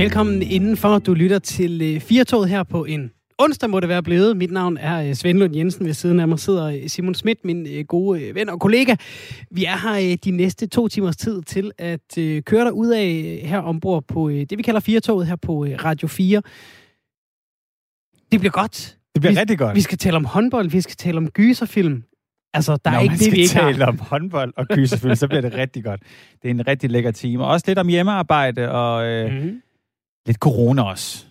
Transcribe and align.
Velkommen 0.00 0.42
indenfor. 0.42 0.98
Du 0.98 1.14
lytter 1.14 1.38
til 1.38 1.82
øh, 1.82 2.00
Firtoget 2.00 2.48
her 2.48 2.62
på 2.62 2.84
en 2.84 3.10
onsdag 3.38 3.70
må 3.70 3.80
det 3.80 3.88
være 3.88 4.02
blevet. 4.02 4.36
Mit 4.36 4.50
navn 4.50 4.76
er 4.76 5.08
øh, 5.08 5.14
Svend 5.14 5.38
Lund 5.38 5.56
Jensen. 5.56 5.86
Ved 5.86 5.94
siden 5.94 6.20
af 6.20 6.28
mig 6.28 6.38
sidder 6.38 6.66
øh, 6.66 6.86
Simon 6.86 7.14
Schmidt, 7.14 7.44
min 7.44 7.84
gode 7.88 8.34
ven 8.34 8.48
og 8.48 8.60
kollega. 8.60 8.96
Vi 9.50 9.64
er 9.64 9.76
her 9.76 10.16
de 10.16 10.30
næste 10.30 10.66
to 10.66 10.88
timers 10.88 11.16
tid 11.16 11.42
til 11.42 11.72
at 11.78 12.18
køre 12.44 12.64
dig 12.64 12.72
ud 12.72 12.88
af 12.88 13.40
her 13.44 13.58
ombord 13.58 14.04
på 14.08 14.30
det, 14.30 14.58
vi 14.58 14.62
kalder 14.62 14.80
Firtoget 14.80 15.26
her 15.26 15.36
på 15.36 15.64
Radio 15.64 16.08
4. 16.08 16.42
Det 18.32 18.40
bliver 18.40 18.52
godt. 18.52 18.96
Det 19.14 19.20
bliver 19.22 19.32
vi, 19.32 19.40
rigtig 19.40 19.58
godt. 19.58 19.76
Vi 19.76 19.80
skal 19.80 19.98
tale 19.98 20.16
om 20.16 20.24
håndbold, 20.24 20.70
vi 20.70 20.80
skal 20.80 20.96
tale 20.96 21.16
om 21.16 21.30
gyserfilm. 21.30 22.02
Altså, 22.54 22.76
der 22.84 22.90
Når 22.90 22.98
er 22.98 23.02
ikke 23.02 23.14
det, 23.14 23.32
vi 23.32 23.38
ikke 23.38 23.54
har. 23.54 23.72
tale 23.72 23.86
om 23.86 23.98
håndbold 23.98 24.52
og 24.56 24.66
gyserfilm, 24.66 25.14
så 25.14 25.28
bliver 25.28 25.40
det 25.40 25.54
rigtig 25.62 25.84
godt. 25.84 26.00
Det 26.42 26.50
er 26.50 26.54
en 26.54 26.66
rigtig 26.66 26.90
lækker 26.90 27.10
time. 27.10 27.44
Og 27.44 27.50
også 27.50 27.64
lidt 27.68 27.78
om 27.78 27.88
hjemmearbejde 27.88 28.70
og 28.70 29.06
øh, 29.06 29.44
Mm 29.44 29.62
lidt 30.30 30.38
corona 30.38 30.82
også. 30.82 31.26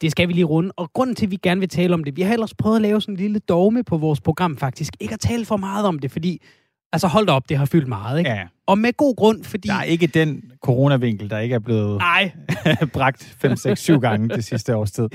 Det 0.00 0.10
skal 0.10 0.28
vi 0.28 0.32
lige 0.32 0.44
runde. 0.44 0.72
Og 0.76 0.92
grunden 0.92 1.16
til, 1.16 1.26
at 1.26 1.30
vi 1.30 1.38
gerne 1.42 1.60
vil 1.60 1.68
tale 1.68 1.94
om 1.94 2.04
det, 2.04 2.16
vi 2.16 2.22
har 2.22 2.32
ellers 2.32 2.54
prøvet 2.54 2.76
at 2.76 2.82
lave 2.82 3.00
sådan 3.00 3.14
en 3.14 3.20
lille 3.20 3.38
dogme 3.38 3.84
på 3.84 3.98
vores 3.98 4.20
program 4.20 4.56
faktisk. 4.56 4.92
Ikke 5.00 5.14
at 5.14 5.20
tale 5.20 5.44
for 5.44 5.56
meget 5.56 5.86
om 5.86 5.98
det, 5.98 6.10
fordi... 6.10 6.42
Altså 6.92 7.06
hold 7.08 7.26
da 7.26 7.32
op, 7.32 7.48
det 7.48 7.56
har 7.56 7.64
fyldt 7.64 7.88
meget, 7.88 8.18
ikke? 8.18 8.30
Ja. 8.30 8.42
Og 8.66 8.78
med 8.78 8.92
god 8.96 9.16
grund, 9.16 9.44
fordi... 9.44 9.68
Der 9.68 9.74
er 9.74 9.82
ikke 9.82 10.06
den 10.06 10.42
coronavinkel, 10.64 11.30
der 11.30 11.38
ikke 11.38 11.54
er 11.54 11.58
blevet 11.58 11.98
Nej, 11.98 12.32
bragt 12.94 13.34
5, 13.38 13.56
6, 13.56 13.80
7 13.80 14.00
gange 14.00 14.28
det 14.28 14.44
sidste 14.44 14.76
års 14.76 14.92
tid. 14.92 15.08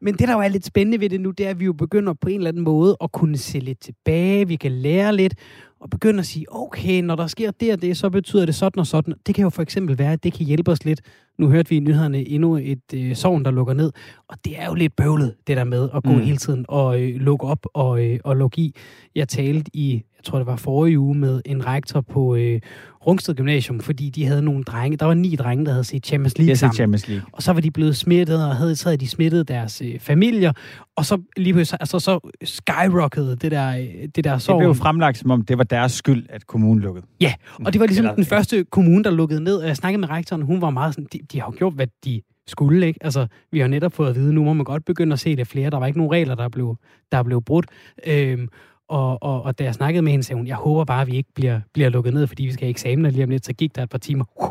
men 0.00 0.14
det, 0.14 0.28
der 0.28 0.34
jo 0.34 0.40
er 0.40 0.48
lidt 0.48 0.66
spændende 0.66 1.00
ved 1.00 1.08
det 1.10 1.20
nu, 1.20 1.30
det 1.30 1.46
er, 1.46 1.50
at 1.50 1.60
vi 1.60 1.64
jo 1.64 1.72
begynder 1.72 2.12
på 2.12 2.28
en 2.28 2.36
eller 2.36 2.48
anden 2.48 2.64
måde 2.64 2.96
at 3.02 3.12
kunne 3.12 3.36
se 3.36 3.58
lidt 3.58 3.80
tilbage. 3.80 4.48
Vi 4.48 4.56
kan 4.56 4.72
lære 4.72 5.16
lidt 5.16 5.34
og 5.80 5.90
begynde 5.90 6.18
at 6.18 6.26
sige, 6.26 6.46
okay, 6.48 7.00
når 7.02 7.16
der 7.16 7.26
sker 7.26 7.50
det 7.50 7.72
og 7.72 7.82
det, 7.82 7.96
så 7.96 8.10
betyder 8.10 8.46
det 8.46 8.54
sådan 8.54 8.80
og 8.80 8.86
sådan. 8.86 9.14
Det 9.26 9.34
kan 9.34 9.42
jo 9.42 9.50
for 9.50 9.62
eksempel 9.62 9.98
være, 9.98 10.12
at 10.12 10.24
det 10.24 10.32
kan 10.32 10.46
hjælpe 10.46 10.70
os 10.70 10.84
lidt. 10.84 11.00
Nu 11.38 11.48
hørte 11.48 11.68
vi 11.70 11.76
i 11.76 11.80
nyhederne 11.80 12.28
endnu 12.28 12.56
et 12.56 12.94
øh, 12.94 13.14
sovn, 13.16 13.44
der 13.44 13.50
lukker 13.50 13.74
ned. 13.74 13.92
Og 14.28 14.36
det 14.44 14.52
er 14.58 14.66
jo 14.66 14.74
lidt 14.74 14.96
bøvlet, 14.96 15.34
det 15.46 15.56
der 15.56 15.64
med 15.64 15.88
at 15.94 16.02
gå 16.04 16.10
Mm. 16.10 16.16
mm. 16.16 16.22
hele 16.24 16.36
tiden 16.36 16.64
og 16.68 17.00
øh, 17.02 17.14
lukke 17.20 17.46
op 17.46 17.66
og, 17.74 18.04
øh, 18.06 18.18
og 18.24 18.36
lukke 18.36 18.60
i. 18.60 18.74
Jeg 19.14 19.28
talte 19.28 19.70
i, 19.74 20.02
jeg 20.20 20.24
tror 20.24 20.38
det 20.38 20.46
var 20.46 20.56
forrige 20.56 20.98
uge, 20.98 21.14
med 21.14 21.42
en 21.46 21.66
rektor 21.66 22.00
på 22.00 22.34
øh, 22.34 22.60
Rungsted 23.06 23.34
Gymnasium, 23.34 23.80
fordi 23.80 24.10
de 24.10 24.26
havde 24.26 24.42
nogle 24.42 24.64
drenge. 24.64 24.96
Der 24.96 25.06
var 25.06 25.14
ni 25.14 25.36
drenge, 25.36 25.64
der 25.64 25.70
havde 25.70 25.84
set 25.84 26.06
Champions 26.06 26.38
League 26.38 26.48
Jeg 26.48 26.58
sammen. 26.58 26.74
Champions 26.74 27.08
League. 27.08 27.24
Og 27.32 27.42
så 27.42 27.52
var 27.52 27.60
de 27.60 27.70
blevet 27.70 27.96
smittet, 27.96 28.46
og 28.48 28.56
havde, 28.56 28.76
så 28.76 28.84
havde 28.88 28.96
de 28.96 29.08
smittet 29.08 29.48
deres 29.48 29.82
øh, 29.84 29.98
familier. 29.98 30.52
Og 30.96 31.04
så 31.06 31.18
lige 31.36 31.52
pludselig, 31.54 31.78
altså, 31.80 31.98
så 31.98 32.30
skyrockede 32.44 33.36
det 33.36 33.50
der, 33.50 33.68
øh, 33.76 34.08
det 34.14 34.24
der 34.24 34.32
Det 34.32 34.42
sorg. 34.42 34.58
blev 34.58 34.68
jo 34.68 34.74
fremlagt, 34.74 35.18
som 35.18 35.30
om 35.30 35.42
det 35.44 35.58
var 35.58 35.64
deres 35.64 35.92
skyld, 35.92 36.26
at 36.28 36.46
kommunen 36.46 36.80
lukkede. 36.82 37.06
Ja, 37.20 37.34
og 37.64 37.72
det 37.72 37.80
var 37.80 37.86
ligesom 37.86 38.04
Eller- 38.04 38.14
den 38.14 38.24
første 38.24 38.64
kommune, 38.64 39.04
der 39.04 39.10
lukkede 39.10 39.40
ned. 39.44 39.56
Og 39.56 39.66
Jeg 39.66 39.76
snakkede 39.76 40.00
med 40.00 40.10
rektoren, 40.10 40.42
hun 40.42 40.60
var 40.60 40.70
meget 40.70 40.94
sådan, 40.94 41.08
de, 41.12 41.18
de 41.32 41.40
har 41.40 41.46
jo 41.46 41.54
gjort, 41.58 41.72
hvad 41.74 41.86
de 42.04 42.20
skulle, 42.46 42.86
ikke? 42.86 42.98
Altså, 43.04 43.26
vi 43.52 43.58
har 43.60 43.66
netop 43.66 43.92
fået 43.92 44.08
at 44.10 44.14
vide, 44.16 44.32
nu 44.34 44.44
må 44.44 44.52
man 44.52 44.64
godt 44.64 44.84
begynde 44.84 45.12
at 45.12 45.18
se 45.20 45.36
det 45.36 45.46
flere. 45.46 45.70
Der 45.70 45.78
var 45.78 45.86
ikke 45.86 45.98
nogen 45.98 46.12
regler, 46.12 46.34
der 46.34 46.48
blev, 46.48 46.76
der 47.12 47.22
blev 47.22 47.42
brudt. 47.42 47.66
Øhm, 48.06 48.48
og, 48.90 49.22
og, 49.22 49.42
og 49.42 49.58
da 49.58 49.64
jeg 49.64 49.74
snakkede 49.74 50.02
med 50.02 50.12
hende, 50.12 50.24
sagde 50.24 50.36
hun, 50.36 50.46
jeg 50.46 50.56
håber 50.56 50.84
bare, 50.84 51.02
at 51.02 51.06
vi 51.06 51.16
ikke 51.16 51.32
bliver, 51.34 51.60
bliver 51.72 51.88
lukket 51.88 52.14
ned, 52.14 52.26
fordi 52.26 52.42
vi 52.42 52.52
skal 52.52 52.64
have 52.64 52.70
eksamener 52.70 53.10
lige 53.10 53.24
om 53.24 53.30
lidt, 53.30 53.46
så 53.46 53.52
gik 53.52 53.76
der 53.76 53.82
et 53.82 53.90
par 53.90 53.98
timer. 53.98 54.24
Uh. 54.40 54.50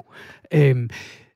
Øhm, 0.54 0.90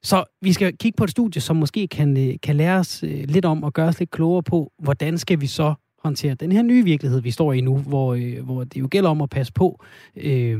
så 0.04 0.24
vi 0.42 0.54
skal 0.54 0.78
kigge 0.78 0.96
på 0.96 1.04
et 1.04 1.10
studie, 1.10 1.42
som 1.42 1.56
måske 1.56 1.88
kan, 1.88 2.18
øh, 2.18 2.36
kan 2.44 2.56
lære 2.56 2.80
os 2.80 3.04
øh, 3.04 3.24
lidt 3.28 3.46
om 3.46 3.64
og 3.64 3.74
gøre 3.74 3.88
os 3.88 4.00
lidt 4.00 4.12
klogere 4.12 4.44
på, 4.44 4.72
hvordan 4.80 5.18
skal 5.18 5.42
vi 5.42 5.48
så 5.48 5.74
håndtere 6.04 6.34
den 6.34 6.52
her 6.52 6.62
nye 6.62 6.84
virkelighed, 6.84 7.22
vi 7.22 7.32
står 7.32 7.54
i 7.54 7.62
nu, 7.62 7.78
hvor, 7.78 8.14
øh, 8.14 8.46
hvor 8.46 8.64
det 8.64 8.80
jo 8.80 8.88
gælder 8.92 9.10
om 9.10 9.22
at 9.22 9.30
passe 9.30 9.54
på, 9.54 9.84
øh, 10.16 10.60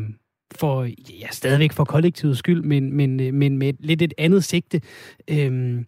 for, 0.56 0.84
ja, 1.20 1.28
stadigvæk 1.32 1.72
for 1.72 1.84
kollektivets 1.84 2.40
skyld, 2.40 2.64
men, 2.64 2.94
men, 2.94 3.20
øh, 3.20 3.34
men 3.34 3.58
med 3.58 3.74
lidt 3.80 4.02
et 4.02 4.14
andet 4.18 4.44
sigte. 4.44 4.82
Øh, 5.30 5.84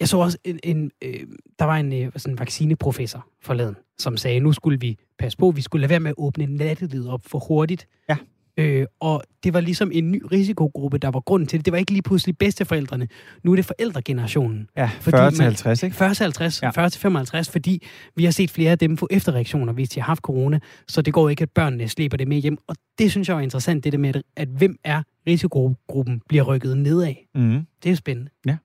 jeg 0.00 0.08
så 0.08 0.16
også 0.18 0.38
en, 0.44 0.58
en 0.64 0.90
øh, 1.04 1.20
der 1.58 1.64
var 1.64 1.76
en 1.76 1.92
øh, 1.92 2.12
sådan 2.16 2.38
vaccineprofessor 2.38 3.26
forleden, 3.42 3.76
som 3.98 4.16
sagde, 4.16 4.40
nu 4.40 4.52
skulle 4.52 4.80
vi 4.80 4.98
passe 5.18 5.38
på, 5.38 5.50
vi 5.50 5.60
skulle 5.62 5.80
lade 5.80 5.90
være 5.90 6.00
med 6.00 6.10
at 6.10 6.14
åbne 6.18 6.46
nattelivet 6.46 7.08
op 7.08 7.20
for 7.26 7.38
hurtigt. 7.38 7.88
Ja. 8.08 8.16
Øh, 8.58 8.86
og 9.00 9.22
det 9.44 9.54
var 9.54 9.60
ligesom 9.60 9.90
en 9.94 10.12
ny 10.12 10.22
risikogruppe, 10.32 10.98
der 10.98 11.08
var 11.08 11.20
grunden 11.20 11.46
til 11.46 11.58
det. 11.58 11.64
Det 11.64 11.72
var 11.72 11.78
ikke 11.78 11.92
lige 11.92 12.02
pludselig 12.02 12.38
bedsteforældrene. 12.38 13.08
Nu 13.42 13.52
er 13.52 13.56
det 13.56 13.64
forældregenerationen. 13.64 14.68
Ja, 14.76 14.90
Fordi 15.00 15.16
40 15.16 15.30
til 15.30 15.38
man- 15.38 15.44
50, 15.46 15.82
ikke? 15.82 15.96
40 15.96 16.14
til 16.14 16.22
50, 16.22 16.62
Ja. 16.62 16.66
ja. 16.66 16.70
40 16.70 16.90
til 16.90 17.00
55, 17.00 17.50
fordi 17.50 17.82
vi 18.16 18.24
har 18.24 18.30
set 18.30 18.50
flere 18.50 18.70
af 18.70 18.78
dem 18.78 18.96
få 18.96 19.08
efterreaktioner, 19.10 19.72
hvis 19.72 19.88
de 19.88 20.00
har 20.00 20.06
haft 20.06 20.20
corona. 20.22 20.58
Så 20.88 21.02
det 21.02 21.14
går 21.14 21.28
ikke, 21.28 21.42
at 21.42 21.50
børnene 21.50 21.88
slæber 21.88 22.16
det 22.16 22.28
med 22.28 22.36
hjem. 22.36 22.58
Og 22.66 22.76
det 22.98 23.10
synes 23.10 23.28
jeg 23.28 23.36
er 23.36 23.40
interessant, 23.40 23.84
det 23.84 23.92
der 23.92 23.98
med, 23.98 24.14
at- 24.16 24.22
at 24.36 24.48
hvem 24.48 24.76
er 24.84 25.02
risikogruppen 25.26 26.22
bliver 26.28 26.42
rykket 26.44 26.76
nedad. 26.78 27.14
Mm. 27.34 27.66
Det 27.82 27.90
er 27.92 27.94
spændende. 27.96 28.30
Ja. 28.46 28.56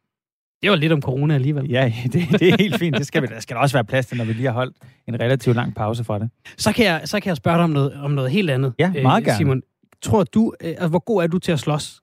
Det 0.61 0.69
var 0.69 0.75
lidt 0.75 0.91
om 0.91 1.01
corona 1.01 1.33
alligevel. 1.33 1.69
Ja, 1.69 1.93
det, 2.13 2.13
det 2.13 2.49
er 2.49 2.55
helt 2.59 2.79
fint. 2.79 2.97
Det 2.97 3.07
skal, 3.07 3.21
vi, 3.21 3.27
der 3.27 3.39
skal 3.39 3.55
der 3.55 3.61
også 3.61 3.75
være 3.75 3.83
plads 3.83 4.05
til, 4.05 4.17
når 4.17 4.25
vi 4.25 4.33
lige 4.33 4.45
har 4.45 4.53
holdt 4.53 4.75
en 5.07 5.19
relativt 5.19 5.55
lang 5.55 5.75
pause 5.75 6.03
fra 6.03 6.19
det. 6.19 6.29
Så, 6.57 6.71
kan 6.71 6.85
jeg, 6.85 7.01
så 7.05 7.19
kan 7.19 7.29
jeg 7.29 7.37
spørge 7.37 7.57
dig 7.57 7.63
om 7.63 7.69
noget, 7.69 7.93
om 7.93 8.11
noget 8.11 8.31
helt 8.31 8.49
andet. 8.49 8.73
Ja, 8.79 8.91
meget 9.01 9.23
gerne. 9.23 9.37
Simon, 9.37 9.61
tror 10.01 10.23
du, 10.23 10.53
øh, 10.61 10.69
altså, 10.69 10.87
hvor 10.87 10.99
god 10.99 11.23
er 11.23 11.27
du 11.27 11.39
til 11.39 11.51
at 11.51 11.59
slås? 11.59 12.01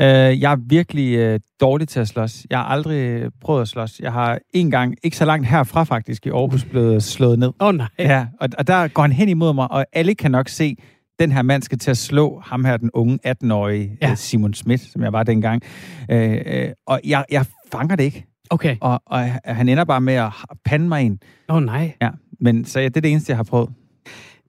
Uh, 0.00 0.06
jeg 0.06 0.52
er 0.52 0.56
virkelig 0.66 1.34
uh, 1.34 1.40
dårlig 1.60 1.88
til 1.88 2.00
at 2.00 2.08
slås. 2.08 2.46
Jeg 2.50 2.58
har 2.58 2.64
aldrig 2.64 2.98
øh, 2.98 3.30
prøvet 3.40 3.62
at 3.62 3.68
slås. 3.68 4.00
Jeg 4.00 4.12
har 4.12 4.38
en 4.54 4.70
gang, 4.70 4.94
ikke 5.02 5.16
så 5.16 5.24
langt 5.24 5.46
herfra 5.46 5.84
faktisk, 5.84 6.26
i 6.26 6.30
Aarhus 6.30 6.64
blevet 6.64 7.02
slået 7.02 7.38
ned. 7.38 7.48
Åh 7.60 7.68
oh, 7.68 7.74
nej. 7.74 7.86
Ja, 7.98 8.26
og, 8.40 8.48
og 8.58 8.66
der 8.66 8.88
går 8.88 9.02
han 9.02 9.12
hen 9.12 9.28
imod 9.28 9.54
mig, 9.54 9.70
og 9.70 9.86
alle 9.92 10.14
kan 10.14 10.30
nok 10.30 10.48
se, 10.48 10.76
den 11.22 11.32
her 11.32 11.42
mand 11.42 11.62
skal 11.62 11.78
til 11.78 11.90
at 11.90 11.98
slå 11.98 12.40
ham 12.44 12.64
her, 12.64 12.76
den 12.76 12.90
unge 12.94 13.18
18-årige 13.26 13.98
Ja. 14.02 14.08
ja. 14.08 14.14
Simon 14.14 14.54
Schmidt, 14.54 14.80
som 14.80 15.02
jeg 15.02 15.12
var 15.12 15.22
dengang. 15.22 15.62
Uh, 16.12 16.16
uh, 16.18 16.32
og 16.86 17.00
jeg, 17.04 17.24
jeg 17.30 17.46
fanger 17.72 17.96
det 17.96 18.04
ikke, 18.04 18.26
Okay. 18.50 18.76
og, 18.80 19.02
og 19.06 19.20
han 19.44 19.68
ender 19.68 19.84
bare 19.84 20.00
med 20.00 20.14
at 20.14 20.32
pande 20.64 20.88
mig 20.88 21.02
ind. 21.02 21.18
Åh 21.48 21.56
oh, 21.56 21.62
nej. 21.62 21.92
Ja, 22.02 22.10
men 22.40 22.64
så 22.64 22.80
ja, 22.80 22.88
det 22.88 22.96
er 22.96 23.00
det 23.00 23.10
eneste, 23.10 23.30
jeg 23.30 23.36
har 23.36 23.44
prøvet. 23.44 23.70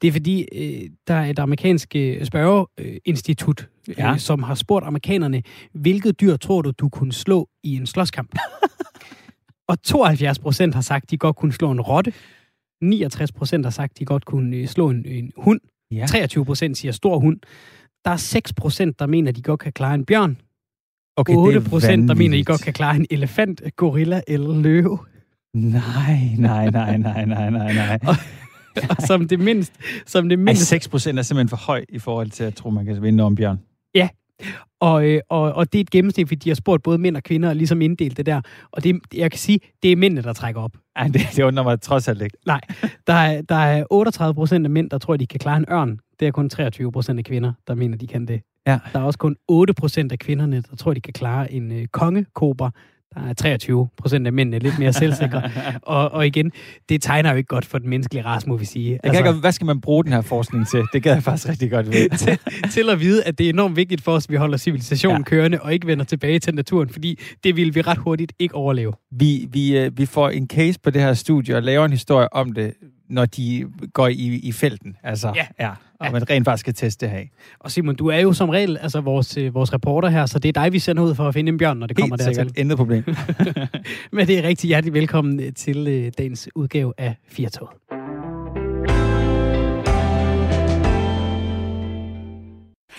Det 0.01 0.07
er 0.07 0.11
fordi, 0.11 0.45
øh, 0.55 0.89
der 1.07 1.13
er 1.13 1.25
et 1.25 1.39
amerikansk 1.39 1.95
øh, 1.95 2.25
spørgeinstitut, 2.25 3.69
øh, 3.89 3.95
Ja. 3.97 4.17
som 4.17 4.43
har 4.43 4.55
spurgt 4.55 4.85
amerikanerne, 4.85 5.43
hvilket 5.73 6.21
dyr 6.21 6.35
tror 6.37 6.61
du, 6.61 6.71
du 6.71 6.89
kunne 6.89 7.13
slå 7.13 7.49
i 7.63 7.75
en 7.75 7.85
slåskamp? 7.87 8.35
og 9.69 9.81
72 9.83 10.39
procent 10.39 10.73
har 10.75 10.81
sagt, 10.81 11.11
de 11.11 11.17
godt 11.17 11.35
kunne 11.35 11.53
slå 11.53 11.71
en 11.71 11.81
rotte. 11.81 12.13
69 12.81 13.31
procent 13.31 13.65
har 13.65 13.71
sagt, 13.71 13.99
de 13.99 14.05
godt 14.05 14.25
kunne 14.25 14.57
øh, 14.57 14.67
slå 14.67 14.89
en, 14.89 15.05
en 15.05 15.31
hund. 15.37 15.59
Ja. 15.93 16.05
23 16.05 16.45
procent 16.45 16.77
siger 16.77 16.91
stor 16.91 17.19
hund. 17.19 17.39
Der 18.05 18.11
er 18.11 18.17
6 18.17 18.53
procent, 18.53 18.99
der 18.99 19.07
mener, 19.07 19.31
de 19.31 19.41
godt 19.41 19.59
kan 19.59 19.73
klare 19.73 19.95
en 19.95 20.05
bjørn. 20.05 20.37
Okay, 21.15 21.35
8 21.35 21.59
det 21.59 21.65
er 21.65 21.69
procent, 21.69 21.89
der 22.09 22.15
mener, 22.15 22.15
de 22.15 22.17
vanvittigt. 22.17 22.47
godt 22.47 22.61
kan 22.61 22.73
klare 22.73 22.95
en 22.95 23.05
elefant, 23.09 23.61
gorilla 23.75 24.21
eller 24.27 24.61
løve. 24.61 24.99
Nej, 25.53 26.19
nej, 26.37 26.69
nej, 26.69 26.97
nej, 26.97 27.25
nej, 27.25 27.49
nej, 27.49 27.73
nej. 27.73 27.99
og 28.89 28.95
som 29.07 29.27
det 29.27 29.39
mindst, 29.39 29.73
som 30.05 30.29
det 30.29 30.37
Ej, 30.37 30.43
mindst 30.43 30.65
6 30.65 30.87
procent 30.87 31.19
er 31.19 31.23
simpelthen 31.23 31.49
for 31.49 31.57
høj 31.57 31.85
i 31.89 31.99
forhold 31.99 32.29
til, 32.29 32.43
at 32.43 32.55
tror, 32.55 32.69
man 32.69 32.85
kan 32.85 33.01
vinde 33.01 33.23
over 33.23 33.29
en 33.29 33.35
bjørn. 33.35 33.59
Og, 34.79 35.05
øh, 35.05 35.21
og, 35.29 35.53
og 35.53 35.73
det 35.73 35.79
er 35.79 35.83
et 35.83 35.89
gennemsnit, 35.89 36.27
fordi 36.27 36.39
de 36.39 36.49
har 36.49 36.55
spurgt 36.55 36.83
både 36.83 36.97
mænd 36.97 37.17
og 37.17 37.23
kvinder 37.23 37.49
og 37.49 37.55
ligesom 37.55 37.81
inddelt 37.81 38.17
det 38.17 38.25
der. 38.25 38.41
Og 38.71 38.83
det, 38.83 38.99
jeg 39.13 39.31
kan 39.31 39.39
sige, 39.39 39.59
det 39.83 39.91
er 39.91 39.95
mændene, 39.95 40.21
der 40.21 40.33
trækker 40.33 40.61
op. 40.61 40.71
Ej, 40.95 41.07
det, 41.07 41.21
det 41.35 41.43
undrer 41.43 41.63
mig 41.63 41.81
trods 41.81 42.07
alt 42.07 42.21
ikke. 42.21 42.37
Nej, 42.45 42.61
der 43.07 43.13
er, 43.13 43.41
der 43.41 43.55
er 43.55 43.83
38 43.89 44.33
procent 44.33 44.65
af 44.65 44.69
mænd, 44.69 44.89
der 44.89 44.97
tror, 44.97 45.17
de 45.17 45.27
kan 45.27 45.39
klare 45.39 45.57
en 45.57 45.65
ørn. 45.71 45.99
Det 46.19 46.27
er 46.27 46.31
kun 46.31 46.49
23 46.49 46.91
procent 46.91 47.19
af 47.19 47.25
kvinder, 47.25 47.53
der 47.67 47.75
mener, 47.75 47.97
de 47.97 48.07
kan 48.07 48.25
det. 48.25 48.41
Ja. 48.67 48.79
Der 48.93 48.99
er 48.99 49.03
også 49.03 49.19
kun 49.19 49.35
8 49.47 49.73
procent 49.73 50.11
af 50.11 50.19
kvinderne, 50.19 50.63
der 50.69 50.75
tror, 50.75 50.93
de 50.93 51.01
kan 51.01 51.13
klare 51.13 51.51
en 51.51 51.71
øh, 51.71 51.87
kongekobra. 51.87 52.71
Der 53.15 53.29
er 53.29 53.33
23 53.33 53.87
procent 53.97 54.27
af 54.27 54.33
mændene 54.33 54.59
lidt 54.59 54.79
mere 54.79 54.93
selvsikre. 54.93 55.51
og, 55.81 56.11
og 56.11 56.27
igen, 56.27 56.51
det 56.89 57.01
tegner 57.01 57.31
jo 57.31 57.37
ikke 57.37 57.47
godt 57.47 57.65
for 57.65 57.77
den 57.77 57.89
menneskelige 57.89 58.25
race, 58.25 58.49
må 58.49 58.57
vi 58.57 58.65
sige. 58.65 58.99
Jeg 59.03 59.11
kan 59.11 59.27
ikke, 59.27 59.39
hvad 59.39 59.51
skal 59.51 59.65
man 59.65 59.81
bruge 59.81 60.03
den 60.03 60.13
her 60.13 60.21
forskning 60.21 60.67
til? 60.67 60.83
Det 60.93 61.03
gad 61.03 61.13
jeg 61.13 61.23
faktisk 61.23 61.49
rigtig 61.49 61.71
godt 61.71 61.87
ved. 61.87 62.09
til, 62.17 62.37
til 62.71 62.89
at 62.89 62.99
vide, 62.99 63.23
at 63.23 63.37
det 63.37 63.45
er 63.45 63.49
enormt 63.49 63.75
vigtigt 63.75 64.01
for 64.01 64.11
os, 64.11 64.25
at 64.25 64.31
vi 64.31 64.35
holder 64.35 64.57
civilisationen 64.57 65.17
Ja. 65.21 65.23
kørende 65.23 65.59
og 65.61 65.73
ikke 65.73 65.87
vender 65.87 66.05
tilbage 66.05 66.39
til 66.39 66.55
naturen, 66.55 66.89
fordi 66.89 67.19
det 67.43 67.55
vil 67.55 67.75
vi 67.75 67.81
ret 67.81 67.97
hurtigt 67.97 68.33
ikke 68.39 68.55
overleve. 68.55 68.93
Vi, 69.11 69.47
vi, 69.51 69.77
øh, 69.77 69.97
vi 69.97 70.05
får 70.05 70.29
en 70.29 70.47
case 70.47 70.79
på 70.83 70.89
det 70.89 71.01
her 71.01 71.13
studie 71.13 71.55
og 71.55 71.63
laver 71.63 71.85
en 71.85 71.91
historie 71.91 72.33
om 72.33 72.51
det, 72.53 72.73
når 73.09 73.25
de 73.25 73.65
går 73.93 74.07
i, 74.07 74.39
i 74.43 74.51
felten. 74.51 74.95
Altså, 75.03 75.31
Ja. 75.35 75.45
ja. 75.59 75.69
Og 75.99 76.05
Ja. 76.05 76.11
man 76.11 76.29
rent 76.29 76.45
faktisk 76.45 76.59
skal 76.63 76.73
teste 76.73 77.05
det 77.05 77.15
her. 77.15 77.23
Og 77.59 77.71
Simon, 77.71 77.95
du 77.95 78.07
er 78.07 78.17
jo 78.19 78.33
som 78.33 78.49
regel 78.49 78.77
altså 78.77 79.01
vores, 79.01 79.37
øh, 79.37 79.53
vores 79.53 79.73
reporter 79.73 80.09
her, 80.09 80.25
så 80.25 80.39
det 80.39 80.49
er 80.57 80.61
dig, 80.63 80.73
vi 80.73 80.79
sender 80.79 81.03
ud 81.03 81.15
for 81.15 81.27
at 81.27 81.33
finde 81.33 81.49
en 81.49 81.57
bjørn, 81.57 81.77
når 81.77 81.87
det 81.87 81.97
kommer 81.97 82.15
Helt 82.15 82.19
dertil. 82.27 82.35
sikkert. 82.35 82.57
Intet 82.57 82.77
problem. 82.77 83.03
Men 84.11 84.27
det 84.27 84.39
er 84.39 84.43
rigtig 84.43 84.67
hjertelig 84.67 84.93
velkommen 84.93 85.39
øh, 85.39 85.53
til 85.53 85.87
øh, 85.87 86.11
dagens 86.17 86.49
udgave 86.55 86.93
af 86.97 87.15
Firtoget. 87.27 87.69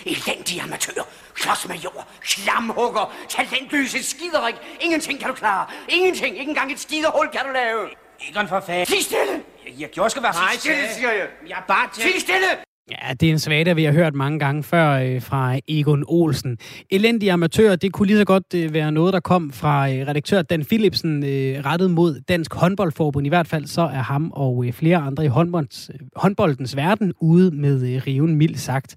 Elendig 0.05 0.61
amatør, 0.61 1.01
klodsmajor, 1.35 2.07
slamhugger, 2.23 3.13
talentløse 3.29 4.03
skiderik. 4.03 4.55
Ingenting 4.81 5.19
kan 5.19 5.27
du 5.29 5.33
klare. 5.35 5.65
Ingenting. 5.89 6.37
Ikke 6.37 6.49
engang 6.49 6.71
et 6.71 6.79
skidehul 6.79 7.27
kan 7.33 7.41
du 7.47 7.51
lave. 7.53 7.79
Egon 8.19 8.47
for 8.47 8.59
fanden. 8.59 8.85
Tig 8.85 9.03
stille! 9.03 9.43
Jeg, 9.65 9.73
jeg 9.79 9.89
gjorde 9.89 10.09
sgu 10.09 10.21
være 10.21 10.33
Tig 10.51 10.59
stille, 10.59 10.93
siger 10.93 11.11
jeg. 11.11 11.27
Jeg 11.47 11.57
er 11.57 11.63
bare 11.67 11.89
til... 11.93 12.03
Tig 12.03 12.21
stille! 12.21 12.47
Ja, 12.91 13.13
det 13.13 13.27
er 13.27 13.31
en 13.31 13.39
svagte, 13.39 13.75
vi 13.75 13.83
har 13.83 13.91
hørt 13.91 14.15
mange 14.15 14.39
gange 14.39 14.63
før 14.63 14.91
øh, 14.91 15.21
fra 15.21 15.59
Egon 15.67 16.03
Olsen. 16.07 16.57
Elendige 16.91 17.31
amatører, 17.31 17.75
det 17.75 17.93
kunne 17.93 18.07
lige 18.07 18.17
så 18.17 18.25
godt 18.25 18.53
øh, 18.55 18.73
være 18.73 18.91
noget, 18.91 19.13
der 19.13 19.19
kom 19.19 19.51
fra 19.51 19.89
øh, 19.89 20.07
redaktør 20.07 20.41
Dan 20.41 20.65
Philipsen 20.65 21.23
øh, 21.23 21.65
rettet 21.65 21.91
mod 21.91 22.21
Dansk 22.27 22.53
Håndboldforbund. 22.53 23.25
I 23.25 23.29
hvert 23.29 23.47
fald 23.47 23.65
så 23.65 23.81
er 23.81 24.03
ham 24.03 24.31
og 24.33 24.65
øh, 24.65 24.73
flere 24.73 24.97
andre 24.97 25.25
i 25.25 25.27
håndbolds, 25.27 25.89
øh, 25.93 25.99
håndboldens 26.15 26.75
verden 26.75 27.13
ude 27.21 27.51
med 27.51 27.95
øh, 27.95 28.01
riven 28.07 28.35
mildt 28.35 28.59
sagt. 28.59 28.95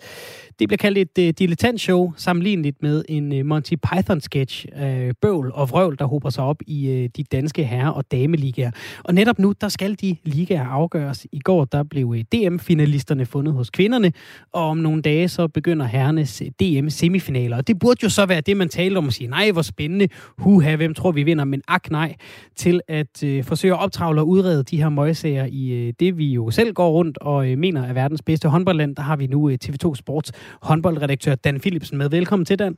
Det 0.58 0.68
bliver 0.68 0.76
kaldt 0.78 0.98
et 0.98 1.18
øh, 1.18 1.28
uh, 1.28 1.30
dilettantshow, 1.38 2.12
sammenligneligt 2.16 2.82
med 2.82 3.04
en 3.08 3.32
øh, 3.32 3.46
Monty 3.46 3.74
Python-sketch 3.86 4.66
øh, 4.82 5.14
bøvl 5.22 5.50
og 5.54 5.70
vrøvl, 5.70 5.98
der 5.98 6.04
hober 6.04 6.30
sig 6.30 6.44
op 6.44 6.56
i 6.66 7.08
de 7.16 7.24
danske 7.24 7.64
herre- 7.64 7.94
og 7.94 8.12
dameligaer. 8.12 8.70
Og 9.04 9.14
netop 9.14 9.38
nu, 9.38 9.54
der 9.60 9.68
skal 9.68 9.96
de 10.00 10.16
ligaer 10.24 10.66
afgøres. 10.66 11.26
I 11.32 11.38
går, 11.38 11.64
der 11.64 11.82
blev 11.82 12.16
DM-finalisterne 12.34 13.26
fundet 13.26 13.54
hos 13.54 13.70
kvinderne, 13.78 14.12
og 14.52 14.64
om 14.72 14.76
nogle 14.76 15.02
dage, 15.02 15.28
så 15.28 15.48
begynder 15.48 15.86
herrenes 15.86 16.42
DM-semifinaler. 16.60 17.56
Og 17.56 17.66
det 17.68 17.78
burde 17.78 18.00
jo 18.02 18.08
så 18.08 18.26
være 18.26 18.40
det, 18.40 18.56
man 18.56 18.68
taler 18.68 18.98
om 18.98 19.06
at 19.06 19.12
sige, 19.12 19.30
nej, 19.30 19.50
hvor 19.52 19.62
spændende, 19.62 20.08
huha, 20.38 20.76
hvem 20.76 20.94
tror 20.94 21.12
vi 21.12 21.22
vinder, 21.22 21.44
men 21.44 21.62
ak 21.68 21.90
nej, 21.90 22.14
til 22.56 22.80
at 22.88 23.22
uh, 23.24 23.44
forsøge 23.44 23.74
at 23.74 23.80
optravle 23.80 24.20
og 24.20 24.28
udrede 24.28 24.62
de 24.64 24.76
her 24.82 24.88
møgsager 24.88 25.46
i 25.50 25.88
uh, 25.88 25.94
det, 26.00 26.18
vi 26.18 26.26
jo 26.32 26.50
selv 26.50 26.72
går 26.72 26.90
rundt 26.90 27.18
og 27.18 27.36
uh, 27.36 27.58
mener 27.58 27.82
er 27.86 27.92
verdens 27.92 28.22
bedste 28.22 28.48
håndboldland. 28.48 28.96
Der 28.96 29.02
har 29.02 29.16
vi 29.16 29.26
nu 29.26 29.48
uh, 29.48 29.54
TV2 29.64 29.94
Sports 29.94 30.32
håndboldredaktør 30.62 31.34
Dan 31.34 31.60
Philipsen 31.60 31.98
med. 31.98 32.10
Velkommen 32.10 32.46
til, 32.46 32.58
Dan. 32.58 32.76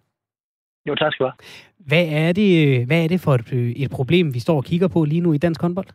Jo, 0.88 0.94
tak 0.94 1.12
skal 1.12 1.24
du 1.24 1.30
have. 1.30 1.36
Hvad 1.86 2.06
er 2.08 2.32
det, 2.32 2.86
hvad 2.86 3.04
er 3.04 3.08
det 3.08 3.20
for 3.20 3.34
et, 3.34 3.72
et 3.84 3.90
problem, 3.90 4.34
vi 4.34 4.38
står 4.38 4.56
og 4.56 4.64
kigger 4.64 4.88
på 4.88 5.04
lige 5.04 5.20
nu 5.20 5.32
i 5.32 5.38
dansk 5.38 5.60
håndbold? 5.60 5.86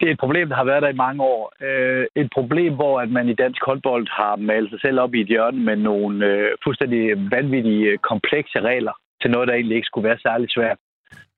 Det 0.00 0.08
er 0.08 0.12
et 0.12 0.18
problem, 0.18 0.48
der 0.48 0.56
har 0.56 0.64
været 0.64 0.82
der 0.82 0.88
i 0.88 1.02
mange 1.06 1.22
år. 1.22 1.52
Øh, 1.60 2.06
et 2.16 2.28
problem, 2.34 2.74
hvor 2.74 3.00
at 3.00 3.10
man 3.10 3.28
i 3.28 3.34
dansk 3.34 3.64
håndbold 3.64 4.06
har 4.10 4.36
malet 4.36 4.70
sig 4.70 4.80
selv 4.80 5.00
op 5.00 5.14
i 5.14 5.20
et 5.20 5.26
hjørne 5.26 5.64
med 5.64 5.76
nogle 5.76 6.26
øh, 6.26 6.50
fuldstændig 6.64 7.30
vanvittige, 7.30 7.86
øh, 7.90 7.98
komplekse 7.98 8.60
regler 8.60 8.92
til 9.22 9.30
noget, 9.30 9.48
der 9.48 9.54
egentlig 9.54 9.76
ikke 9.76 9.86
skulle 9.86 10.08
være 10.08 10.18
særlig 10.18 10.48
svært. 10.50 10.78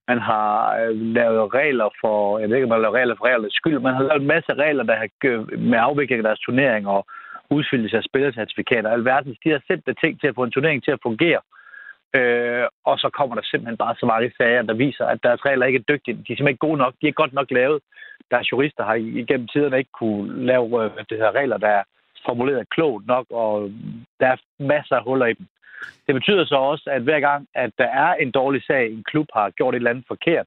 Man 0.08 0.18
har 0.18 0.76
øh, 0.80 0.96
lavet 1.18 1.54
regler 1.54 1.88
for, 2.00 2.38
jeg 2.38 2.48
ved 2.48 2.56
ikke, 2.56 2.64
om 2.64 2.68
man 2.68 2.78
har 2.78 2.82
lavet 2.82 2.98
regler 3.00 3.14
for 3.18 3.24
reglernes 3.24 3.54
skyld, 3.54 3.78
man 3.78 3.94
har 3.94 4.02
lavet 4.02 4.20
en 4.20 4.32
masse 4.34 4.54
regler, 4.54 4.84
der 4.84 4.96
har 4.96 5.08
med 5.70 5.78
afvikling 5.78 6.18
af 6.18 6.28
deres 6.28 6.40
turnering 6.46 6.88
og 6.88 7.06
udfyldelse 7.50 7.96
af 7.96 8.04
spillercertifikater 8.04 8.90
Alverdens. 8.90 9.38
De 9.44 9.50
har 9.50 9.62
sendt 9.66 9.86
det 9.86 9.98
ting 10.02 10.20
til 10.20 10.26
at 10.26 10.34
få 10.34 10.42
en 10.44 10.50
turnering 10.50 10.84
til 10.84 10.90
at 10.90 11.02
fungere. 11.02 11.40
Øh, 12.18 12.66
og 12.84 12.98
så 12.98 13.08
kommer 13.18 13.34
der 13.34 13.42
simpelthen 13.44 13.76
bare 13.76 13.94
så 14.00 14.06
mange 14.06 14.32
sager, 14.38 14.62
der 14.62 14.74
viser, 14.74 15.04
at 15.06 15.18
deres 15.22 15.44
regler 15.46 15.66
ikke 15.66 15.82
er 15.82 15.88
dygtige. 15.92 16.14
De 16.14 16.20
er 16.20 16.24
simpelthen 16.24 16.48
ikke 16.48 16.66
gode 16.68 16.78
nok. 16.78 16.94
De 17.02 17.08
er 17.08 17.20
godt 17.22 17.32
nok 17.32 17.50
lavet. 17.50 17.80
Deres 18.30 18.52
jurister 18.52 18.84
har 18.84 18.94
igennem 18.94 19.48
tiderne 19.48 19.78
ikke 19.78 19.98
kunne 20.00 20.46
lave 20.46 20.84
øh, 20.84 20.92
hvad 20.92 21.04
det 21.10 21.18
her 21.18 21.32
regler, 21.34 21.58
der 21.58 21.68
er 21.68 21.82
formuleret 22.26 22.70
klogt 22.70 23.06
nok, 23.06 23.26
og 23.30 23.70
der 24.20 24.26
er 24.26 24.36
masser 24.58 24.96
af 24.96 25.04
huller 25.04 25.26
i 25.26 25.32
dem. 25.32 25.46
Det 26.06 26.14
betyder 26.14 26.44
så 26.44 26.54
også, 26.54 26.90
at 26.90 27.02
hver 27.02 27.20
gang, 27.20 27.46
at 27.54 27.70
der 27.78 27.84
er 27.84 28.14
en 28.14 28.30
dårlig 28.30 28.62
sag, 28.66 28.92
en 28.92 29.04
klub 29.04 29.26
har 29.34 29.50
gjort 29.50 29.74
et 29.74 29.76
eller 29.76 29.90
andet 29.90 30.04
forkert, 30.08 30.46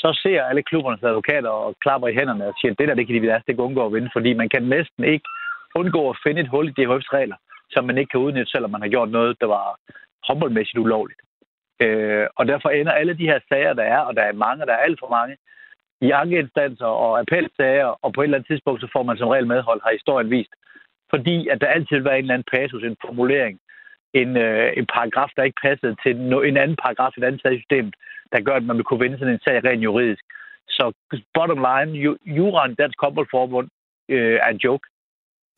så 0.00 0.20
ser 0.22 0.42
alle 0.42 0.62
klubbernes 0.62 1.02
advokater 1.02 1.48
og 1.48 1.76
klapper 1.80 2.08
i 2.08 2.14
hænderne 2.14 2.46
og 2.46 2.54
siger, 2.60 2.72
at 2.72 2.78
det 2.78 2.88
der, 2.88 2.94
det 2.94 3.06
kan 3.06 3.14
de 3.14 3.20
vil 3.20 3.42
ikke 3.48 3.62
undgå 3.62 3.86
at 3.86 3.92
vinde, 3.92 4.10
fordi 4.12 4.32
man 4.34 4.48
kan 4.48 4.62
næsten 4.62 5.04
ikke 5.04 5.28
undgå 5.74 6.10
at 6.10 6.18
finde 6.24 6.40
et 6.40 6.48
hul 6.48 6.68
i 6.68 6.76
DHF's 6.78 7.10
regler, 7.18 7.36
som 7.70 7.84
man 7.84 7.98
ikke 7.98 8.10
kan 8.10 8.20
udnytte, 8.20 8.50
selvom 8.50 8.70
man 8.70 8.80
har 8.80 8.88
gjort 8.88 9.10
noget, 9.10 9.40
der 9.40 9.46
var 9.46 9.78
håndboldmæssigt 10.28 10.78
ulovligt. 10.78 11.20
Øh, 11.80 12.26
og 12.36 12.46
derfor 12.46 12.68
ender 12.68 12.92
alle 12.92 13.14
de 13.18 13.30
her 13.30 13.40
sager, 13.48 13.72
der 13.72 13.82
er, 13.82 13.98
og 13.98 14.16
der 14.16 14.22
er 14.22 14.32
mange, 14.32 14.66
der 14.66 14.72
er 14.72 14.84
alt 14.86 14.98
for 15.00 15.10
mange, 15.10 15.36
i 16.00 16.10
ankeinstanser 16.10 16.86
og 16.86 17.20
appelsager, 17.20 17.90
og 18.02 18.12
på 18.12 18.20
et 18.20 18.24
eller 18.24 18.38
andet 18.38 18.48
tidspunkt, 18.48 18.80
så 18.80 18.88
får 18.92 19.02
man 19.02 19.16
som 19.16 19.28
regel 19.28 19.46
medhold, 19.46 19.80
har 19.84 19.92
historien 19.92 20.30
vist. 20.30 20.54
Fordi 21.10 21.48
at 21.48 21.60
der 21.60 21.66
altid 21.66 22.00
var 22.00 22.10
en 22.10 22.24
eller 22.24 22.34
anden 22.34 22.52
passus, 22.52 22.82
en 22.82 22.96
formulering, 23.04 23.60
en, 24.14 24.36
øh, 24.36 24.72
en 24.76 24.86
paragraf, 24.86 25.30
der 25.36 25.42
ikke 25.42 25.62
passede 25.62 25.96
til 26.02 26.16
no, 26.16 26.40
en 26.40 26.56
anden 26.56 26.76
paragraf 26.84 27.12
i 27.16 27.20
et 27.20 27.24
andet 27.24 27.40
system, 27.40 27.92
der 28.32 28.40
gør, 28.40 28.54
at 28.56 28.62
man 28.64 28.76
vil 28.76 28.84
kunne 28.84 29.00
vinde 29.00 29.18
sådan 29.18 29.34
en 29.34 29.40
sag 29.44 29.64
rent 29.64 29.84
juridisk. 29.84 30.24
Så 30.68 30.92
bottom 31.34 31.60
line, 31.68 31.98
ju, 32.04 32.16
juraen 32.26 32.74
Dansk 32.74 33.00
Håndboldforbund 33.00 33.68
øh, 34.08 34.38
er 34.42 34.48
en 34.50 34.60
joke 34.64 34.88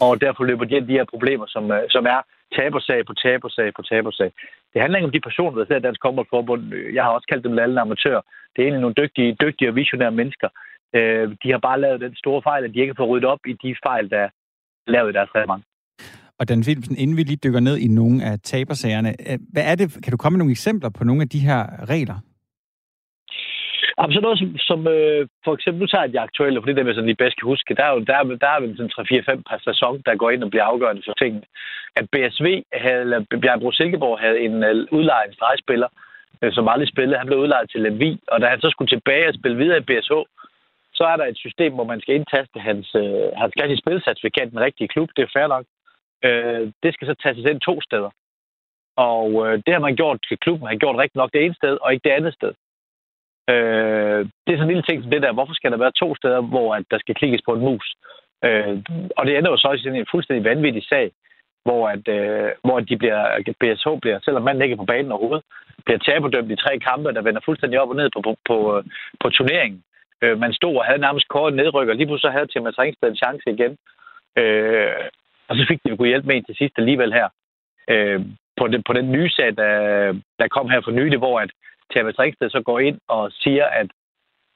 og 0.05 0.21
derfor 0.21 0.45
løber 0.45 0.65
de 0.65 0.87
de 0.91 0.99
her 0.99 1.06
problemer, 1.15 1.47
som, 1.55 1.65
øh, 1.77 1.83
som 1.95 2.05
er 2.15 2.21
tabersag 2.56 3.00
på 3.06 3.15
tabersag 3.25 3.69
på 3.77 3.83
tabersag. 3.83 4.31
Det 4.73 4.81
handler 4.81 4.99
ikke 4.99 5.11
om 5.11 5.17
de 5.17 5.27
personer, 5.29 5.56
der 5.59 5.67
sidder 5.67 5.81
i 5.83 5.87
Dansk 5.87 6.03
Håndboldforbund. 6.03 6.62
Jeg 6.97 7.03
har 7.05 7.11
også 7.11 7.27
kaldt 7.31 7.45
dem 7.45 7.59
alle 7.59 7.81
amatører. 7.81 8.23
Det 8.53 8.59
er 8.59 8.67
egentlig 8.67 8.85
nogle 8.87 9.00
dygtige, 9.03 9.37
dygtige 9.45 9.69
og 9.69 9.75
visionære 9.75 10.19
mennesker. 10.21 10.49
Øh, 10.97 11.25
de 11.43 11.49
har 11.50 11.59
bare 11.69 11.81
lavet 11.81 12.00
den 12.00 12.15
store 12.17 12.43
fejl, 12.43 12.65
at 12.65 12.75
de 12.75 12.81
ikke 12.81 12.93
har 12.93 13.00
fået 13.03 13.11
ryddet 13.11 13.31
op 13.33 13.43
i 13.47 13.53
de 13.53 13.77
fejl, 13.87 14.11
der 14.11 14.19
er 14.27 14.31
lavet 14.87 15.11
i 15.11 15.12
deres 15.12 15.31
reglement. 15.35 15.65
Og 16.39 16.49
Dan 16.49 16.62
Philipsen, 16.62 16.97
inden 16.97 17.17
vi 17.17 17.23
lige 17.23 17.41
dykker 17.45 17.61
ned 17.61 17.77
i 17.79 17.89
nogle 17.89 18.25
af 18.25 18.35
tabersagerne, 18.41 19.11
øh, 19.29 19.39
hvad 19.53 19.65
er 19.71 19.75
det, 19.75 19.87
kan 20.05 20.11
du 20.11 20.17
komme 20.17 20.35
med 20.37 20.39
nogle 20.39 20.50
eksempler 20.50 20.91
på 20.99 21.05
nogle 21.05 21.23
af 21.23 21.29
de 21.29 21.39
her 21.39 21.61
regler? 21.93 22.19
Jamen, 23.99 24.15
så 24.15 24.21
noget 24.21 24.39
som, 24.39 24.50
som 24.71 24.81
øh, 24.97 25.23
for 25.45 25.53
eksempel, 25.55 25.81
nu 25.81 25.87
tager 25.87 26.05
jeg 26.05 26.12
de 26.12 26.27
aktuelle, 26.29 26.61
for 26.61 26.67
det 26.67 26.79
er 26.79 26.85
jeg 26.85 26.95
sådan 26.95 27.11
lige 27.11 27.23
bedst 27.23 27.37
kan 27.37 27.50
huske. 27.53 27.75
Der 27.75 27.85
er 27.85 27.93
jo 27.95 28.00
der, 28.11 28.19
der 28.45 28.49
er 28.49 28.61
sådan 28.77 28.97
3-4-5 28.99 29.43
per 29.49 29.59
sæson, 29.69 30.03
der 30.06 30.21
går 30.21 30.31
ind 30.31 30.45
og 30.45 30.50
bliver 30.50 30.65
afgørende 30.65 31.03
for 31.06 31.15
tingene. 31.23 31.47
At 31.99 32.05
BSV 32.12 32.47
havde, 32.73 33.00
eller 33.00 33.21
Bjergbro 33.43 33.71
Silkeborg 33.73 34.19
havde 34.25 34.39
en 34.47 34.55
øh, 34.65 34.87
udlejet 34.97 35.35
stregspiller, 35.35 35.89
øh, 36.43 36.53
som 36.53 36.69
aldrig 36.69 36.89
spillede. 36.89 37.19
Han 37.19 37.27
blev 37.27 37.39
udlejet 37.39 37.71
til 37.71 37.81
Lemvi, 37.81 38.21
og 38.33 38.41
da 38.41 38.47
han 38.47 38.61
så 38.61 38.71
skulle 38.71 38.93
tilbage 38.95 39.29
og 39.29 39.35
spille 39.35 39.59
videre 39.62 39.79
i 39.79 39.87
BSH, 39.89 40.12
så 40.99 41.05
er 41.12 41.17
der 41.17 41.27
et 41.27 41.39
system, 41.45 41.73
hvor 41.75 41.85
man 41.93 42.00
skal 42.00 42.15
indtaste 42.15 42.59
hans, 42.69 42.95
øh, 42.95 43.29
hans 43.41 43.55
gas 43.59 43.71
i 43.71 43.83
spilcertifikat 43.83 44.49
i 44.49 44.50
den 44.50 44.65
rigtige 44.67 44.89
klub. 44.89 45.09
Det 45.17 45.23
er 45.23 45.35
fair 45.37 45.47
nok. 45.55 45.65
Øh, 46.27 46.73
det 46.83 46.91
skal 46.95 47.06
så 47.06 47.15
tages 47.23 47.50
ind 47.50 47.61
to 47.61 47.81
steder. 47.81 48.11
Og 48.97 49.29
øh, 49.47 49.55
det 49.65 49.73
har 49.75 49.83
man 49.87 49.97
gjort 49.97 50.19
til 50.29 50.39
klubben, 50.39 50.69
har 50.69 50.75
gjort 50.75 50.97
rigtig 51.03 51.19
nok 51.19 51.31
det 51.33 51.45
ene 51.45 51.55
sted, 51.55 51.75
og 51.83 51.93
ikke 51.93 52.05
det 52.09 52.17
andet 52.19 52.35
sted. 52.35 52.53
Øh, 53.53 54.21
det 54.45 54.50
er 54.53 54.59
sådan 54.59 54.69
en 54.69 54.75
lille 54.75 54.89
ting 54.89 55.03
som 55.03 55.11
det 55.11 55.23
der. 55.23 55.33
Hvorfor 55.33 55.55
skal 55.55 55.71
der 55.73 55.85
være 55.85 55.99
to 56.03 56.17
steder, 56.17 56.41
hvor 56.41 56.75
at 56.75 56.85
der 56.91 56.99
skal 56.99 57.15
klikkes 57.15 57.43
på 57.45 57.53
en 57.55 57.61
mus? 57.61 57.87
Øh, 58.45 58.75
og 59.17 59.27
det 59.27 59.33
ender 59.37 59.50
jo 59.50 59.56
så 59.56 59.73
i 59.73 59.79
sådan 59.79 59.99
en 59.99 60.12
fuldstændig 60.12 60.45
vanvittig 60.45 60.85
sag, 60.89 61.11
hvor, 61.65 61.89
at, 61.89 62.09
øh, 62.09 62.50
hvor 62.65 62.81
de 62.81 62.97
bliver, 62.97 63.23
BSH 63.61 63.89
bliver, 64.03 64.19
selvom 64.25 64.43
manden 64.43 64.62
ikke 64.62 64.73
er 64.73 64.83
på 64.83 64.93
banen 64.93 65.12
overhovedet, 65.12 65.45
bliver 65.85 65.99
taberdømt 65.99 66.50
i 66.50 66.56
tre 66.56 66.79
kampe, 66.79 67.12
der 67.12 67.23
vender 67.23 67.41
fuldstændig 67.45 67.81
op 67.81 67.91
og 67.91 67.97
ned 67.97 68.11
på, 68.15 68.21
på, 68.21 68.33
på, 68.49 68.83
på 69.21 69.31
turneringen. 69.31 69.83
Øh, 70.23 70.39
man 70.39 70.53
stod 70.53 70.77
og 70.77 70.85
havde 70.85 71.05
nærmest 71.06 71.29
kort 71.29 71.55
nedrykker, 71.55 71.95
lige 71.95 72.06
pludselig 72.06 72.31
så 72.31 72.37
havde 72.37 72.53
Thomas 72.53 72.79
Ringsted 72.79 73.09
en 73.09 73.23
chance 73.25 73.45
igen. 73.47 73.73
Øh, 74.41 75.05
og 75.49 75.57
så 75.57 75.64
fik 75.69 75.81
de 75.85 75.90
jo 75.90 76.05
hjælp 76.05 76.25
med 76.25 76.37
en 76.37 76.45
til 76.45 76.57
sidst 76.57 76.75
alligevel 76.78 77.12
her. 77.12 77.28
Øh, 77.90 78.21
på, 78.59 78.67
den, 78.69 78.83
på 78.83 78.93
den 78.93 79.12
nye 79.12 79.31
sag, 79.31 79.57
der, 79.57 79.73
der 80.38 80.49
kom 80.49 80.71
her 80.71 80.81
for 80.85 80.90
nylig, 80.90 81.19
hvor 81.19 81.40
at 81.40 81.50
Thomas 81.95 82.18
Ringsted 82.18 82.50
så 82.50 82.61
går 82.62 82.78
ind 82.78 82.99
og 83.09 83.33
siger, 83.33 83.64
at 83.64 83.88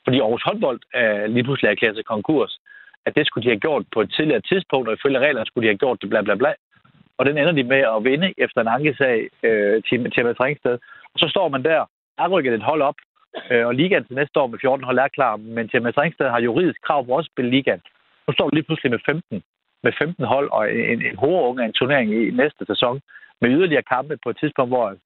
fordi 0.05 0.19
Aarhus 0.21 0.43
håndbold 0.43 0.81
er 0.95 1.27
lige 1.27 1.45
pludselig 1.45 1.69
erklæret 1.71 1.97
til 1.97 2.05
konkurs, 2.05 2.59
at 3.07 3.15
det 3.17 3.27
skulle 3.27 3.45
de 3.45 3.49
have 3.55 3.65
gjort 3.67 3.85
på 3.93 4.01
et 4.01 4.13
tidligere 4.17 4.41
tidspunkt, 4.41 4.89
og 4.89 4.95
ifølge 4.95 5.19
reglerne 5.19 5.47
skulle 5.47 5.65
de 5.65 5.73
have 5.73 5.83
gjort 5.85 6.03
det 6.03 6.11
bla 6.11 6.23
bla 6.23 6.35
bla. 6.35 6.53
Og 7.19 7.27
den 7.27 7.39
ender 7.39 7.53
de 7.53 7.65
med 7.65 7.83
at 7.97 8.05
vinde 8.05 8.35
efter 8.39 8.61
en 8.61 8.75
ankesag 8.77 9.29
øh, 9.43 9.83
til 9.89 10.13
Thomas 10.17 10.41
Ringsted. 10.41 10.79
Og 11.15 11.19
så 11.19 11.27
står 11.29 11.49
man 11.49 11.63
der, 11.63 11.85
er 12.19 12.29
rykket 12.29 12.55
et 12.55 12.63
hold 12.63 12.83
op, 12.83 12.95
øh, 13.51 13.67
og 13.67 13.75
ligaen 13.75 14.05
til 14.05 14.17
næste 14.17 14.41
år 14.41 14.47
med 14.47 14.59
14 14.61 14.85
hold 14.85 14.99
er 14.99 15.09
klar, 15.09 15.37
men 15.37 15.69
Thomas 15.69 15.99
Ringsted 15.99 16.29
har 16.29 16.41
juridisk 16.41 16.81
krav 16.83 17.07
på 17.07 17.17
at 17.17 17.27
spille 17.27 17.51
ligaen. 17.51 17.83
Nu 18.27 18.33
står 18.33 18.49
vi 18.49 18.57
lige 18.57 18.69
pludselig 18.69 18.91
med 18.91 18.99
15, 19.07 19.43
med 19.83 19.93
15 19.99 20.25
hold 20.25 20.49
og 20.51 20.75
en, 20.75 21.03
en 21.03 21.17
hovedunge 21.17 21.63
af 21.63 21.67
en 21.67 21.73
turnering 21.73 22.09
i 22.15 22.31
næste 22.31 22.67
sæson 22.67 23.01
med 23.43 23.51
yderligere 23.51 23.91
kampe 23.95 24.15
på 24.23 24.29
et 24.31 24.39
tidspunkt, 24.41 24.71
hvor 24.71 24.87
at, 24.93 24.99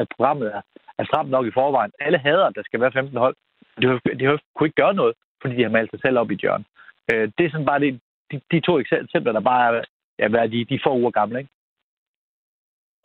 at 0.00 0.08
programmet 0.16 0.46
er, 0.56 0.62
er 0.98 1.04
stramt 1.04 1.30
nok 1.30 1.46
i 1.46 1.56
forvejen. 1.58 1.92
Alle 2.00 2.18
hader, 2.18 2.46
at 2.46 2.56
der 2.56 2.62
skal 2.64 2.80
være 2.80 2.92
15 2.92 3.16
hold. 3.24 3.36
De, 3.80 3.86
de, 3.86 4.18
de 4.20 4.38
kunne 4.54 4.66
ikke 4.68 4.82
gøre 4.82 4.94
noget, 4.94 5.14
fordi 5.40 5.56
de 5.56 5.62
har 5.62 5.70
malet 5.70 5.90
sig 5.90 6.00
selv 6.00 6.18
op 6.18 6.30
i 6.30 6.38
hjørnet. 6.42 6.66
Øh, 7.12 7.24
det 7.38 7.46
er 7.46 7.50
sådan 7.50 7.70
bare 7.70 7.80
de, 7.80 8.00
de, 8.30 8.40
de 8.52 8.60
to 8.60 8.78
eksempler, 8.78 9.32
der 9.32 9.40
bare 9.40 9.76
er 9.76 9.82
ja, 10.18 10.46
de, 10.46 10.64
de 10.64 10.80
få 10.84 10.98
uger 11.00 11.10
gamle. 11.10 11.38
Ikke? 11.38 11.50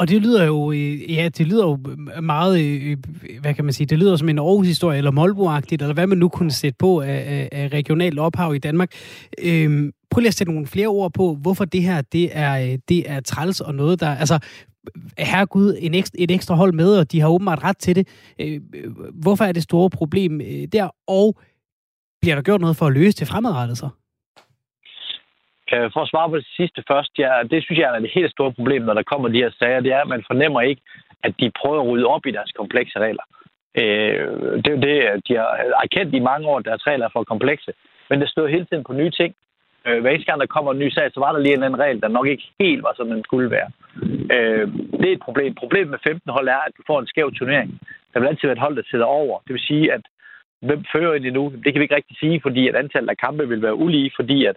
Og 0.01 0.09
det 0.09 0.21
lyder 0.21 0.45
jo, 0.45 0.71
øh, 0.71 1.13
ja, 1.13 1.29
det 1.37 1.47
lyder 1.47 1.65
jo 1.67 1.77
meget, 2.21 2.53
øh, 2.65 2.91
øh, 2.91 2.97
hvad 3.41 3.53
kan 3.53 3.65
man 3.65 3.73
sige, 3.73 3.87
det 3.87 3.99
lyder 3.99 4.15
som 4.15 4.29
en 4.29 4.39
Aarhus-historie, 4.39 4.97
eller 4.97 5.11
Molbo-agtigt, 5.11 5.81
eller 5.81 5.93
hvad 5.93 6.07
man 6.07 6.17
nu 6.17 6.29
kunne 6.29 6.51
sætte 6.51 6.77
på 6.79 7.01
af, 7.01 7.49
af 7.51 7.67
regionalt 7.73 8.19
ophav 8.19 8.55
i 8.55 8.57
Danmark. 8.57 8.91
Øhm, 9.43 9.91
prøv 10.09 10.19
lige 10.19 10.27
at 10.27 10.33
sætte 10.33 10.53
nogle 10.53 10.67
flere 10.67 10.87
ord 10.87 11.13
på, 11.13 11.37
hvorfor 11.41 11.65
det 11.65 11.83
her, 11.83 12.01
det 12.01 12.29
er, 12.33 12.77
det 12.89 13.09
er 13.11 13.19
træls 13.19 13.61
og 13.61 13.75
noget, 13.75 13.99
der, 13.99 14.15
altså, 14.15 14.39
herregud, 15.17 15.77
en 15.81 15.93
ekstra, 15.93 16.15
et 16.19 16.31
ekstra 16.31 16.55
hold 16.55 16.73
med, 16.73 16.99
og 16.99 17.11
de 17.11 17.21
har 17.21 17.29
åbenbart 17.29 17.63
ret 17.63 17.77
til 17.77 17.95
det. 17.95 18.33
Øh, 18.41 18.61
hvorfor 19.23 19.43
er 19.45 19.51
det 19.51 19.63
store 19.63 19.89
problem 19.89 20.41
øh, 20.41 20.63
der, 20.73 20.89
og 21.07 21.27
bliver 22.21 22.35
der 22.35 22.41
gjort 22.41 22.61
noget 22.61 22.77
for 22.77 22.85
at 22.87 22.93
løse 22.93 23.19
det 23.19 23.27
fremadrettet 23.27 23.77
så? 23.77 23.89
Øh, 25.73 25.87
for 25.93 26.01
at 26.01 26.09
svare 26.11 26.29
på 26.29 26.37
det 26.37 26.47
sidste 26.57 26.83
først, 26.91 27.11
ja, 27.19 27.31
det 27.51 27.63
synes 27.63 27.79
jeg 27.79 27.95
er 27.95 27.99
det 27.99 28.11
helt 28.13 28.31
store 28.31 28.53
problem, 28.53 28.81
når 28.81 28.93
der 28.93 29.09
kommer 29.11 29.27
de 29.27 29.43
her 29.43 29.51
sager, 29.59 29.79
det 29.79 29.91
er, 29.91 30.01
at 30.01 30.07
man 30.07 30.23
fornemmer 30.27 30.61
ikke, 30.61 30.81
at 31.23 31.33
de 31.39 31.51
prøver 31.59 31.81
at 31.81 31.87
rydde 31.87 32.05
op 32.05 32.25
i 32.25 32.31
deres 32.31 32.51
komplekse 32.51 32.99
regler. 32.99 33.25
Øh, 33.81 34.23
det 34.61 34.67
er 34.67 34.75
jo 34.77 34.81
det, 34.89 35.27
de 35.27 35.33
har 35.35 35.49
erkendt 35.83 36.15
i 36.15 36.27
mange 36.29 36.47
år, 36.47 36.57
at 36.59 36.65
deres 36.65 36.87
regler 36.87 37.05
er 37.05 37.13
for 37.13 37.23
komplekse. 37.23 37.71
Men 38.09 38.21
der 38.21 38.27
står 38.27 38.47
hele 38.47 38.65
tiden 38.65 38.83
på 38.83 38.93
nye 38.93 39.11
ting. 39.11 39.35
Øh, 39.87 40.01
hver 40.01 40.09
eneste 40.09 40.29
gang, 40.29 40.41
der 40.41 40.55
kommer 40.55 40.71
en 40.71 40.79
ny 40.79 40.89
sag, 40.89 41.11
så 41.13 41.19
var 41.19 41.31
der 41.31 41.39
lige 41.39 41.55
en 41.55 41.63
anden 41.63 41.79
regel, 41.79 42.01
der 42.01 42.07
nok 42.07 42.27
ikke 42.27 42.47
helt 42.59 42.83
var, 42.83 42.93
som 42.95 43.09
den 43.09 43.23
skulle 43.23 43.51
være. 43.51 43.69
Øh, 44.35 44.67
det 44.99 45.07
er 45.09 45.17
et 45.17 45.27
problem. 45.27 45.55
Problemet 45.55 45.89
med 45.89 45.99
15 46.07 46.31
hold 46.31 46.47
er, 46.47 46.61
at 46.67 46.73
du 46.77 46.81
får 46.87 46.99
en 46.99 47.07
skæv 47.07 47.31
turnering. 47.31 47.79
Der 48.13 48.19
vil 48.19 48.27
altid 48.27 48.47
være 48.47 48.57
et 48.57 48.65
hold, 48.65 48.75
der 48.75 48.89
sidder 48.91 49.05
over. 49.05 49.39
Det 49.45 49.53
vil 49.53 49.67
sige, 49.71 49.93
at 49.93 50.01
hvem 50.61 50.81
fører 50.93 51.11
egentlig 51.11 51.33
nu? 51.33 51.43
Det 51.63 51.69
kan 51.71 51.79
vi 51.79 51.83
ikke 51.83 51.95
rigtig 51.95 52.17
sige, 52.17 52.41
fordi 52.41 52.67
at 52.67 52.75
antallet 52.75 53.09
af 53.09 53.17
kampe 53.17 53.47
vil 53.47 53.61
være 53.61 53.75
ulige, 53.75 54.11
fordi 54.15 54.45
at 54.45 54.55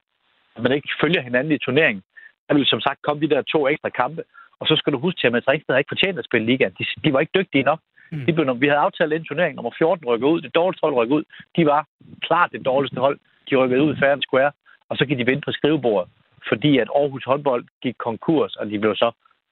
man 0.58 0.72
ikke 0.72 0.88
følger 1.02 1.22
hinanden 1.22 1.52
i 1.52 1.58
turneringen. 1.58 2.02
Der 2.48 2.54
vil 2.54 2.66
som 2.66 2.80
sagt 2.80 3.02
komme 3.02 3.22
de 3.22 3.34
der 3.34 3.42
to 3.42 3.68
ekstra 3.68 3.88
kampe, 3.88 4.22
og 4.60 4.66
så 4.66 4.76
skal 4.76 4.92
du 4.92 4.98
huske, 4.98 5.26
at 5.26 5.32
Mads 5.32 5.48
Ringsted 5.48 5.78
ikke 5.78 5.94
fortjent 5.94 6.18
at 6.18 6.24
spille 6.24 6.46
liga. 6.46 6.68
De, 6.78 6.84
de 7.04 7.12
var 7.12 7.20
ikke 7.20 7.38
dygtige 7.38 7.68
nok. 7.70 7.80
Mm. 8.12 8.26
De 8.26 8.32
blev, 8.32 8.60
vi 8.60 8.66
havde 8.66 8.84
aftalt 8.86 9.12
en 9.12 9.24
turnering, 9.24 9.54
nummer 9.54 9.70
14 9.78 10.06
rykker 10.06 10.28
ud, 10.28 10.40
det 10.40 10.54
dårligste 10.54 10.84
hold 10.84 10.94
rykker 10.94 11.16
ud. 11.16 11.24
De 11.56 11.66
var 11.66 11.86
klart 12.22 12.52
det 12.52 12.66
dårligste 12.66 13.00
hold. 13.00 13.18
De 13.50 13.56
rykkede 13.56 13.82
ud 13.82 13.96
færre 13.96 14.22
square, 14.22 14.52
og 14.88 14.96
så 14.96 15.04
gik 15.06 15.18
de 15.18 15.26
vente 15.26 15.44
på 15.44 15.52
skrivebordet, 15.52 16.10
fordi 16.48 16.78
at 16.78 16.88
Aarhus 16.96 17.24
håndbold 17.24 17.64
gik 17.82 17.96
konkurs, 17.98 18.56
og 18.56 18.66
de 18.70 18.78
blev 18.78 18.94
så, 18.96 19.10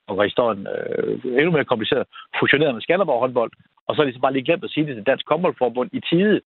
og 0.09 0.25
historien 0.25 0.67
øh, 0.75 1.15
endnu 1.25 1.51
mere 1.51 1.65
kompliceret, 1.65 2.07
fusioneret 2.41 2.75
med 2.75 2.83
Skanderborg 2.83 3.21
håndbold, 3.21 3.53
og 3.87 3.97
så 3.97 4.03
er 4.03 4.07
de 4.07 4.13
så 4.13 4.21
bare 4.21 4.33
lige 4.33 4.45
glemt 4.45 4.65
at 4.65 4.71
sige 4.71 4.87
det 4.87 4.95
til 4.95 5.07
Dansk 5.07 5.29
Håndboldforbund 5.29 5.91
i 5.93 6.01
tide, 6.01 6.41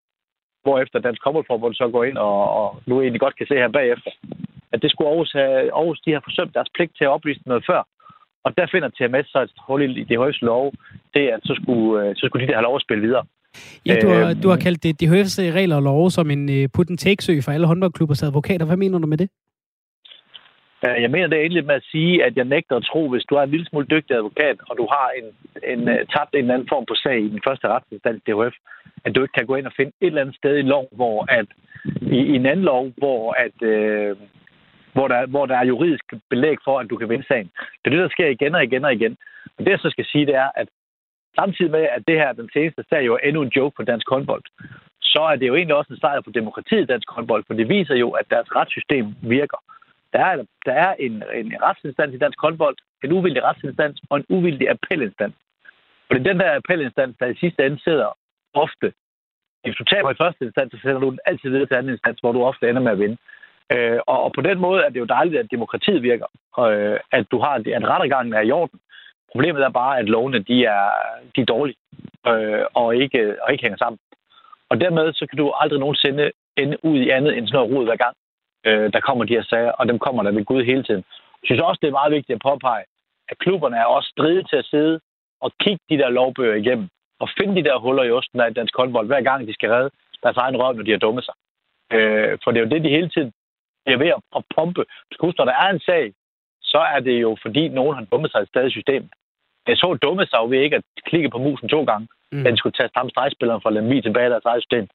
efter 0.83 0.99
Dansk 0.99 1.25
Håndboldforbund 1.25 1.75
så 1.75 1.89
går 1.89 2.05
ind 2.05 2.19
og, 2.19 2.39
og 2.61 2.83
nu 2.87 3.01
egentlig 3.01 3.21
godt 3.21 3.37
kan 3.37 3.47
se 3.47 3.55
her 3.55 3.69
bagefter, 3.69 4.11
at 4.73 4.83
det 4.83 4.91
skulle 4.91 5.09
Aarhus, 5.11 5.33
have, 5.33 5.73
Aarhus 5.79 6.01
de 6.01 6.13
har 6.13 6.23
forsømt 6.25 6.55
deres 6.55 6.71
pligt 6.75 6.97
til 6.97 7.05
at 7.05 7.15
oplyse 7.17 7.41
noget 7.47 7.65
før. 7.67 7.83
Og 8.45 8.57
der 8.59 8.67
finder 8.73 8.89
TMS 8.89 9.27
så 9.33 9.39
et 9.43 9.53
hul 9.67 9.97
i 9.97 10.05
DHF's 10.11 10.39
lov, 10.43 10.73
det 11.15 11.29
at 11.29 11.41
så 11.43 11.61
skulle, 11.63 12.09
øh, 12.09 12.17
så 12.17 12.23
skulle 12.27 12.43
de 12.47 12.49
der 12.51 12.59
have 12.59 12.69
lov 12.69 12.77
at 12.77 12.83
spille 12.83 13.07
videre. 13.07 13.25
Ja, 13.87 13.95
du 14.03 14.09
har, 14.09 14.35
du 14.43 14.49
har 14.49 14.57
kaldt 14.57 14.83
det 14.83 15.03
DHF's 15.03 15.37
regler 15.59 15.77
og 15.77 15.83
lov 15.83 16.11
som 16.11 16.31
en 16.31 16.49
uh, 16.49 16.65
put 16.75 16.91
and 16.91 16.99
take 16.99 17.43
for 17.43 17.53
alle 17.53 17.67
håndboldklubbers 17.67 18.23
advokater. 18.23 18.67
Hvad 18.67 18.77
mener 18.77 18.99
du 18.99 19.07
med 19.07 19.19
det? 19.19 19.29
Jeg 20.83 21.11
mener 21.11 21.27
det 21.27 21.39
egentlig 21.39 21.67
med 21.67 21.75
at 21.75 21.87
sige, 21.91 22.25
at 22.25 22.37
jeg 22.37 22.45
nægter 22.45 22.77
at 22.77 22.85
tro, 22.91 23.09
hvis 23.09 23.25
du 23.31 23.35
er 23.35 23.43
en 23.43 23.51
lille 23.51 23.67
smule 23.67 23.87
dygtig 23.87 24.17
advokat, 24.17 24.57
og 24.69 24.77
du 24.81 24.87
har 24.95 25.09
en, 25.19 25.27
en, 25.73 25.81
uh, 25.89 25.95
tabt 26.15 26.33
en 26.35 26.39
eller 26.39 26.55
anden 26.55 26.69
form 26.69 26.85
på 26.89 26.95
sag 26.95 27.19
i 27.21 27.29
den 27.29 27.41
første 27.47 27.69
retsinstans 27.69 28.23
DHF, 28.27 28.57
at 29.05 29.15
du 29.15 29.23
ikke 29.23 29.37
kan 29.39 29.47
gå 29.47 29.55
ind 29.57 29.67
og 29.67 29.73
finde 29.77 29.93
et 30.01 30.07
eller 30.07 30.21
andet 30.21 30.37
sted 30.37 30.57
i 30.59 30.63
lov, 30.63 30.89
hvor 30.93 31.17
at 31.39 31.47
i, 32.17 32.19
i 32.33 32.35
en 32.41 32.47
anden 32.47 32.65
lov, 32.65 32.93
hvor 32.97 33.33
at, 33.33 33.57
øh, 33.73 34.17
hvor 34.93 35.09
der, 35.09 35.27
hvor 35.27 35.47
der 35.47 35.57
er 35.57 35.71
juridisk 35.73 36.05
belæg 36.31 36.57
for, 36.65 36.79
at 36.79 36.91
du 36.91 36.97
kan 36.97 37.09
vinde 37.09 37.27
sagen. 37.27 37.49
Det 37.79 37.87
er 37.87 37.95
det, 37.95 38.05
der 38.07 38.17
sker 38.17 38.29
igen 38.29 38.55
og 38.55 38.65
igen 38.65 38.85
og 38.85 38.93
igen. 38.93 39.17
Og 39.57 39.61
det, 39.65 39.71
jeg 39.71 39.79
så 39.79 39.91
skal 39.91 40.07
sige, 40.13 40.27
det 40.27 40.35
er, 40.35 40.51
at 40.55 40.69
samtidig 41.39 41.71
med, 41.71 41.85
at 41.97 42.03
det 42.09 42.17
her 42.23 42.33
den 42.33 42.51
seneste 42.53 42.85
sag 42.91 43.07
jo 43.07 43.15
er 43.15 43.23
endnu 43.29 43.43
en 43.43 43.55
joke 43.57 43.75
på 43.77 43.83
dansk 43.83 44.07
håndbold, 44.11 44.45
så 45.01 45.23
er 45.33 45.37
det 45.37 45.47
jo 45.49 45.55
egentlig 45.55 45.77
også 45.77 45.93
en 45.93 46.01
sejr 46.01 46.21
for 46.25 46.31
demokratiet 46.31 46.83
i 46.83 46.93
dansk 46.93 47.09
håndbold, 47.11 47.45
for 47.47 47.55
det 47.55 47.69
viser 47.69 47.95
jo, 47.95 48.09
at 48.11 48.27
deres 48.31 48.49
retssystem 48.57 49.07
virker. 49.23 49.59
Der 50.13 50.23
er, 50.31 50.37
der 50.67 50.73
er 50.73 50.95
en, 50.99 51.13
en 51.35 51.49
retsinstans 51.63 52.15
i 52.15 52.19
dansk 52.19 52.39
håndbold, 52.41 52.77
en 53.05 53.13
uvildig 53.13 53.43
retsinstans 53.45 54.01
og 54.11 54.17
en 54.17 54.27
uvildig 54.29 54.71
appelinstans. 54.71 55.35
Og 56.09 56.11
det 56.15 56.21
er 56.21 56.31
den 56.33 56.41
der 56.41 56.57
appelinstans, 56.57 57.17
der 57.21 57.27
i 57.27 57.41
sidste 57.43 57.67
ende 57.67 57.83
sidder 57.83 58.19
ofte. 58.55 58.93
Hvis 59.65 59.77
du 59.77 59.85
taber 59.85 60.11
i 60.11 60.21
første 60.23 60.45
instans, 60.45 60.73
så 60.73 60.79
sender 60.83 61.01
du 61.01 61.11
den 61.11 61.19
altid 61.27 61.51
videre 61.51 61.67
til 61.67 61.75
anden 61.75 61.93
instans, 61.93 62.21
hvor 62.21 62.33
du 62.33 62.45
ofte 62.45 62.69
ender 62.69 62.83
med 62.83 62.93
at 62.93 62.99
vinde. 62.99 63.17
Øh, 63.73 63.99
og, 64.07 64.19
og 64.25 64.33
på 64.33 64.41
den 64.41 64.59
måde 64.59 64.83
er 64.83 64.89
det 64.89 65.01
jo 65.01 65.05
dejligt, 65.05 65.41
at 65.41 65.51
demokratiet 65.51 66.03
virker, 66.03 66.29
øh, 66.59 66.99
at 67.13 67.27
du 67.31 67.39
har, 67.39 67.55
at 67.79 67.89
rettergangen 67.93 68.35
er 68.35 68.41
i 68.41 68.51
orden. 68.51 68.81
Problemet 69.33 69.63
er 69.63 69.69
bare, 69.69 69.99
at 69.99 70.09
lovene 70.09 70.39
de 70.39 70.65
er, 70.65 70.91
de 71.37 71.41
er 71.41 71.45
dårlige 71.45 71.77
øh, 72.27 72.65
og, 72.75 72.97
ikke, 72.97 73.37
og 73.43 73.53
ikke 73.53 73.65
hænger 73.65 73.79
sammen. 73.79 73.99
Og 74.71 74.81
dermed 74.81 75.13
så 75.13 75.27
kan 75.27 75.39
du 75.39 75.53
aldrig 75.61 75.81
nogensinde 75.81 76.31
ende 76.57 76.77
ud 76.85 76.99
i 76.99 77.11
andet 77.11 77.39
end 77.39 77.47
sådan 77.47 77.57
noget 77.59 77.73
rod 77.75 77.85
hver 77.85 77.97
gang, 77.97 78.17
øh, 78.67 78.93
der 78.93 79.01
kommer 79.01 79.25
de 79.25 79.35
her 79.35 79.43
sager, 79.43 79.73
og 79.73 79.89
dem 79.89 79.99
kommer 79.99 80.23
der 80.23 80.31
ved 80.31 80.45
Gud 80.45 80.65
hele 80.65 80.83
tiden. 80.83 81.05
Jeg 81.41 81.47
synes 81.47 81.63
også, 81.63 81.79
det 81.83 81.89
er 81.89 82.01
meget 82.01 82.13
vigtigt 82.13 82.37
at 82.37 82.47
påpege, 82.51 82.85
at 83.29 83.39
klubberne 83.39 83.77
er 83.77 83.85
også 83.85 84.09
stridet 84.09 84.49
til 84.51 84.57
at 84.57 84.65
sidde 84.65 85.01
og 85.41 85.53
kigge 85.61 85.85
de 85.91 85.99
der 85.99 86.09
lovbøger 86.09 86.55
igennem, 86.55 86.89
og 87.21 87.29
finde 87.39 87.57
de 87.57 87.65
der 87.69 87.79
huller 87.79 88.03
i 88.03 88.11
osten 88.11 88.41
af 88.41 88.55
dansk 88.55 88.77
håndbold, 88.77 89.07
hver 89.07 89.21
gang 89.21 89.47
de 89.49 89.55
skal 89.55 89.71
redde 89.71 89.91
deres 90.23 90.37
egen 90.37 90.57
røv, 90.57 90.73
når 90.73 90.83
de 90.83 90.91
har 90.91 90.99
dummet 90.99 91.25
sig. 91.25 91.35
Øh, 91.93 92.39
for 92.45 92.51
det 92.51 92.59
er 92.59 92.65
jo 92.65 92.75
det, 92.75 92.85
de 92.85 92.97
hele 92.97 93.09
tiden 93.09 93.33
bliver 93.85 93.99
ved 93.99 94.13
at 94.37 94.43
pumpe. 94.55 94.85
Du 95.11 95.17
huske, 95.21 95.39
når 95.39 95.45
der 95.45 95.57
er 95.65 95.71
en 95.71 95.81
sag, 95.81 96.13
så 96.73 96.79
er 96.95 97.01
det 97.01 97.17
jo 97.27 97.37
fordi, 97.43 97.69
nogen 97.69 97.95
har 97.97 98.05
dummet 98.05 98.31
sig 98.31 98.43
i 98.43 98.53
stadig 98.53 98.71
system. 98.71 99.03
Jeg 99.69 99.77
så 99.77 99.99
dumme 100.03 100.27
sig 100.27 100.51
ved 100.51 100.61
ikke 100.61 100.77
at 100.77 100.85
klikke 101.07 101.31
på 101.31 101.39
musen 101.39 101.69
to 101.69 101.85
gange, 101.85 102.09
mm. 102.33 102.45
da 102.45 102.51
de 102.51 102.57
skulle 102.57 102.77
tage 102.77 102.95
samme 102.95 103.11
stregspilleren 103.11 103.63
fra 103.63 103.71
Lemvi 103.71 104.03
tilbage 104.03 104.27
i 104.27 104.31
deres 104.31 104.51
eget 104.51 104.63
system. 104.63 104.89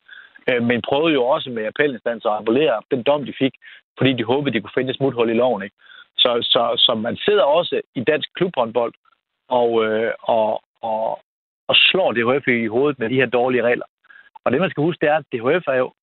Øh, 0.49 0.63
men 0.63 0.81
prøvede 0.89 1.13
jo 1.13 1.23
også 1.23 1.49
med 1.49 1.65
appelinstanser 1.65 2.29
at 2.29 2.37
appellere 2.37 2.81
den 2.91 3.03
dom, 3.03 3.25
de 3.25 3.33
fik, 3.39 3.53
fordi 3.97 4.13
de 4.13 4.23
håbede, 4.23 4.53
de 4.53 4.61
kunne 4.61 4.77
finde 4.77 4.89
et 4.89 4.97
smuthul 4.97 5.29
i 5.29 5.33
loven. 5.33 5.63
Ikke? 5.63 5.75
Så, 6.17 6.29
så, 6.41 6.61
så 6.85 6.95
man 6.95 7.17
sidder 7.17 7.43
også 7.43 7.81
i 7.95 8.01
dansk 8.03 8.29
klubhåndbold 8.35 8.93
og, 9.49 9.85
øh, 9.85 10.11
og, 10.21 10.61
og, 10.81 11.19
og 11.67 11.75
slår 11.75 12.11
DHF 12.11 12.47
i 12.47 12.67
hovedet 12.67 12.99
med 12.99 13.09
de 13.09 13.15
her 13.15 13.25
dårlige 13.25 13.63
regler. 13.63 13.85
Og 14.43 14.51
det, 14.51 14.59
man 14.61 14.69
skal 14.69 14.83
huske, 14.83 15.01
det 15.01 15.09
er, 15.09 15.17
at 15.17 15.31
DHF 15.33 15.67
er 15.67 15.79
jo 15.83 15.93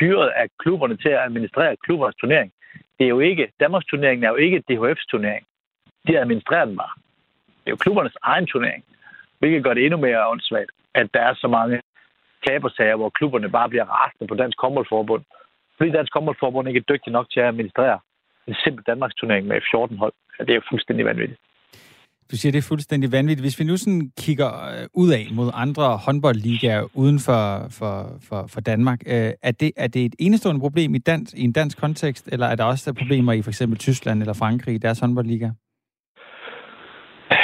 hyret 0.00 0.28
af 0.28 0.46
klubberne 0.58 0.96
til 0.96 1.08
at 1.08 1.24
administrere 1.24 1.76
klubbernes 1.84 2.16
turnering. 2.20 2.52
Det 2.98 3.04
er 3.04 3.08
jo 3.08 3.20
ikke, 3.20 3.52
Danmarks 3.60 3.86
turnering 3.86 4.24
er 4.24 4.28
jo 4.28 4.36
ikke 4.36 4.62
DHF's 4.70 5.06
turnering. 5.10 5.46
De 6.06 6.18
administrerer 6.18 6.64
den 6.64 6.76
bare. 6.76 6.94
Det 7.46 7.66
er 7.66 7.70
jo 7.70 7.76
klubbernes 7.76 8.16
egen 8.22 8.46
turnering, 8.46 8.84
hvilket 9.38 9.64
gør 9.64 9.74
det 9.74 9.84
endnu 9.84 9.98
mere 9.98 10.28
åndssvagt, 10.28 10.70
at 10.94 11.14
der 11.14 11.20
er 11.20 11.34
så 11.34 11.48
mange 11.48 11.82
klabersager, 12.42 12.96
hvor 12.96 13.10
klubberne 13.10 13.50
bare 13.50 13.68
bliver 13.68 13.84
rasende 13.84 14.26
på 14.26 14.34
Dansk 14.34 14.60
Håndboldforbund. 14.60 15.24
Fordi 15.76 15.90
Dansk 15.90 16.14
Håndboldforbund 16.14 16.68
ikke 16.68 16.78
er 16.78 16.92
dygtig 16.92 17.12
nok 17.12 17.30
til 17.30 17.40
at 17.40 17.46
administrere 17.46 17.98
en 18.46 18.54
simpel 18.54 18.84
Danmarks 18.84 19.14
turnering 19.14 19.46
med 19.46 19.60
14 19.70 19.98
hold. 19.98 20.12
Det 20.38 20.50
er 20.50 20.54
jo 20.54 20.70
fuldstændig 20.70 21.04
vanvittigt. 21.06 21.40
Du 22.30 22.36
siger, 22.36 22.52
det 22.52 22.58
er 22.58 22.68
fuldstændig 22.72 23.12
vanvittigt. 23.12 23.44
Hvis 23.46 23.60
vi 23.60 23.64
nu 23.64 23.76
sådan 23.76 24.10
kigger 24.24 24.50
øh, 24.72 24.86
ud 25.02 25.10
af 25.18 25.24
mod 25.38 25.48
andre 25.54 25.86
håndboldligaer 26.06 26.82
uden 27.02 27.18
for, 27.26 27.42
for, 27.78 27.94
for, 28.28 28.40
for 28.52 28.60
Danmark, 28.60 29.00
øh, 29.06 29.32
er, 29.42 29.52
det, 29.60 29.70
er 29.76 29.86
det 29.86 30.04
et 30.04 30.14
enestående 30.18 30.60
problem 30.60 30.94
i, 30.94 30.98
dans, 30.98 31.34
i 31.34 31.42
en 31.44 31.52
dansk 31.52 31.80
kontekst, 31.80 32.28
eller 32.32 32.46
er 32.46 32.56
der 32.56 32.64
også 32.64 32.94
problemer 32.98 33.32
i 33.32 33.42
for 33.42 33.50
eksempel 33.50 33.78
Tyskland 33.78 34.20
eller 34.20 34.34
Frankrig 34.34 34.74
i 34.74 34.78
deres 34.78 35.00
håndboldliga? 35.00 35.48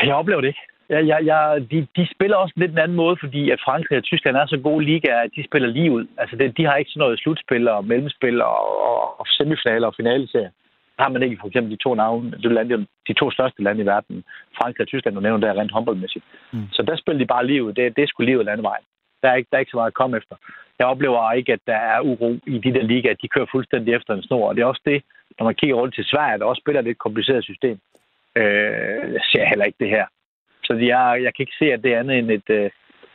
Jeg 0.05 0.15
oplever 0.15 0.41
det 0.41 0.49
ikke. 0.49 0.65
Jeg, 0.89 1.07
jeg, 1.07 1.19
jeg, 1.25 1.67
de, 1.71 1.87
de 1.97 2.09
spiller 2.15 2.37
også 2.37 2.55
lidt 2.57 2.73
en 2.73 2.79
anden 2.79 2.97
måde, 2.97 3.17
fordi 3.21 3.51
at 3.51 3.61
Frankrig 3.65 3.99
og 3.99 4.05
Tyskland 4.05 4.37
er 4.37 4.47
så 4.47 4.59
gode 4.63 4.85
ligaer, 4.85 5.21
at 5.21 5.31
de 5.37 5.45
spiller 5.45 5.69
lige 5.69 5.93
ud. 5.93 6.07
Altså, 6.19 6.37
det, 6.37 6.57
de 6.57 6.65
har 6.65 6.77
ikke 6.77 6.91
sådan 6.91 7.01
noget 7.01 7.19
slutspil 7.19 7.69
og 7.69 7.85
mellemspil 7.85 8.43
og, 8.43 8.59
og, 8.89 9.21
og 9.21 9.27
semifinaler 9.27 9.87
og 9.87 9.95
finaleserier 9.97 10.51
har 10.99 11.09
man 11.09 11.23
ikke 11.23 11.37
for 11.41 11.49
eksempel 11.49 11.73
de 11.73 11.83
to 11.83 11.95
navne, 11.95 12.31
de 13.09 13.13
to 13.13 13.31
største 13.31 13.63
lande 13.63 13.83
i 13.83 13.87
verden, 13.87 14.25
Frankrig 14.59 14.85
og 14.85 14.89
Tyskland, 14.89 15.15
du 15.15 15.21
nævner 15.21 15.47
der 15.47 15.61
rent 15.61 15.73
håndboldmæssigt. 15.73 16.25
Mm. 16.53 16.69
Så 16.73 16.83
der 16.83 16.97
spiller 16.97 17.19
de 17.19 17.27
bare 17.27 17.47
livet. 17.47 17.77
Det, 17.77 17.97
det 17.97 18.03
er 18.03 18.07
sgu 18.07 18.23
livet 18.23 18.45
landevejen. 18.45 18.85
Der 19.23 19.29
er, 19.31 19.35
ikke, 19.35 19.49
der 19.51 19.57
er 19.57 19.61
ikke 19.61 19.71
så 19.71 19.77
meget 19.77 19.95
at 19.95 20.01
komme 20.01 20.17
efter. 20.17 20.37
Jeg 20.79 20.87
oplever 20.87 21.33
ikke, 21.33 21.53
at 21.53 21.61
der 21.67 21.77
er 21.77 22.01
uro 22.01 22.39
i 22.47 22.59
de 22.59 22.75
der 22.75 22.83
ligaer. 22.83 23.15
De 23.23 23.29
kører 23.29 23.47
fuldstændig 23.53 23.95
efter 23.95 24.15
en 24.15 24.23
snor. 24.23 24.49
Og 24.49 24.55
det 24.55 24.63
er 24.63 24.67
også 24.67 24.83
det, 24.85 25.03
når 25.39 25.45
man 25.45 25.55
kigger 25.55 25.77
rundt 25.77 25.95
til 25.95 26.05
Sverige, 26.05 26.39
der 26.39 26.45
også 26.45 26.61
spiller 26.61 26.81
et 26.81 26.85
lidt 26.85 26.99
kompliceret 26.99 27.45
system. 27.45 27.79
Øh, 28.37 29.13
jeg 29.17 29.23
ser 29.33 29.45
heller 29.45 29.65
ikke 29.65 29.79
det 29.81 29.89
her. 29.89 30.07
Så 30.65 30.73
jeg, 30.75 31.23
jeg 31.23 31.35
kan 31.35 31.43
ikke 31.43 31.59
se, 31.59 31.73
at 31.73 31.83
det 31.83 31.95
er 31.95 32.01
andet 32.01 32.19
end 32.19 32.31
et, 32.31 32.51
øh, 32.51 32.71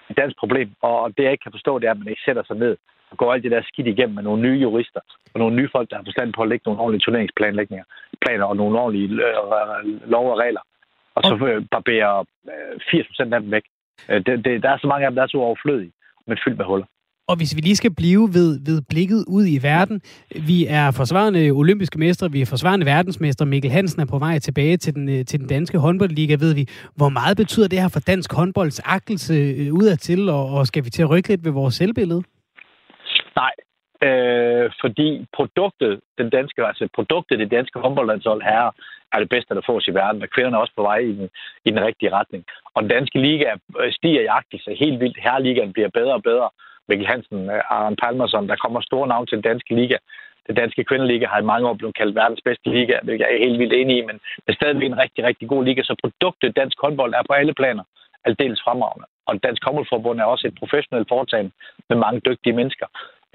et 0.09 0.17
dansk 0.17 0.37
problem. 0.37 0.69
Og 0.81 1.17
det, 1.17 1.23
jeg 1.23 1.31
ikke 1.31 1.43
kan 1.43 1.51
forstå, 1.51 1.79
det 1.79 1.87
er, 1.87 1.91
at 1.91 1.99
man 1.99 2.07
ikke 2.07 2.21
sætter 2.25 2.43
sig 2.43 2.55
ned 2.55 2.77
går 3.17 3.33
alt 3.33 3.43
det 3.43 3.51
der 3.51 3.61
skidt 3.61 3.87
igennem 3.87 4.15
med 4.15 4.23
nogle 4.23 4.41
nye 4.41 4.59
jurister 4.65 4.99
og 5.33 5.39
nogle 5.39 5.55
nye 5.55 5.69
folk, 5.71 5.89
der 5.89 5.95
har 5.95 6.03
forstand 6.03 6.33
på 6.33 6.41
at 6.41 6.49
lægge 6.49 6.63
nogle 6.65 6.81
ordentlige 6.81 7.03
turneringsplanlægninger, 7.05 7.85
planer 8.25 8.45
og 8.45 8.55
nogle 8.55 8.79
ordentlige 8.79 9.09
øh, 9.13 10.09
lov 10.09 10.31
og 10.31 10.37
regler. 10.37 10.61
Og 11.15 11.23
så 11.23 11.45
øh, 11.49 11.65
barberer 11.71 12.23
80 12.91 12.99
øh, 12.99 13.05
procent 13.07 13.33
af 13.33 13.41
dem 13.41 13.51
væk. 13.51 13.65
Det, 14.07 14.45
det, 14.45 14.63
der 14.63 14.69
er 14.69 14.77
så 14.77 14.87
mange 14.87 15.05
af 15.05 15.11
dem, 15.11 15.15
der 15.15 15.23
er 15.23 15.27
så 15.27 15.37
overflødige, 15.37 15.91
men 16.27 16.37
fyldt 16.43 16.57
med 16.57 16.65
huller. 16.65 16.85
Og 17.27 17.35
hvis 17.35 17.55
vi 17.55 17.61
lige 17.61 17.75
skal 17.75 17.93
blive 17.93 18.29
ved, 18.33 18.59
ved 18.65 18.81
blikket 18.89 19.25
ud 19.27 19.45
i 19.47 19.59
verden, 19.61 20.01
vi 20.47 20.65
er 20.65 20.91
forsvarende 20.91 21.49
olympiske 21.49 21.99
mestre, 21.99 22.31
vi 22.31 22.41
er 22.41 22.45
forsvarende 22.45 22.85
verdensmester, 22.85 23.45
Mikkel 23.45 23.71
Hansen 23.71 24.01
er 24.01 24.05
på 24.05 24.19
vej 24.19 24.39
tilbage 24.39 24.77
til 24.77 24.95
den, 24.95 25.25
til 25.25 25.39
den 25.39 25.47
danske 25.47 25.77
håndboldliga, 25.77 26.35
ved 26.39 26.53
vi. 26.55 26.67
Hvor 26.95 27.09
meget 27.09 27.37
betyder 27.37 27.67
det 27.67 27.81
her 27.81 27.87
for 27.87 27.99
dansk 27.99 28.33
håndbolds 28.33 28.79
akkelse 28.85 29.33
udadtil, 29.71 30.29
og, 30.29 30.49
og 30.49 30.67
skal 30.67 30.85
vi 30.85 30.89
til 30.89 31.01
at 31.01 31.09
rykke 31.09 31.29
lidt 31.29 31.45
ved 31.45 31.51
vores 31.51 31.75
selvbillede? 31.75 32.23
Nej, 33.35 33.53
øh, 34.07 34.71
fordi 34.81 35.25
produktet, 35.33 35.99
den 36.17 36.29
danske, 36.29 36.65
altså 36.65 36.87
produktet, 36.95 37.39
det 37.39 37.51
danske 37.51 37.79
håndboldlandshold 37.79 38.41
her, 38.41 38.71
er 39.13 39.19
det 39.19 39.29
bedste, 39.29 39.55
der 39.55 39.61
fås 39.65 39.87
i 39.87 39.93
verden, 39.93 40.21
og 40.21 40.29
kvinderne 40.29 40.57
er 40.57 40.61
også 40.61 40.73
på 40.75 40.81
vej 40.81 40.97
i 40.97 41.13
den, 41.19 41.29
i 41.65 41.69
den 41.71 41.85
rigtige 41.85 42.13
retning. 42.13 42.45
Og 42.73 42.81
den 42.83 42.89
danske 42.89 43.19
liga 43.19 43.49
stiger 43.91 44.21
i 44.21 44.33
agtelse 44.39 44.73
helt 44.73 44.99
vildt. 44.99 45.23
Herreligaen 45.23 45.73
bliver 45.73 45.89
bedre 45.89 46.13
og 46.13 46.23
bedre. 46.23 46.49
Mikkel 46.87 47.07
Hansen, 47.07 47.49
øh, 47.49 47.61
Aron 47.75 47.95
Palmerson, 47.95 48.49
der 48.49 48.55
kommer 48.55 48.81
store 48.81 49.07
navn 49.07 49.27
til 49.27 49.35
den 49.35 49.43
danske 49.43 49.75
liga. 49.75 49.97
Den 50.47 50.55
danske 50.55 50.83
kvindeliga 50.83 51.25
har 51.27 51.39
i 51.39 51.49
mange 51.51 51.67
år 51.69 51.73
blevet 51.73 51.95
kaldt 51.95 52.15
verdens 52.15 52.41
bedste 52.45 52.69
liga, 52.69 52.95
hvilket 53.03 53.25
jeg 53.25 53.33
er 53.33 53.45
helt 53.47 53.59
vildt 53.59 53.73
enig 53.73 53.97
i, 53.97 54.01
men 54.01 54.15
det 54.15 54.49
er 54.51 54.59
stadigvæk 54.59 54.91
en 54.91 54.97
rigtig, 54.97 55.23
rigtig 55.23 55.47
god 55.49 55.65
liga, 55.65 55.81
så 55.83 55.95
produktet 56.03 56.55
dansk 56.55 56.77
håndbold 56.81 57.13
er 57.13 57.23
på 57.27 57.33
alle 57.33 57.53
planer 57.53 57.83
aldeles 58.25 58.61
fremragende. 58.65 59.07
Og 59.27 59.43
Dansk 59.43 59.61
Håndboldforbund 59.65 60.19
er 60.19 60.23
også 60.33 60.47
et 60.47 60.59
professionelt 60.61 61.07
foretagende 61.09 61.51
med 61.89 61.97
mange 61.97 62.19
dygtige 62.29 62.57
mennesker. 62.59 62.87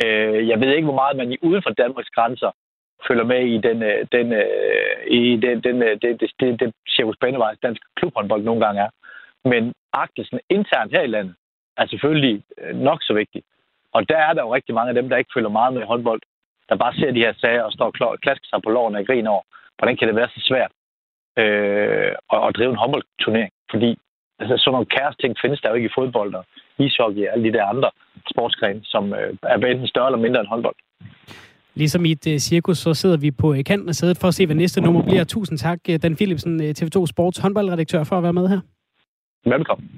Øh, 0.05 0.49
jeg 0.49 0.61
ved 0.61 0.75
ikke, 0.75 0.87
hvor 0.87 1.01
meget 1.03 1.17
man 1.17 1.33
i 1.33 1.39
uden 1.43 1.63
for 1.63 1.71
Danmarks 1.71 2.11
grænser 2.11 2.51
følger 3.09 3.25
med 3.25 3.41
i 3.47 3.59
den, 3.59 3.83
øh, 3.83 4.07
den, 4.13 4.33
øh, 4.33 4.97
i 5.07 5.37
den, 5.37 5.61
den, 5.65 5.81
den, 5.81 5.99
det, 6.03 6.21
det, 6.21 6.31
det, 6.41 6.61
det 6.61 6.75
cirkus 6.97 7.17
banevejs 7.21 7.59
dansk 7.63 7.83
klubhåndbold 7.97 8.43
nogle 8.43 8.67
gange 8.67 8.81
er. 8.83 8.91
Men 9.45 9.73
agtelsen 9.93 10.41
internt 10.51 10.93
her 10.93 11.03
i 11.03 11.07
landet 11.07 11.35
er 11.77 11.87
selvfølgelig 11.87 12.45
nok 12.75 13.03
så 13.03 13.13
vigtig. 13.15 13.43
Og 13.93 14.09
der 14.09 14.17
er 14.17 14.33
der 14.33 14.43
jo 14.43 14.55
rigtig 14.55 14.75
mange 14.75 14.89
af 14.89 14.95
dem, 14.95 15.09
der 15.09 15.17
ikke 15.17 15.35
følger 15.35 15.49
meget 15.49 15.75
med 15.75 15.83
i 15.83 15.91
håndbold, 15.93 16.21
der 16.69 16.77
bare 16.77 16.95
ser 16.95 17.11
de 17.13 17.25
her 17.27 17.35
sager 17.41 17.63
og 17.63 17.73
står 17.73 17.93
og 18.01 18.21
klasker 18.21 18.47
sig 18.49 18.63
på 18.63 18.71
loven 18.71 18.95
og 18.95 19.07
griner 19.07 19.31
over, 19.31 19.43
hvordan 19.79 19.97
kan 19.97 20.09
det 20.09 20.17
være 20.17 20.29
så 20.29 20.41
svært 20.41 20.73
øh, 21.39 22.13
at, 22.33 22.49
at 22.49 22.57
drive 22.57 22.71
en 22.71 22.83
håndboldturnering? 22.83 23.53
Fordi 23.71 23.99
altså, 24.41 24.55
sådan 24.59 24.73
nogle 24.73 24.93
kæres 24.97 25.17
ting 25.17 25.33
findes 25.43 25.61
der 25.61 25.69
jo 25.69 25.75
ikke 25.75 25.91
i 25.91 25.97
fodbold 25.99 26.35
og 26.35 26.45
ishockey 26.79 27.27
og 27.27 27.33
alle 27.33 27.45
de 27.49 27.53
der 27.57 27.65
andre 27.65 27.91
sportsgrene, 28.31 28.81
som 28.85 29.15
øh, 29.15 29.37
er 29.43 29.57
enten 29.57 29.87
større 29.87 30.09
eller 30.09 30.25
mindre 30.25 30.41
end 30.41 30.49
håndbold. 30.49 30.77
Ligesom 31.75 32.05
i 32.05 32.11
et 32.11 32.27
uh, 32.27 32.37
cirkus, 32.37 32.79
så 32.79 32.95
sidder 32.95 33.17
vi 33.17 33.31
på 33.31 33.49
uh, 33.51 33.65
kanten 33.67 33.89
af 33.89 33.95
sædet 33.95 34.19
for 34.21 34.29
at 34.29 34.35
se, 34.35 34.47
hvad 34.47 34.57
næste 34.57 34.81
nummer 34.81 35.03
bliver. 35.03 35.25
Tusind 35.25 35.59
tak, 35.59 35.79
Dan 36.03 36.17
Philipsen, 36.17 36.61
uh, 36.61 36.71
TV2 36.79 37.07
Sports 37.07 37.39
håndboldredaktør, 37.39 38.05
for 38.05 38.17
at 38.17 38.23
være 38.23 38.33
med 38.33 38.49
her. 38.49 38.61
Velkommen. 39.45 39.91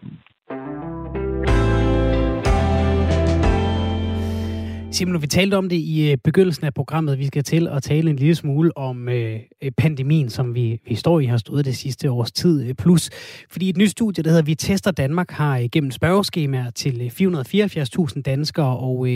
Simon, 4.96 5.22
vi 5.22 5.26
talte 5.26 5.54
om 5.54 5.68
det 5.68 5.76
i 5.76 6.10
øh, 6.10 6.18
begyndelsen 6.24 6.64
af 6.64 6.74
programmet. 6.74 7.18
Vi 7.18 7.26
skal 7.26 7.44
til 7.44 7.68
at 7.68 7.82
tale 7.82 8.10
en 8.10 8.16
lille 8.16 8.34
smule 8.34 8.76
om 8.76 9.08
øh, 9.08 9.40
øh 9.62 9.70
pandemien, 9.76 10.30
som 10.30 10.54
vi, 10.54 10.80
vi 10.88 10.94
står 10.94 11.20
i 11.20 11.24
har 11.24 11.36
stået 11.36 11.64
det 11.64 11.76
sidste 11.76 12.10
års 12.10 12.32
tid. 12.32 12.68
Øh, 12.68 12.74
plus, 12.74 13.10
fordi 13.50 13.68
et 13.68 13.76
nyt 13.76 13.90
studie, 13.90 14.24
der 14.24 14.30
hedder 14.30 14.42
Vi 14.44 14.54
Tester 14.54 14.90
Danmark, 14.90 15.30
har 15.30 15.68
gennem 15.72 15.90
spørgeskemaer 15.90 16.70
til 16.70 17.12
474.000 17.20 18.22
danskere 18.22 18.76
og, 18.76 19.08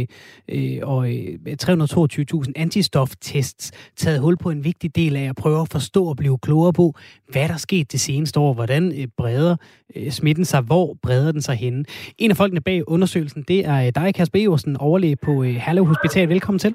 øh, 0.48 0.78
og 0.82 1.08
322.000 1.08 2.52
antistoftests 2.56 3.72
taget 3.96 4.20
hul 4.20 4.36
på 4.36 4.50
en 4.50 4.64
vigtig 4.64 4.96
del 4.96 5.16
af 5.16 5.28
at 5.28 5.36
prøve 5.36 5.60
at 5.60 5.68
forstå 5.68 6.04
og 6.04 6.16
blive 6.16 6.38
klogere 6.38 6.72
på, 6.72 6.94
hvad 7.28 7.48
der 7.48 7.56
skete 7.56 7.84
det 7.92 8.00
seneste 8.00 8.40
år. 8.40 8.52
Hvordan 8.52 8.92
øh, 9.00 9.06
breder 9.16 9.56
øh, 9.96 10.10
smitten 10.10 10.44
sig? 10.44 10.60
Hvor 10.60 10.96
breder 11.02 11.32
den 11.32 11.42
sig 11.42 11.54
henne? 11.54 11.84
En 12.18 12.30
af 12.30 12.36
folkene 12.36 12.60
bag 12.60 12.88
undersøgelsen, 12.88 13.44
det 13.48 13.66
er 13.66 13.90
dig, 13.90 14.14
Kasper 14.14 14.44
Eversen, 14.44 14.76
overlæge 14.76 15.16
på 15.16 15.42
øh, 15.42 15.69
Herlev 15.70 15.84
Hospital. 15.84 16.28
Velkommen 16.28 16.58
til. 16.58 16.74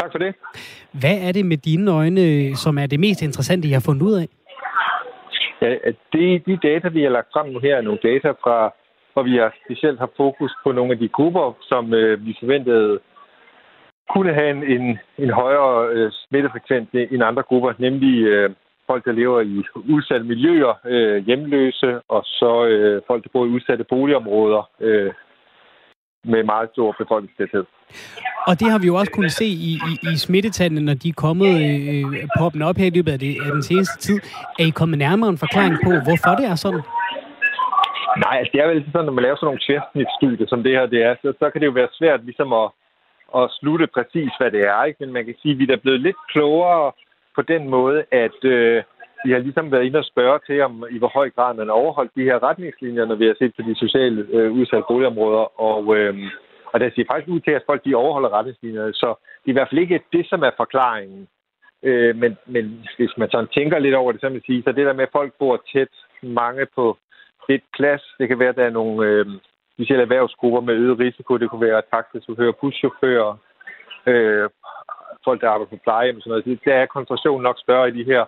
Tak 0.00 0.10
for 0.12 0.18
det. 0.18 0.34
Hvad 1.00 1.16
er 1.26 1.32
det 1.32 1.46
med 1.46 1.56
dine 1.56 1.90
øjne, 1.90 2.56
som 2.56 2.78
er 2.78 2.86
det 2.86 3.00
mest 3.00 3.22
interessante, 3.22 3.68
I 3.68 3.72
har 3.72 3.84
fundet 3.86 4.02
ud 4.02 4.14
af? 4.22 4.26
Ja, 5.62 5.70
det, 6.12 6.46
de 6.46 6.58
data, 6.68 6.88
vi 6.88 7.02
har 7.02 7.10
lagt 7.10 7.28
frem 7.32 7.46
nu 7.52 7.58
her, 7.58 7.76
er 7.76 7.80
nogle 7.80 7.98
data 8.02 8.30
fra, 8.30 8.74
hvor 9.12 9.22
vi 9.22 9.36
har 9.36 9.54
specielt 9.64 9.98
har 9.98 10.10
fokus 10.16 10.52
på 10.64 10.72
nogle 10.72 10.92
af 10.92 10.98
de 10.98 11.08
grupper, 11.08 11.56
som 11.62 11.94
øh, 11.94 12.26
vi 12.26 12.36
forventede 12.40 12.98
kunne 14.12 14.34
have 14.34 14.50
en, 14.50 14.62
en, 14.74 14.98
en 15.18 15.30
højere 15.30 15.88
øh, 15.94 16.12
smittefrekvens 16.12 16.88
end 16.92 17.22
andre 17.22 17.42
grupper, 17.42 17.72
nemlig 17.78 18.24
øh, 18.24 18.50
folk, 18.86 19.04
der 19.04 19.12
lever 19.12 19.40
i 19.40 19.64
udsatte 19.94 20.26
miljøer, 20.26 20.74
øh, 20.86 21.26
hjemløse, 21.26 22.00
og 22.08 22.22
så 22.24 22.66
øh, 22.66 23.02
folk, 23.06 23.24
der 23.24 23.30
bor 23.32 23.46
i 23.46 23.54
udsatte 23.56 23.84
boligområder, 23.84 24.70
øh, 24.80 25.12
med 26.32 26.44
meget 26.44 26.68
stor 26.72 26.94
befolkningstæthed. 26.98 27.64
Og 28.48 28.60
det 28.60 28.70
har 28.72 28.78
vi 28.78 28.86
jo 28.86 28.94
også 28.94 29.12
kunnet 29.12 29.32
se 29.32 29.44
i, 29.44 29.72
i, 29.90 29.92
i 30.12 30.16
smittetallene, 30.16 30.84
når 30.88 30.94
de 31.02 31.08
er 31.08 31.18
kommet 31.26 31.52
øh, 31.66 32.04
poppen 32.38 32.62
op 32.62 32.76
her 32.76 32.86
i 32.86 32.94
løbet 32.96 33.12
af, 33.12 33.18
det, 33.18 33.32
af 33.46 33.50
den 33.56 33.62
seneste 33.62 33.96
tid. 34.06 34.18
Er 34.58 34.64
I 34.70 34.70
kommet 34.80 34.98
nærmere 34.98 35.30
en 35.30 35.38
forklaring 35.38 35.76
på, 35.84 35.90
hvorfor 36.06 36.32
det 36.40 36.46
er 36.52 36.54
sådan? 36.54 36.82
Nej, 38.24 38.34
altså 38.40 38.50
det 38.52 38.60
er 38.60 38.68
vel 38.68 38.84
sådan, 38.92 39.06
når 39.06 39.16
man 39.18 39.24
laver 39.24 39.36
sådan 39.36 39.48
nogle 39.50 39.64
tværsnitsstudier, 39.66 40.46
som 40.48 40.62
det 40.62 40.72
her 40.72 40.86
det 40.86 41.00
er, 41.08 41.14
så, 41.22 41.28
så 41.40 41.50
kan 41.50 41.60
det 41.60 41.66
jo 41.66 41.78
være 41.80 41.96
svært 41.98 42.24
ligesom 42.24 42.52
at, 42.52 42.68
at 43.38 43.44
slutte 43.58 43.86
præcis, 43.96 44.32
hvad 44.38 44.50
det 44.50 44.62
er. 44.74 44.84
Ikke? 44.84 45.00
Men 45.00 45.12
man 45.12 45.24
kan 45.24 45.34
sige, 45.42 45.52
at 45.52 45.58
vi 45.58 45.64
er 45.72 45.84
blevet 45.84 46.00
lidt 46.00 46.20
klogere 46.32 46.92
på 47.36 47.42
den 47.42 47.62
måde, 47.76 47.98
at 48.24 48.38
øh, 48.44 48.82
de 49.26 49.32
har 49.32 49.38
ligesom 49.38 49.72
været 49.72 49.84
inde 49.84 49.98
og 49.98 50.10
spørge 50.12 50.38
til, 50.46 50.62
om 50.62 50.84
i 50.90 50.98
hvor 50.98 51.12
høj 51.18 51.30
grad 51.30 51.54
man 51.54 51.70
overholdt 51.70 52.16
de 52.16 52.28
her 52.28 52.42
retningslinjer, 52.42 53.04
når 53.04 53.14
vi 53.14 53.26
har 53.26 53.36
set 53.38 53.52
på 53.56 53.62
de 53.68 53.74
sociale 53.84 54.26
øh, 54.36 54.52
udsatte 54.52 54.84
boligområder. 54.88 55.60
Og, 55.60 55.96
øh, 55.96 56.14
og 56.72 56.80
der 56.80 56.90
ser 56.90 57.04
faktisk 57.10 57.28
ud 57.34 57.40
til, 57.40 57.50
at 57.50 57.66
folk 57.66 57.84
de 57.84 57.94
overholder 57.94 58.36
retningslinjerne. 58.38 58.92
Så 58.92 59.08
det 59.42 59.48
er 59.48 59.54
i 59.54 59.58
hvert 59.58 59.68
fald 59.70 59.84
ikke 59.84 60.00
det, 60.12 60.24
som 60.28 60.42
er 60.42 60.50
forklaringen. 60.56 61.28
Øh, 61.82 62.16
men, 62.16 62.36
men 62.46 62.64
hvis 62.96 63.14
man 63.16 63.30
sådan 63.30 63.54
tænker 63.54 63.78
lidt 63.78 63.94
over 63.94 64.12
det, 64.12 64.20
så 64.20 64.28
vil 64.28 64.42
sige, 64.46 64.62
så 64.62 64.72
det 64.72 64.86
der 64.86 64.92
med, 64.92 65.06
at 65.08 65.16
folk 65.18 65.32
bor 65.38 65.62
tæt, 65.72 65.94
mange 66.22 66.66
på 66.74 66.96
lidt 67.48 67.64
plads, 67.76 68.02
det 68.18 68.28
kan 68.28 68.38
være, 68.38 68.48
at 68.48 68.56
der 68.56 68.64
er 68.64 68.78
nogle 68.80 69.08
øh, 69.08 69.26
specielle 69.74 70.02
erhvervsgrupper 70.02 70.60
med 70.60 70.74
øget 70.74 70.98
risiko. 70.98 71.36
Det 71.36 71.50
kunne 71.50 71.66
være 71.66 71.82
taxichauffører, 71.92 72.52
buschauffører, 72.60 73.32
øh, 74.06 74.48
folk, 75.24 75.40
der 75.40 75.48
arbejder 75.48 75.70
på 75.70 75.84
plejehjem 75.84 76.16
og 76.16 76.22
sådan 76.22 76.42
noget. 76.46 76.64
Der 76.64 76.74
er 76.74 76.86
koncentrationen 76.86 77.42
nok 77.42 77.58
større 77.58 77.88
i 77.88 77.96
de 77.98 78.04
her 78.04 78.24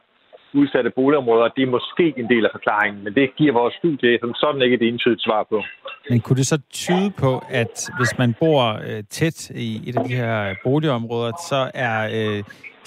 udsatte 0.54 0.90
boligområder. 0.90 1.48
Det 1.48 1.62
er 1.62 1.70
måske 1.70 2.14
en 2.16 2.28
del 2.28 2.44
af 2.44 2.50
forklaringen, 2.52 3.04
men 3.04 3.14
det 3.14 3.36
giver 3.36 3.52
vores 3.52 3.74
studie 3.74 4.18
som 4.20 4.34
sådan 4.34 4.62
ikke 4.62 4.76
et 4.76 4.88
entydigt 4.88 5.22
svar 5.22 5.42
på. 5.50 5.62
Men 6.10 6.20
kunne 6.20 6.36
det 6.36 6.46
så 6.46 6.58
tyde 6.72 7.10
på, 7.18 7.42
at 7.48 7.74
hvis 7.98 8.18
man 8.18 8.34
bor 8.40 8.60
øh, 8.88 9.02
tæt 9.10 9.50
i 9.50 9.68
et 9.88 9.96
af 9.96 10.04
de 10.04 10.14
her 10.14 10.54
boligområder, 10.64 11.32
så 11.50 11.70
er 11.74 11.96
øh, 12.18 12.38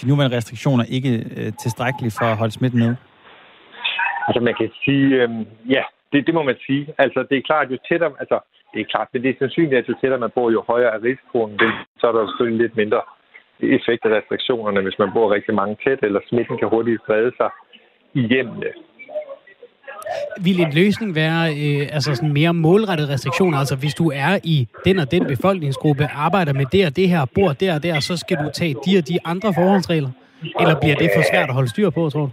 de 0.01 0.07
nuværende 0.09 0.37
restriktioner 0.37 0.85
ikke 0.97 1.13
øh, 1.37 1.53
tilstrækkelige 1.63 2.13
for 2.19 2.25
at 2.25 2.37
holde 2.37 2.53
smitten 2.53 2.79
nede? 2.79 2.95
Altså 4.27 4.41
man 4.47 4.55
kan 4.59 4.69
sige, 4.85 5.07
øh, 5.21 5.29
ja, 5.75 5.83
det, 6.11 6.27
det 6.27 6.33
må 6.33 6.43
man 6.43 6.57
sige. 6.67 6.83
Altså 6.97 7.19
det 7.29 7.37
er 7.37 7.41
klart, 7.41 7.71
jo 7.71 7.77
tættere, 7.89 8.11
altså 8.19 8.37
det 8.73 8.81
er 8.81 8.91
klart, 8.93 9.07
men 9.13 9.21
det 9.23 9.29
er 9.29 9.39
sandsynligt, 9.39 9.79
at 9.81 9.89
jo 9.89 9.95
tættere 10.01 10.19
man 10.19 10.31
bor, 10.35 10.51
jo 10.51 10.63
højere 10.67 10.93
er 10.95 11.03
risikoen. 11.03 11.59
Så 11.99 12.03
er 12.07 12.11
der 12.11 12.27
selvfølgelig 12.27 12.61
lidt 12.61 12.75
mindre 12.81 13.01
effekt 13.63 14.05
af 14.05 14.11
restriktionerne, 14.17 14.81
hvis 14.81 14.99
man 14.99 15.09
bor 15.13 15.33
rigtig 15.33 15.53
mange 15.55 15.75
tæt, 15.83 15.99
eller 16.01 16.19
smitten 16.29 16.57
kan 16.57 16.67
hurtigt 16.69 17.01
sprede 17.03 17.31
sig 17.37 17.49
i 18.13 18.21
hjemmene. 18.31 18.71
Vil 20.45 20.59
en 20.65 20.73
løsning 20.81 21.15
være 21.15 21.43
øh, 21.63 21.95
altså 21.95 22.15
sådan 22.15 22.33
mere 22.33 22.53
målrettet 22.53 23.09
restriktioner? 23.09 23.57
Altså 23.57 23.75
hvis 23.81 23.95
du 24.01 24.05
er 24.27 24.33
i 24.43 24.67
den 24.85 24.99
og 24.99 25.11
den 25.11 25.23
befolkningsgruppe, 25.33 26.03
arbejder 26.25 26.53
med 26.53 26.65
det 26.73 26.85
og 26.85 26.95
det 26.95 27.07
her, 27.13 27.21
bor 27.35 27.49
der 27.61 27.75
og 27.75 27.83
der, 27.83 27.99
så 27.99 28.17
skal 28.17 28.37
du 28.37 28.47
tage 28.59 28.75
de 28.85 28.91
og 28.99 29.03
de 29.11 29.17
andre 29.25 29.49
forholdsregler? 29.53 30.11
Eller 30.61 30.75
bliver 30.81 30.95
det 31.01 31.09
for 31.15 31.23
svært 31.31 31.49
at 31.49 31.55
holde 31.57 31.69
styr 31.69 31.89
på, 31.89 32.09
tror 32.09 32.25
du? 32.27 32.31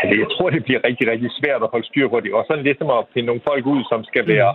Altså, 0.00 0.14
jeg 0.22 0.28
tror, 0.34 0.48
det 0.50 0.62
bliver 0.66 0.80
rigtig, 0.88 1.04
rigtig 1.12 1.30
svært 1.40 1.60
at 1.66 1.68
holde 1.72 1.86
styr 1.90 2.08
på 2.08 2.20
det. 2.20 2.32
Og 2.38 2.44
sådan 2.48 2.64
ligesom 2.64 2.88
at 2.90 3.02
finde 3.12 3.26
nogle 3.26 3.46
folk 3.50 3.64
ud, 3.74 3.82
som 3.90 4.00
skal 4.10 4.24
være, 4.34 4.54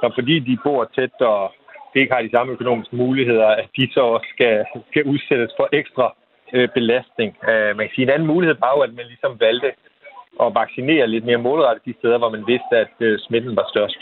så 0.00 0.06
fordi 0.18 0.34
de 0.48 0.54
bor 0.64 0.80
tæt 0.96 1.16
og 1.32 1.40
ikke 2.00 2.14
har 2.14 2.22
de 2.22 2.30
samme 2.30 2.52
økonomiske 2.52 2.96
muligheder, 2.96 3.46
at 3.46 3.68
de 3.76 3.88
så 3.92 4.00
også 4.00 4.26
skal, 4.34 4.64
skal 4.90 5.04
udsættes 5.04 5.52
for 5.56 5.68
ekstra 5.72 6.16
øh, 6.52 6.68
belastning. 6.74 7.30
Øh, 7.50 7.76
man 7.76 7.86
kan 7.86 7.94
sige, 7.94 8.04
en 8.04 8.14
anden 8.14 8.32
mulighed 8.34 8.56
var 8.60 8.72
jo, 8.76 8.80
at 8.82 8.94
man 8.94 9.06
ligesom 9.06 9.40
valgte 9.40 9.70
at 10.40 10.54
vaccinere 10.54 11.06
lidt 11.06 11.24
mere 11.24 11.44
målrettet 11.46 11.84
de 11.84 11.98
steder, 11.98 12.18
hvor 12.18 12.30
man 12.30 12.46
vidste, 12.46 12.74
at 12.84 12.94
øh, 13.00 13.18
smitten 13.18 13.56
var 13.56 13.66
størst. 13.74 14.00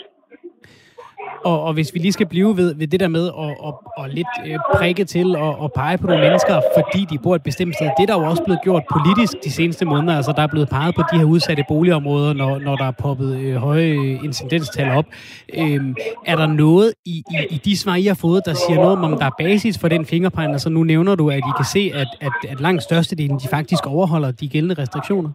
Og, 1.45 1.63
og 1.63 1.73
hvis 1.73 1.95
vi 1.95 1.99
lige 1.99 2.13
skal 2.13 2.27
blive 2.27 2.57
ved, 2.57 2.75
ved 2.75 2.87
det 2.87 3.01
der 3.01 3.09
med 3.09 3.27
at, 3.27 3.35
og, 3.35 3.83
og 3.97 4.09
lidt 4.09 4.27
øh, 4.47 4.59
prikke 4.75 5.05
til 5.05 5.37
og, 5.37 5.59
og 5.59 5.73
pege 5.73 5.99
på 5.99 6.07
nogle 6.07 6.23
mennesker, 6.23 6.61
fordi 6.77 7.07
de 7.11 7.19
bor 7.19 7.35
et 7.35 7.43
bestemt 7.43 7.75
sted, 7.75 7.91
det 7.97 8.03
er 8.03 8.07
der 8.07 8.23
jo 8.23 8.29
også 8.31 8.43
blevet 8.45 8.61
gjort 8.63 8.83
politisk 8.93 9.33
de 9.45 9.51
seneste 9.51 9.85
måneder. 9.85 10.17
Altså, 10.17 10.33
der 10.33 10.43
er 10.43 10.47
blevet 10.47 10.69
peget 10.69 10.95
på 10.95 11.03
de 11.13 11.19
her 11.19 11.25
udsatte 11.25 11.65
boligområder, 11.69 12.33
når, 12.33 12.59
når 12.59 12.77
der 12.77 12.85
er 12.85 12.91
poppet 12.91 13.37
øh, 13.37 13.57
høje 13.57 13.87
øh, 13.87 14.25
incidenstal 14.25 14.91
op. 14.91 15.07
Øh, 15.55 15.81
er 16.27 16.37
der 16.37 16.47
noget 16.47 16.93
i, 17.07 17.23
i, 17.31 17.55
i 17.55 17.61
de 17.65 17.79
svar, 17.79 17.95
I 17.95 18.05
har 18.05 18.15
fået, 18.15 18.43
der 18.47 18.55
siger 18.55 18.77
noget 18.77 18.99
om, 18.99 19.19
der 19.19 19.27
er 19.27 19.35
basis 19.39 19.79
for 19.79 19.89
den 19.89 20.07
fingerpegning? 20.07 20.53
Altså, 20.53 20.71
nu 20.71 20.83
nævner 20.83 21.15
du, 21.15 21.31
at 21.31 21.39
I 21.39 21.53
kan 21.57 21.65
se, 21.65 21.93
at, 21.95 22.09
at, 22.21 22.33
at 22.49 22.61
langt 22.61 22.83
størstedelen 22.83 23.39
de 23.39 23.49
faktisk 23.49 23.87
overholder 23.87 24.31
de 24.31 24.49
gældende 24.49 24.83
restriktioner. 24.83 25.31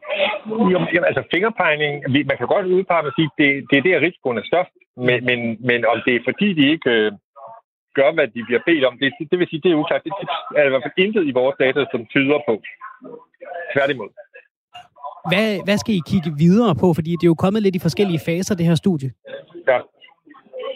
Jo, 0.74 0.78
altså 1.10 1.24
fingerpegning, 1.34 1.94
man 2.30 2.38
kan 2.38 2.48
godt 2.48 2.66
udpege 2.66 3.08
at 3.08 3.14
sige, 3.18 3.30
det, 3.40 3.50
det 3.70 3.78
er 3.78 3.84
der 3.84 4.06
risikoen 4.08 4.38
er 4.38 4.46
størst, 4.52 4.74
men, 5.08 5.18
men, 5.30 5.40
men 5.70 5.80
om 5.92 5.98
det 6.06 6.14
er 6.16 6.28
fordi, 6.30 6.48
de 6.60 6.72
ikke 6.74 6.90
øh, 6.90 7.12
gør, 7.98 8.10
hvad 8.16 8.28
de 8.36 8.42
bliver 8.48 8.62
bedt 8.70 8.84
om, 8.90 8.98
det, 9.02 9.10
det 9.32 9.40
vil 9.40 9.48
sige, 9.50 9.62
det 9.64 9.72
er 9.72 9.82
uklart. 9.82 10.04
Det, 10.04 10.14
det 10.20 10.60
er 10.62 10.66
i 10.66 10.70
hvert 10.70 10.86
fald 10.86 11.04
intet 11.06 11.24
i 11.28 11.38
vores 11.40 11.56
data, 11.64 11.80
som 11.94 12.02
tyder 12.14 12.40
på. 12.48 12.54
Tværtimod. 13.74 14.10
Hvad, 15.32 15.48
hvad 15.68 15.78
skal 15.78 15.94
I 16.00 16.02
kigge 16.12 16.32
videre 16.46 16.74
på? 16.82 16.88
Fordi 16.98 17.12
det 17.20 17.26
er 17.26 17.34
jo 17.34 17.44
kommet 17.46 17.62
lidt 17.64 17.76
i 17.76 17.86
forskellige 17.88 18.22
faser, 18.28 18.56
det 18.56 18.66
her 18.70 18.78
studie. 18.84 19.10
Ja. 19.72 19.80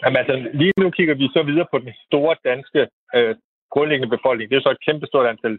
Jamen, 0.02 0.16
altså, 0.22 0.34
lige 0.60 0.72
nu 0.82 0.90
kigger 0.90 1.14
vi 1.14 1.26
så 1.36 1.42
videre 1.42 1.66
på 1.72 1.78
den 1.78 1.92
store 2.06 2.34
danske 2.50 2.80
øh, 3.16 3.34
grundlæggende 3.74 4.16
befolkning. 4.16 4.50
Det 4.50 4.56
er 4.56 4.64
så 4.66 4.70
et 4.76 4.84
kæmpestort 4.86 5.26
antal 5.26 5.58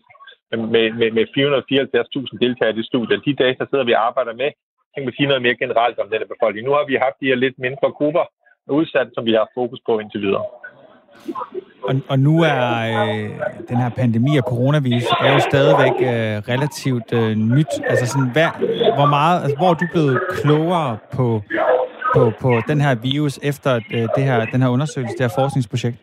med, 0.52 0.86
med, 1.00 1.10
med 1.18 1.26
474.000 1.38 2.38
deltagere 2.44 2.74
i 2.74 2.78
det 2.80 2.86
studie. 2.86 3.22
De 3.26 3.34
data 3.44 3.64
sidder 3.70 3.86
vi 3.86 3.94
og 3.94 4.06
arbejder 4.08 4.34
med. 4.42 4.50
Kan 4.94 5.04
man 5.06 5.14
sige 5.18 5.28
noget 5.28 5.42
mere 5.42 5.62
generelt 5.64 5.98
om 6.00 6.10
denne 6.14 6.32
befolkning. 6.34 6.68
Nu 6.68 6.74
har 6.78 6.86
vi 6.86 7.04
haft 7.06 7.18
de 7.22 7.30
her 7.30 7.36
lidt 7.36 7.58
mindre 7.60 7.92
grupper 7.98 8.26
udsat, 8.80 9.08
som 9.16 9.26
vi 9.26 9.34
har 9.40 9.48
fokus 9.58 9.80
på 9.88 10.00
indtil 10.00 10.22
videre. 10.22 10.46
Og, 11.84 11.96
og 12.10 12.20
nu 12.20 12.42
er 12.42 12.64
øh, 12.92 13.30
den 13.70 13.78
her 13.78 13.90
pandemi 13.90 14.38
og 14.38 14.44
coronavirus 14.44 15.04
er 15.22 15.34
jo 15.34 15.40
stadigvæk 15.40 15.96
øh, 16.00 16.36
relativt 16.54 17.14
øh, 17.14 17.36
nyt. 17.36 17.74
Altså 17.84 18.06
sådan, 18.06 18.32
hvad, 18.32 18.50
hvor 18.96 19.06
meget, 19.06 19.42
altså, 19.44 19.58
hvor 19.58 19.70
er 19.70 19.74
du 19.74 19.88
blevet 19.92 20.20
klogere 20.42 20.98
på, 21.14 21.42
på, 22.16 22.32
på 22.42 22.62
den 22.68 22.82
her 22.82 22.96
virus 22.96 23.40
efter 23.44 23.76
øh, 23.76 24.08
det 24.16 24.24
her, 24.24 24.46
den 24.46 24.62
her 24.62 24.70
undersøgelse, 24.70 25.16
det 25.18 25.26
her 25.26 25.34
forskningsprojekt? 25.42 25.98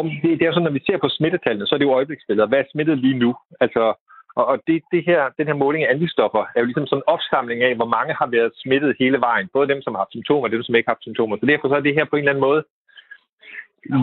Om 0.00 0.06
det, 0.22 0.38
det 0.38 0.46
er 0.46 0.52
sådan, 0.52 0.68
når 0.68 0.78
vi 0.78 0.86
ser 0.86 0.98
på 0.98 1.08
smittetallene, 1.08 1.66
så 1.66 1.74
er 1.74 1.78
det 1.78 1.84
jo 1.84 1.98
øjebliksbilleder. 1.98 2.48
Hvad 2.48 2.58
er 2.58 2.72
smittet 2.72 2.98
lige 2.98 3.18
nu? 3.18 3.30
Altså, 3.60 3.94
og, 4.38 4.44
og 4.46 4.56
det, 4.66 4.82
det 4.92 5.02
her, 5.08 5.20
den 5.38 5.46
her 5.46 5.54
måling 5.54 5.84
af 5.84 5.92
antistoffer 5.94 6.42
er 6.54 6.60
jo 6.60 6.64
ligesom 6.64 6.86
sådan 6.86 6.98
en 7.02 7.10
opsamling 7.14 7.62
af, 7.62 7.74
hvor 7.76 7.90
mange 7.96 8.14
har 8.20 8.26
været 8.26 8.52
smittet 8.62 8.96
hele 8.98 9.18
vejen. 9.20 9.48
Både 9.52 9.68
dem, 9.68 9.82
som 9.82 9.94
har 9.94 10.00
haft 10.00 10.16
symptomer, 10.16 10.44
og 10.46 10.52
dem, 10.52 10.62
som 10.62 10.74
ikke 10.74 10.88
har 10.88 10.94
haft 10.94 11.06
symptomer. 11.06 11.36
Så 11.36 11.46
derfor 11.46 11.68
så 11.68 11.74
er 11.74 11.80
det 11.86 11.94
her 11.94 12.04
på 12.04 12.16
en 12.16 12.22
eller 12.22 12.32
anden 12.32 12.48
måde 12.48 12.62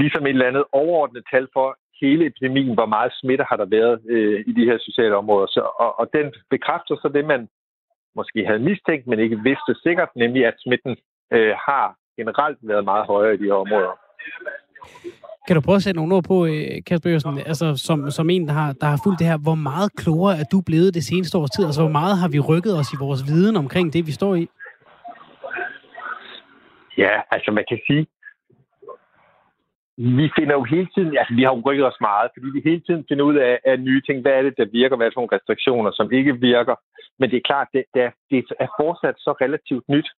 ligesom 0.02 0.26
et 0.26 0.30
eller 0.30 0.48
andet 0.52 0.66
overordnet 0.72 1.24
tal 1.32 1.48
for 1.54 1.78
hele 2.02 2.26
epidemien, 2.26 2.74
hvor 2.74 2.86
meget 2.86 3.12
smitte 3.22 3.46
har 3.50 3.58
der 3.58 3.66
været 3.66 4.02
øh, 4.10 4.44
i 4.48 4.52
de 4.52 4.66
her 4.66 4.78
sociale 4.78 5.16
områder. 5.16 5.48
Så, 5.48 5.62
og, 5.84 6.00
og 6.00 6.10
den 6.14 6.34
bekræfter 6.50 6.96
så 6.96 7.10
det, 7.14 7.26
man 7.26 7.50
måske 8.16 8.46
havde 8.46 8.60
mistænkt, 8.70 9.08
men 9.08 9.20
ikke 9.20 9.44
vidste 9.44 9.74
sikkert, 9.84 10.10
nemlig 10.16 10.46
at 10.46 10.56
smitten 10.64 10.98
øh, 11.34 11.54
har 11.68 11.96
generelt 12.18 12.58
været 12.62 12.84
meget 12.84 13.06
højere 13.06 13.34
i 13.34 13.38
de 13.38 13.50
her 13.52 13.54
områder. 13.66 13.94
Kan 15.48 15.56
du 15.56 15.62
prøve 15.62 15.76
at 15.76 15.84
sætte 15.84 16.00
nogle 16.00 16.16
ord 16.16 16.24
på, 16.24 16.46
øh, 16.46 16.84
Kasper 16.88 17.10
Jørgensen, 17.10 17.38
altså 17.38 17.68
som, 17.88 18.12
som 18.12 18.30
en, 18.30 18.48
der 18.48 18.54
har, 18.54 18.74
der 18.82 18.88
har 18.88 19.00
fulgt 19.04 19.20
det 19.20 19.28
her, 19.28 19.38
hvor 19.38 19.56
meget 19.56 19.90
klogere 20.02 20.38
er 20.42 20.48
du 20.52 20.62
blevet 20.70 20.94
det 20.94 21.04
seneste 21.04 21.38
års 21.38 21.50
tid? 21.56 21.66
Altså 21.66 21.82
hvor 21.82 21.96
meget 22.00 22.18
har 22.22 22.30
vi 22.30 22.40
rykket 22.40 22.74
os 22.80 22.94
i 22.94 22.98
vores 23.00 23.22
viden 23.30 23.56
omkring 23.56 23.94
det, 23.94 24.08
vi 24.08 24.12
står 24.12 24.36
i? 24.36 24.48
Ja, 26.98 27.14
altså 27.32 27.52
man 27.52 27.66
kan 27.70 27.80
sige, 27.88 28.08
vi 29.98 30.26
finder 30.38 30.56
jo 30.60 30.64
hele 30.64 30.88
tiden, 30.96 31.18
altså 31.18 31.34
vi 31.36 31.44
har 31.44 31.52
jo 31.56 31.62
rykket 31.66 31.86
os 31.86 32.02
meget, 32.02 32.32
fordi 32.34 32.48
vi 32.56 32.62
hele 32.70 32.82
tiden 32.88 33.06
finder 33.10 33.26
ud 33.26 33.36
af, 33.36 33.60
af 33.66 33.80
nye 33.80 34.02
ting. 34.02 34.22
Hvad 34.22 34.32
er 34.32 34.42
det, 34.42 34.54
der 34.58 34.66
virker? 34.66 34.96
Hvad 34.96 35.06
er 35.06 35.10
det 35.10 35.16
for 35.16 35.22
nogle 35.22 35.36
restriktioner, 35.38 35.92
som 35.92 36.12
ikke 36.12 36.34
virker? 36.52 36.76
Men 37.20 37.30
det 37.30 37.38
er 37.38 37.50
klart, 37.52 37.68
det, 37.74 37.84
det, 37.94 38.02
er, 38.02 38.12
det 38.32 38.38
er 38.60 38.68
fortsat 38.82 39.16
så 39.18 39.32
relativt 39.42 39.86
nyt, 39.90 40.10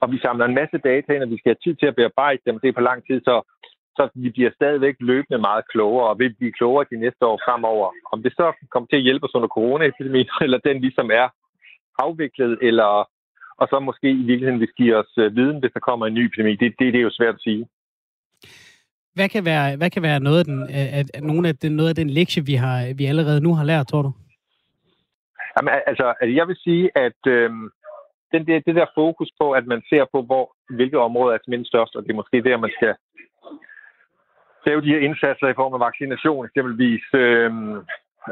og 0.00 0.12
vi 0.12 0.18
samler 0.18 0.44
en 0.46 0.58
masse 0.60 0.78
data 0.78 1.12
ind, 1.12 1.22
og 1.22 1.30
vi 1.30 1.38
skal 1.38 1.50
have 1.52 1.64
tid 1.64 1.74
til 1.76 1.86
at 1.86 1.96
bearbejde 1.96 2.42
dem. 2.46 2.58
Det 2.60 2.68
er 2.68 2.78
på 2.78 2.88
lang 2.90 3.00
tid, 3.06 3.20
så, 3.20 3.34
så 3.96 4.08
vi 4.14 4.30
bliver 4.30 4.50
stadigvæk 4.54 4.96
løbende 5.00 5.38
meget 5.38 5.64
klogere, 5.72 6.08
og 6.08 6.18
vil 6.18 6.34
blive 6.34 6.52
klogere 6.52 6.86
de 6.90 6.96
næste 6.96 7.26
år 7.26 7.40
fremover. 7.44 7.88
Om 8.12 8.22
det 8.22 8.32
så 8.32 8.52
kommer 8.70 8.86
til 8.86 8.96
at 8.96 9.02
hjælpe 9.02 9.24
os 9.26 9.34
under 9.34 9.48
coronaepidemien, 9.48 10.28
eller 10.44 10.58
den 10.58 10.80
ligesom 10.80 11.10
er 11.10 11.28
afviklet, 11.98 12.58
eller 12.62 13.08
og 13.60 13.66
så 13.70 13.80
måske 13.80 14.10
i 14.10 14.24
virkeligheden 14.30 14.60
vil 14.60 14.72
give 14.76 14.96
os 14.96 15.12
øh, 15.18 15.36
viden, 15.36 15.58
hvis 15.60 15.72
der 15.72 15.80
kommer 15.80 16.06
en 16.06 16.14
ny 16.14 16.24
epidemi. 16.24 16.56
Det, 16.56 16.74
det, 16.78 16.92
det 16.92 16.98
er 16.98 17.08
jo 17.08 17.18
svært 17.18 17.34
at 17.34 17.40
sige. 17.40 17.68
Hvad 19.14 19.28
kan 19.28 19.44
være, 19.44 19.76
hvad 19.76 19.90
kan 19.90 20.02
være 20.02 20.20
noget, 20.20 20.38
af 20.38 20.44
den, 20.44 20.62
af, 20.70 21.04
af, 21.14 21.22
nogle 21.22 21.48
af 21.48 21.56
den, 21.56 21.72
noget 21.76 21.88
af 21.88 21.94
den 21.94 22.10
lektie, 22.10 22.46
vi, 22.46 22.54
har, 22.54 22.94
vi 22.98 23.04
allerede 23.06 23.40
nu 23.40 23.54
har 23.54 23.64
lært, 23.64 23.86
tror 23.86 24.02
du? 24.02 24.12
Jamen, 25.56 25.74
altså, 25.86 26.14
altså 26.20 26.34
jeg 26.38 26.48
vil 26.48 26.56
sige, 26.56 26.90
at 27.06 27.20
øhm, 27.26 27.70
den 28.32 28.46
der, 28.46 28.60
det 28.66 28.74
der 28.74 28.94
fokus 28.94 29.30
på, 29.40 29.46
at 29.52 29.66
man 29.66 29.82
ser 29.90 30.04
på, 30.12 30.22
hvor, 30.22 30.44
hvilke 30.78 30.98
områder 30.98 31.34
er 31.34 31.38
mindst 31.48 31.68
størst, 31.68 31.96
og 31.96 32.02
det 32.02 32.10
er 32.10 32.20
måske 32.22 32.42
der, 32.42 32.56
man 32.56 32.72
skal 32.76 32.94
lave 34.66 34.80
de 34.80 34.92
her 34.94 34.98
indsatser 34.98 35.48
i 35.48 35.58
form 35.60 35.74
af 35.74 35.80
vaccination, 35.80 36.46
eksempelvis 36.46 37.04
øh, 37.14 37.50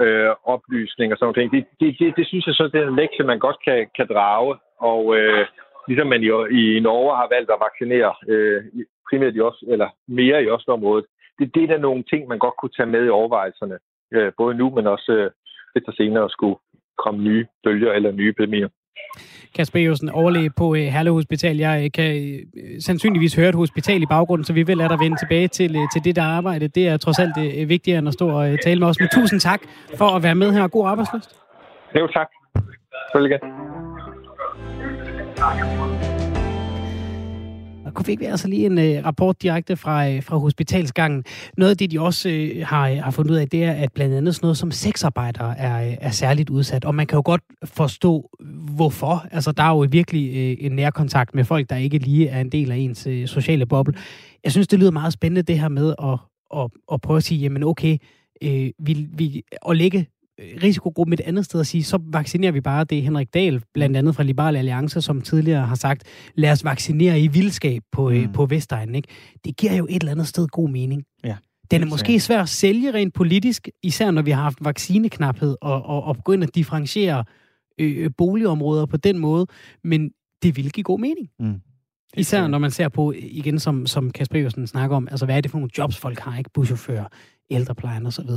øh, 0.03 0.31
oplysning 0.55 1.12
og 1.12 1.18
sådan 1.18 1.35
noget. 1.37 1.53
Det, 1.53 1.64
det, 1.81 1.99
det, 1.99 2.16
det 2.16 2.27
synes 2.27 2.47
jeg 2.47 2.55
så, 2.55 2.64
det 2.73 2.81
er 2.81 2.88
en 2.88 3.01
lektie, 3.03 3.25
man 3.25 3.38
godt 3.38 3.59
kan, 3.66 3.88
kan 3.97 4.07
drage. 4.12 4.55
Og 4.79 5.16
øh, 5.16 5.47
ligesom 5.88 6.07
man 6.07 6.23
jo 6.23 6.47
i 6.47 6.81
Norge 6.81 7.16
har 7.16 7.29
valgt 7.35 7.51
at 7.51 7.62
vaccinere 7.66 8.12
øh, 8.29 8.62
primært 9.11 9.37
i 9.37 9.40
os, 9.40 9.64
eller 9.68 9.88
mere 10.09 10.45
i 10.45 10.51
Oslo-området. 10.51 11.07
Det, 11.38 11.55
det 11.55 11.62
er 11.62 11.66
da 11.66 11.79
nogle 11.79 12.03
ting, 12.11 12.29
man 12.29 12.38
godt 12.38 12.57
kunne 12.57 12.77
tage 12.77 12.92
med 12.95 13.07
i 13.07 13.16
overvejelserne, 13.18 13.79
øh, 14.14 14.33
både 14.37 14.55
nu, 14.55 14.71
men 14.71 14.87
også 14.87 15.12
øh, 15.12 15.31
lidt 15.75 15.97
senere 15.97 16.31
skulle 16.31 16.57
komme 16.99 17.23
nye 17.23 17.47
bølger 17.64 17.92
eller 17.92 18.11
nye 18.12 18.31
epidemier. 18.31 18.68
Kasper 19.55 19.87
Eusen, 19.87 20.09
overlæge 20.09 20.50
på 20.50 20.74
øh, 20.74 20.81
Herlev 20.81 21.14
Hospital. 21.14 21.57
Jeg 21.57 21.85
øh, 21.85 21.90
kan 21.94 22.16
øh, 22.57 22.81
sandsynligvis 22.81 23.35
høre 23.35 23.48
et 23.48 23.55
hospital 23.55 24.02
i 24.02 24.07
baggrunden, 24.07 24.44
så 24.44 24.52
vi 24.52 24.62
vil 24.62 24.76
lade 24.76 24.88
dig 24.88 24.98
vende 25.00 25.16
tilbage 25.16 25.48
til, 25.48 25.76
til 25.92 26.05
det 26.05 26.16
der 26.16 26.22
arbejde. 26.22 26.68
Det 26.68 26.88
er 26.88 26.96
trods 26.96 27.18
alt 27.18 27.68
vigtigere 27.68 27.98
end 27.98 28.09
at 28.09 28.14
stå 28.14 28.28
og 28.28 28.59
tale 28.64 28.81
med 28.81 28.88
os. 28.88 29.00
Men 29.00 29.09
tusind 29.12 29.40
tak 29.40 29.61
for 29.96 30.07
at 30.07 30.22
være 30.22 30.35
med 30.35 30.52
her. 30.52 30.68
God 30.68 30.88
arbejdsløst. 30.88 31.37
Jo, 31.94 32.07
tak. 32.07 32.28
Selvfølgelig 33.12 33.40
kunne 37.94 38.07
vi 38.07 38.12
ikke 38.12 38.28
altså 38.28 38.48
lige 38.48 38.66
en 38.66 38.78
øh, 38.78 39.05
rapport 39.05 39.42
direkte 39.42 39.76
fra, 39.76 40.09
øh, 40.09 40.22
fra 40.22 40.37
hospitalsgangen. 40.37 41.24
Noget 41.59 41.70
af 41.70 41.76
det, 41.76 41.90
de 41.90 42.00
også 42.00 42.28
øh, 42.28 42.66
har, 42.66 42.88
øh, 42.88 42.96
har 42.96 43.11
fundet 43.11 43.31
ud 43.31 43.37
af, 43.37 43.48
det 43.48 43.64
er, 43.64 43.72
at 43.72 43.92
blandt 43.92 44.14
andet 44.14 44.35
sådan 44.35 44.44
noget 44.44 44.57
som 44.59 44.70
sexarbejdere 44.70 45.59
er, 45.59 45.87
øh, 45.87 45.96
er 46.00 46.11
særligt 46.11 46.50
udsat. 46.50 46.85
Og 46.85 46.94
man 46.94 47.07
kan 47.07 47.16
jo 47.16 47.22
godt 47.24 47.42
forstå, 47.64 48.31
hvorfor. 48.76 49.26
Altså, 49.31 49.52
der 49.52 49.62
er 49.62 49.68
jo 49.68 49.87
virkelig 49.90 50.37
øh, 50.37 50.57
en 50.66 50.72
nærkontakt 50.72 51.35
med 51.35 51.44
folk, 51.44 51.70
der 51.70 51.76
ikke 51.76 51.98
lige 51.98 52.28
er 52.28 52.40
en 52.40 52.52
del 52.52 52.72
af 52.72 52.76
ens 52.76 53.07
øh, 53.07 53.26
sociale 53.26 53.66
boble. 53.66 53.94
Jeg 54.44 54.52
synes, 54.52 54.68
det 54.68 54.78
lyder 54.78 54.90
meget 54.90 55.12
spændende, 55.12 55.42
det 55.42 55.61
her 55.61 55.68
med 55.68 55.94
at, 56.02 56.18
at, 56.57 56.70
at 56.92 57.00
prøve 57.00 57.16
at 57.16 57.22
sige, 57.22 57.40
jamen 57.40 57.62
okay, 57.62 57.98
øh, 58.42 58.70
vi, 58.78 59.07
vi, 59.12 59.42
at 59.68 59.76
lægge 59.76 60.07
risikogruppen 60.62 61.12
et 61.12 61.20
andet 61.20 61.44
sted 61.44 61.61
at 61.61 61.66
sige, 61.66 61.85
så 61.85 61.98
vaccinerer 62.07 62.52
vi 62.52 62.61
bare. 62.61 62.85
Det 62.85 63.02
Henrik 63.02 63.35
Dahl, 63.35 63.62
blandt 63.74 63.96
andet 63.96 64.14
fra 64.14 64.22
Liberale 64.22 64.59
Alliance, 64.59 65.02
som 65.02 65.20
tidligere 65.20 65.66
har 65.66 65.74
sagt, 65.74 66.05
lad 66.35 66.52
os 66.52 66.64
vaccinere 66.64 67.20
i 67.20 67.26
vildskab 67.26 67.83
på, 67.92 68.11
øh, 68.11 68.22
mm. 68.22 68.33
på 68.33 68.46
Vestegnen. 68.46 68.94
Ikke? 68.94 69.09
Det 69.44 69.57
giver 69.57 69.74
jo 69.74 69.87
et 69.90 70.00
eller 70.02 70.12
andet 70.12 70.26
sted 70.26 70.48
god 70.48 70.68
mening. 70.68 71.05
Ja. 71.24 71.37
Den 71.70 71.83
er 71.83 71.87
måske 71.87 72.20
svær 72.20 72.42
at 72.42 72.48
sælge 72.48 72.94
rent 72.94 73.14
politisk, 73.14 73.68
især 73.83 74.11
når 74.11 74.22
vi 74.22 74.31
har 74.31 74.42
haft 74.42 74.59
vaccineknaphed, 74.61 75.57
og, 75.61 75.83
og, 75.87 76.05
og 76.05 76.16
begynde 76.16 76.46
at 76.46 76.55
differentiere 76.55 77.24
øh, 77.78 78.11
boligområder 78.16 78.87
på 78.87 78.96
den 78.96 79.18
måde, 79.18 79.46
men 79.85 80.11
det 80.42 80.57
vil 80.57 80.70
give 80.72 80.85
god 80.85 80.98
mening. 80.98 81.28
Mm. 81.40 81.61
Især 82.16 82.46
når 82.46 82.59
man 82.59 82.70
ser 82.70 82.88
på, 82.88 83.12
igen 83.12 83.59
som, 83.59 83.87
som 83.87 84.11
Kasper 84.11 84.38
Iversen 84.38 84.66
snakker 84.66 84.96
om, 84.96 85.09
altså 85.11 85.24
hvad 85.24 85.37
er 85.37 85.40
det 85.40 85.50
for 85.50 85.59
nogle 85.59 85.70
jobs 85.78 85.96
folk 85.96 86.18
har, 86.18 86.38
ikke? 86.38 86.50
Buschauffør, 86.55 87.05
ældreplejen 87.50 88.07
osv. 88.07 88.28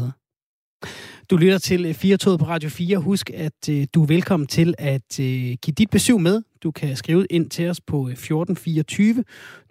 Du 1.30 1.38
lytter 1.38 1.58
til 1.58 1.94
4 1.94 2.18
på 2.38 2.46
Radio 2.46 2.70
4. 2.70 2.98
Husk, 2.98 3.30
at 3.34 3.70
øh, 3.70 3.88
du 3.94 4.04
er 4.04 4.08
velkommen 4.08 4.48
til 4.48 4.76
at 4.78 5.20
øh, 5.20 5.26
give 5.62 5.74
dit 5.78 5.90
besøg 5.90 6.22
med. 6.22 6.42
Du 6.64 6.72
kan 6.72 6.96
skrive 6.96 7.26
ind 7.30 7.50
til 7.50 7.70
os 7.70 7.82
på 7.82 8.08
1424. 8.08 9.10
Øh, 9.18 9.24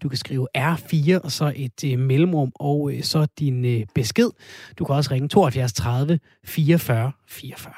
du 0.03 0.09
kan 0.09 0.19
skrive 0.19 0.49
R4 0.59 1.19
og 1.25 1.33
så 1.33 1.53
et 1.57 1.85
øh, 1.85 1.99
mellemrum 1.99 2.53
og 2.55 2.90
øh, 2.93 3.03
så 3.03 3.27
din 3.38 3.64
øh, 3.64 3.87
besked. 3.95 4.31
Du 4.79 4.85
kan 4.85 4.95
også 4.95 5.11
ringe 5.11 5.29
72 5.29 5.73
30 5.73 6.19
44 6.45 7.12
44. 7.29 7.75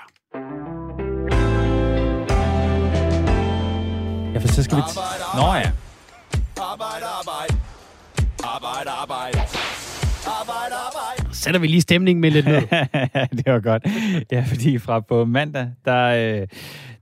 Ja, 4.35 4.39
for 4.39 4.49
så 4.49 4.63
skal 4.63 4.77
vi... 4.77 4.83
Nå 5.37 5.55
ja. 5.55 5.71
Arbejde, 6.57 7.07
arbejde. 7.21 7.55
Arbejde, 8.45 8.91
arbejde 8.91 9.39
sætter 11.37 11.61
vi 11.61 11.67
lige 11.67 11.81
stemningen 11.81 12.21
med 12.21 12.31
lidt 12.31 12.47
ned. 12.47 12.61
det 13.39 13.53
var 13.53 13.61
godt. 13.61 13.87
Ja, 14.33 14.45
fordi 14.49 14.79
fra 14.79 15.01
på 15.01 15.25
mandag, 15.25 15.71
der, 15.85 16.05
øh, 16.07 16.47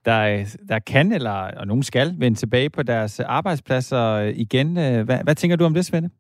der, 0.04 0.44
der 0.68 0.78
kan, 0.78 1.12
eller 1.12 1.30
og 1.30 1.66
nogen 1.66 1.82
skal, 1.82 2.14
vende 2.18 2.38
tilbage 2.38 2.70
på 2.70 2.82
deres 2.82 3.20
arbejdspladser 3.20 4.18
igen. 4.18 4.78
Øh, 4.78 5.04
hvad, 5.04 5.18
hvad 5.24 5.34
tænker 5.34 5.56
du 5.56 5.64
om 5.64 5.74
det, 5.74 5.86
Svende? 5.86 6.10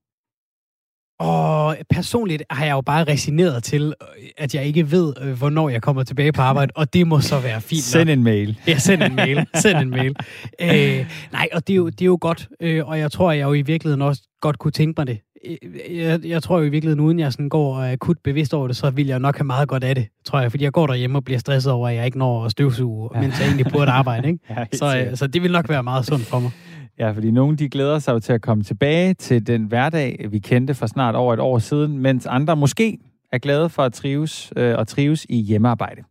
Og 1.18 1.76
personligt 1.90 2.42
har 2.50 2.64
jeg 2.64 2.72
jo 2.72 2.80
bare 2.80 3.04
resigneret 3.04 3.62
til, 3.64 3.94
at 4.38 4.54
jeg 4.54 4.64
ikke 4.64 4.90
ved, 4.90 5.14
øh, 5.20 5.32
hvornår 5.38 5.68
jeg 5.68 5.82
kommer 5.82 6.02
tilbage 6.02 6.32
på 6.32 6.42
arbejde, 6.42 6.72
og 6.74 6.94
det 6.94 7.06
må 7.06 7.20
så 7.20 7.40
være 7.40 7.60
fint 7.60 7.82
Send 7.82 8.10
en 8.10 8.24
mail. 8.24 8.58
Ja, 8.66 8.78
send 8.78 9.02
en 9.02 9.14
mail. 9.14 9.46
Send 9.54 9.78
en 9.78 9.90
mail. 9.90 10.16
Øh, 10.60 11.06
nej, 11.32 11.48
og 11.52 11.66
det 11.66 11.72
er, 11.72 11.76
jo, 11.76 11.88
det 11.88 12.00
er 12.00 12.06
jo 12.06 12.18
godt, 12.20 12.48
øh, 12.60 12.88
og 12.88 12.98
jeg 12.98 13.12
tror, 13.12 13.32
jeg 13.32 13.44
jo 13.44 13.52
i 13.52 13.62
virkeligheden 13.62 14.02
også 14.02 14.22
godt 14.40 14.58
kunne 14.58 14.72
tænke 14.72 15.00
mig 15.00 15.06
det. 15.06 15.18
Øh, 15.46 15.96
jeg, 15.96 16.24
jeg 16.24 16.42
tror 16.42 16.58
jo 16.58 16.64
i 16.64 16.68
virkeligheden, 16.68 17.00
uden 17.04 17.18
jeg 17.18 17.32
sådan 17.32 17.48
går 17.48 17.76
og 17.76 17.86
er 17.86 17.92
akut 17.92 18.16
bevidst 18.24 18.54
over 18.54 18.66
det, 18.66 18.76
så 18.76 18.90
vil 18.90 19.06
jeg 19.06 19.18
nok 19.18 19.36
have 19.36 19.44
meget 19.44 19.68
godt 19.68 19.84
af 19.84 19.94
det, 19.94 20.08
tror 20.24 20.40
jeg. 20.40 20.50
Fordi 20.50 20.64
jeg 20.64 20.72
går 20.72 20.86
derhjemme 20.86 21.18
og 21.18 21.24
bliver 21.24 21.38
stresset 21.38 21.72
over, 21.72 21.88
at 21.88 21.94
jeg 21.94 22.06
ikke 22.06 22.18
når 22.18 22.44
at 22.44 22.50
støvsuge, 22.50 23.10
ja. 23.14 23.20
mens 23.20 23.40
jeg 23.40 23.46
egentlig 23.46 23.66
burde 23.72 23.90
arbejde. 23.90 24.28
Ikke? 24.28 24.38
ja, 24.56 24.64
så, 24.72 25.10
så 25.14 25.26
det 25.26 25.42
vil 25.42 25.52
nok 25.52 25.68
være 25.68 25.82
meget 25.82 26.06
sundt 26.06 26.26
for 26.26 26.38
mig. 26.38 26.50
Ja, 26.98 27.10
fordi 27.10 27.30
nogen 27.30 27.56
de 27.56 27.68
glæder 27.68 27.98
sig 27.98 28.12
jo 28.12 28.18
til 28.18 28.32
at 28.32 28.42
komme 28.42 28.64
tilbage 28.64 29.14
til 29.14 29.46
den 29.46 29.64
hverdag, 29.64 30.26
vi 30.30 30.38
kendte 30.38 30.74
for 30.74 30.86
snart 30.86 31.14
over 31.14 31.34
et 31.34 31.40
år 31.40 31.58
siden, 31.58 31.98
mens 31.98 32.26
andre 32.26 32.56
måske 32.56 32.98
er 33.32 33.38
glade 33.38 33.68
for 33.68 33.82
at 33.82 33.92
trives 33.92 34.52
øh, 34.56 34.78
og 34.78 34.88
trives 34.88 35.26
i 35.28 35.36
hjemmearbejde. 35.36 36.02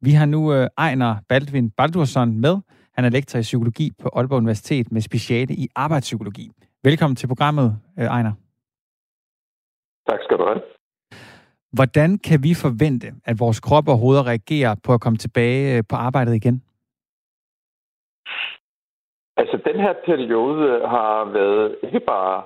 Vi 0.00 0.10
har 0.10 0.26
nu 0.26 0.52
øh, 0.52 0.68
Ejner 0.78 1.16
Baldvin 1.28 1.70
Baldursson 1.70 2.40
med. 2.40 2.56
Han 2.94 3.04
er 3.04 3.08
lektor 3.08 3.38
i 3.38 3.42
psykologi 3.42 3.90
på 4.02 4.10
Aalborg 4.16 4.38
Universitet 4.38 4.92
med 4.92 5.00
speciale 5.00 5.54
i 5.54 5.68
arbejdspsykologi. 5.76 6.50
Velkommen 6.84 7.16
til 7.16 7.26
programmet, 7.26 7.76
øh, 7.98 8.04
Ejner. 8.04 8.32
Tak 10.08 10.20
skal 10.24 10.38
du 10.38 10.44
have. 10.44 10.62
Hvordan 11.72 12.18
kan 12.28 12.38
vi 12.46 12.52
forvente, 12.64 13.08
at 13.24 13.36
vores 13.40 13.60
krop 13.60 13.88
og 13.88 13.98
hoveder 14.02 14.26
reagerer 14.32 14.74
på 14.84 14.94
at 14.94 15.00
komme 15.00 15.18
tilbage 15.18 15.76
øh, 15.76 15.82
på 15.90 15.96
arbejdet 15.96 16.34
igen? 16.34 16.56
Altså, 19.36 19.56
den 19.68 19.80
her 19.80 19.94
periode 20.06 20.88
har 20.94 21.24
været 21.24 21.76
ikke 21.82 22.00
bare 22.00 22.42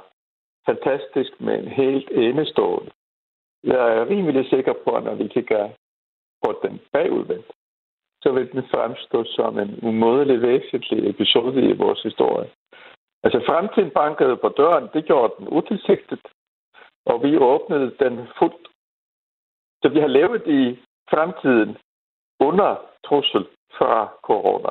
fantastisk, 0.69 1.33
men 1.41 1.69
helt 1.69 2.09
enestående. 2.11 2.91
Jeg 3.65 3.97
er 3.97 4.09
rimelig 4.11 4.51
sikker 4.51 4.75
på, 4.85 4.91
at 4.97 5.05
når 5.05 5.15
vi 5.15 5.27
kigger 5.29 5.69
på 6.45 6.61
den 6.63 6.81
bagudvendt, 6.93 7.51
så 8.23 8.33
vil 8.33 8.53
den 8.53 8.63
fremstå 8.75 9.25
som 9.25 9.59
en 9.59 9.79
umådelig 9.83 10.43
væsentlig 10.43 11.11
episode 11.11 11.61
i 11.71 11.73
vores 11.73 12.03
historie. 12.03 12.49
Altså 13.25 13.39
fremtiden 13.47 13.91
bankede 13.91 14.37
på 14.37 14.49
døren, 14.49 14.89
det 14.95 15.05
gjorde 15.05 15.33
den 15.39 15.49
utilsigtet. 15.49 16.21
Og 17.07 17.23
vi 17.23 17.39
åbnede 17.39 17.97
den 17.99 18.29
fuldt. 18.39 18.69
Så 19.83 19.89
vi 19.89 20.01
har 20.01 20.07
levet 20.07 20.47
i 20.47 20.79
fremtiden 21.11 21.77
under 22.41 22.77
trussel 23.05 23.47
fra 23.79 24.09
corona. 24.23 24.69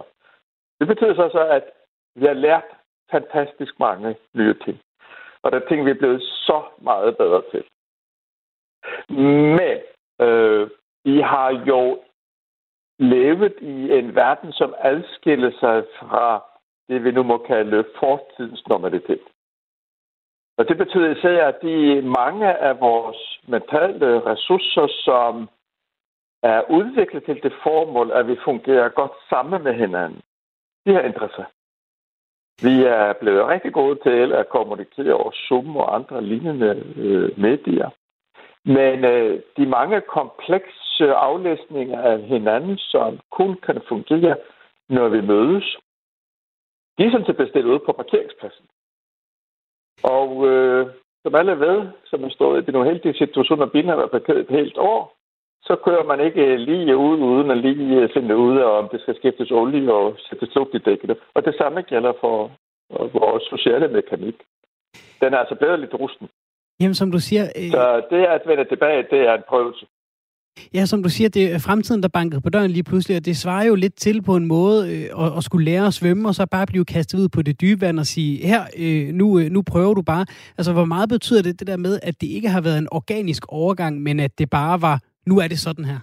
Det 0.80 0.88
betyder 0.88 1.16
så, 1.16 1.30
så 1.32 1.48
at 1.48 1.64
vi 2.16 2.26
har 2.26 2.34
lært 2.34 2.64
fantastisk 3.12 3.80
mange 3.80 4.16
nye 4.34 4.54
ting. 4.66 4.80
Og 5.42 5.52
der 5.52 5.60
er 5.60 5.68
ting, 5.68 5.86
vi 5.86 5.92
er 5.92 6.02
blevet 6.04 6.22
så 6.22 6.64
meget 6.78 7.18
bedre 7.18 7.42
til. 7.52 7.64
Men 9.58 9.78
øh, 10.22 10.70
vi 11.04 11.22
har 11.22 11.50
jo 11.68 12.04
levet 13.00 13.54
i 13.62 13.92
en 14.00 14.16
verden, 14.16 14.54
som 14.54 14.76
adskiller 14.78 15.52
sig 15.60 15.84
fra 16.00 16.44
det, 16.88 17.04
vi 17.04 17.12
nu 17.12 17.24
må 17.24 17.38
kalde 17.38 17.86
fortidens 18.00 18.68
normalitet. 18.68 19.22
Og 20.58 20.68
det 20.68 20.78
betyder 20.78 21.16
især, 21.16 21.48
at 21.48 21.62
de 21.62 22.02
mange 22.02 22.58
af 22.58 22.80
vores 22.80 23.40
mentale 23.48 24.26
ressourcer, 24.26 24.88
som 24.88 25.50
er 26.44 26.62
udviklet 26.70 27.24
til 27.24 27.44
det 27.44 27.54
formål, 27.64 28.12
at 28.12 28.28
vi 28.28 28.36
fungerer 28.44 28.90
godt 28.90 29.12
sammen 29.30 29.64
med 29.64 29.74
hinanden, 29.74 30.22
de 30.86 30.94
har 30.94 31.02
ændret 31.02 31.32
sig. 31.36 31.46
Vi 32.64 32.84
er 32.84 33.14
blevet 33.14 33.48
rigtig 33.48 33.74
gode 33.74 34.00
til 34.04 34.34
at 34.34 34.50
kommunikere 34.50 35.14
over 35.14 35.32
Zoom 35.32 35.78
og 35.78 35.96
andre 35.96 36.24
lignende 36.24 36.84
øh, 36.98 37.40
medier. 37.40 37.90
Men 38.66 39.06
øh, 39.06 39.42
de 39.58 39.66
mange 39.66 40.02
komplekse 40.02 41.14
aflæsninger 41.14 42.02
af 42.02 42.22
hinanden, 42.22 42.78
som 42.78 43.20
kun 43.32 43.56
kan 43.66 43.82
fungere, 43.88 44.36
når 44.90 45.08
vi 45.10 45.22
mødes, 45.22 45.78
de 46.98 47.04
er 47.04 47.12
sådan 47.12 47.26
set 47.26 47.38
bestilt 47.38 47.66
ude 47.66 47.80
på 47.86 47.92
parkeringspladsen. 47.92 48.66
Og 50.04 50.48
øh, 50.48 50.88
som 51.24 51.36
alle 51.36 51.60
ved, 51.60 51.88
som 52.06 52.24
er 52.24 52.30
stået 52.30 52.68
i 52.68 52.72
nogle 52.72 52.92
heldige 52.92 53.18
situationer, 53.18 53.66
bilen 53.66 53.90
har 53.90 53.96
været 53.96 54.12
parkeret 54.12 54.40
et 54.40 54.58
helt 54.60 54.78
år, 54.78 55.16
så 55.68 55.76
kører 55.86 56.04
man 56.04 56.20
ikke 56.20 56.58
lige 56.58 56.98
ud, 56.98 57.18
uden 57.18 57.52
at 57.52 57.58
lige 57.58 58.10
finde 58.14 58.38
ud 58.38 58.58
af, 58.58 58.70
om 58.80 58.90
det 58.92 59.02
skal 59.02 59.16
skiftes 59.16 59.52
olie 59.52 59.94
og 59.94 60.16
sættes 60.20 60.56
luft 60.56 60.74
i 60.74 60.78
dækket. 60.78 61.18
Og 61.36 61.46
det 61.46 61.56
samme 61.58 61.82
gælder 61.82 62.14
for 62.22 62.52
vores 63.20 63.44
sociale 63.44 63.88
mekanik. 63.88 64.36
Den 65.22 65.34
er 65.34 65.38
altså 65.38 65.56
blevet 65.56 65.80
lidt 65.80 65.94
rusten. 65.94 66.28
Jamen, 66.80 66.96
som 66.96 67.12
du 67.12 67.20
siger... 67.20 67.44
Øh... 67.60 67.72
Så 67.72 68.02
det 68.10 68.26
at 68.26 68.42
vende 68.46 68.66
tilbage, 68.66 69.08
det 69.12 69.22
er 69.30 69.34
en 69.34 69.44
prøvelse. 69.50 69.86
Ja, 70.74 70.86
som 70.86 71.04
du 71.04 71.10
siger, 71.10 71.30
det 71.30 71.44
er 71.54 71.60
fremtiden, 71.68 72.04
der 72.04 72.10
bankede 72.18 72.42
på 72.42 72.50
døren 72.50 72.72
lige 72.72 72.84
pludselig, 72.84 73.18
og 73.18 73.26
det 73.26 73.38
svarer 73.38 73.66
jo 73.66 73.76
lidt 73.76 73.96
til 73.96 74.22
på 74.22 74.36
en 74.36 74.46
måde 74.46 74.78
øh, 74.94 75.26
at, 75.26 75.38
at 75.38 75.44
skulle 75.44 75.66
lære 75.66 75.86
at 75.88 75.94
svømme, 75.94 76.28
og 76.30 76.36
så 76.36 76.48
bare 76.52 76.66
blive 76.66 76.86
kastet 76.86 77.18
ud 77.20 77.30
på 77.36 77.42
det 77.42 77.62
dybe 77.62 77.82
vand 77.86 78.00
og 78.00 78.06
sige, 78.06 78.48
her, 78.52 78.62
øh, 78.84 79.14
nu, 79.20 79.40
øh, 79.40 79.46
nu 79.56 79.60
prøver 79.72 79.94
du 79.94 80.02
bare. 80.02 80.26
Altså, 80.58 80.74
hvor 80.74 80.86
meget 80.86 81.10
betyder 81.10 81.42
det, 81.42 81.60
det 81.60 81.68
der 81.68 81.78
med, 81.78 82.00
at 82.04 82.16
det 82.22 82.28
ikke 82.28 82.50
har 82.50 82.62
været 82.62 82.78
en 82.78 82.88
organisk 82.92 83.44
overgang, 83.62 83.94
men 84.02 84.20
at 84.20 84.32
det 84.40 84.50
bare 84.50 84.82
var, 84.82 84.98
nu 85.30 85.40
er 85.44 85.48
det 85.48 85.60
sådan 85.60 85.86
her? 85.86 86.00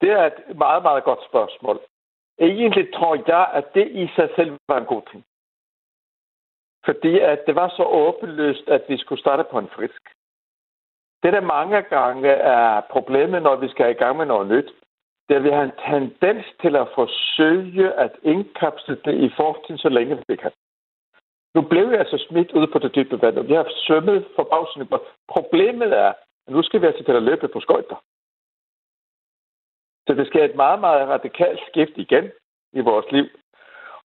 Det 0.00 0.10
er 0.10 0.24
et 0.26 0.56
meget, 0.56 0.82
meget 0.82 1.04
godt 1.04 1.22
spørgsmål. 1.28 1.80
Egentlig 2.38 2.94
tror 2.94 3.14
jeg, 3.26 3.50
at 3.58 3.64
det 3.74 3.86
i 4.02 4.06
sig 4.16 4.28
selv 4.36 4.50
var 4.68 4.78
en 4.78 4.86
god 4.94 5.02
ting. 5.10 5.24
Fordi 6.84 7.18
at 7.18 7.40
det 7.46 7.54
var 7.54 7.68
så 7.68 7.84
åbenlyst, 7.84 8.68
at 8.68 8.82
vi 8.88 8.96
skulle 8.98 9.20
starte 9.20 9.44
på 9.50 9.58
en 9.58 9.68
frisk. 9.76 10.15
Det, 11.22 11.32
der 11.32 11.40
mange 11.40 11.82
gange 11.82 12.28
er 12.28 12.80
problemet, 12.80 13.42
når 13.42 13.56
vi 13.56 13.68
skal 13.68 13.90
i 13.90 14.00
gang 14.02 14.16
med 14.16 14.26
noget 14.26 14.48
nyt, 14.48 14.72
det 15.28 15.34
er, 15.34 15.38
at 15.38 15.44
vi 15.44 15.50
har 15.50 15.62
en 15.62 15.78
tendens 15.90 16.46
til 16.62 16.76
at 16.76 16.88
forsøge 16.94 17.92
at 17.92 18.12
indkapsle 18.22 18.96
det 19.04 19.14
i 19.14 19.30
fortiden, 19.36 19.78
så 19.78 19.88
længe 19.88 20.22
vi 20.28 20.36
kan. 20.36 20.52
Nu 21.54 21.62
blev 21.62 21.86
jeg 21.90 21.98
altså 21.98 22.26
smidt 22.28 22.52
ud 22.52 22.66
på 22.66 22.78
det 22.78 22.94
dybe 22.94 23.22
vand, 23.22 23.38
og 23.38 23.48
vi 23.48 23.54
har 23.54 23.66
svømmet 23.86 24.26
forbavsende 24.36 24.86
godt. 24.86 25.02
Problemet 25.28 25.92
er, 25.98 26.12
at 26.46 26.52
nu 26.54 26.62
skal 26.62 26.80
vi 26.80 26.86
altså 26.86 27.04
til 27.04 27.12
at 27.12 27.22
løbe 27.22 27.48
på 27.48 27.60
skøjter. 27.60 27.98
Så 30.06 30.14
det 30.14 30.26
skal 30.26 30.50
et 30.50 30.56
meget, 30.56 30.80
meget 30.80 31.08
radikalt 31.08 31.60
skift 31.68 31.96
igen 31.96 32.30
i 32.72 32.80
vores 32.80 33.06
liv. 33.12 33.26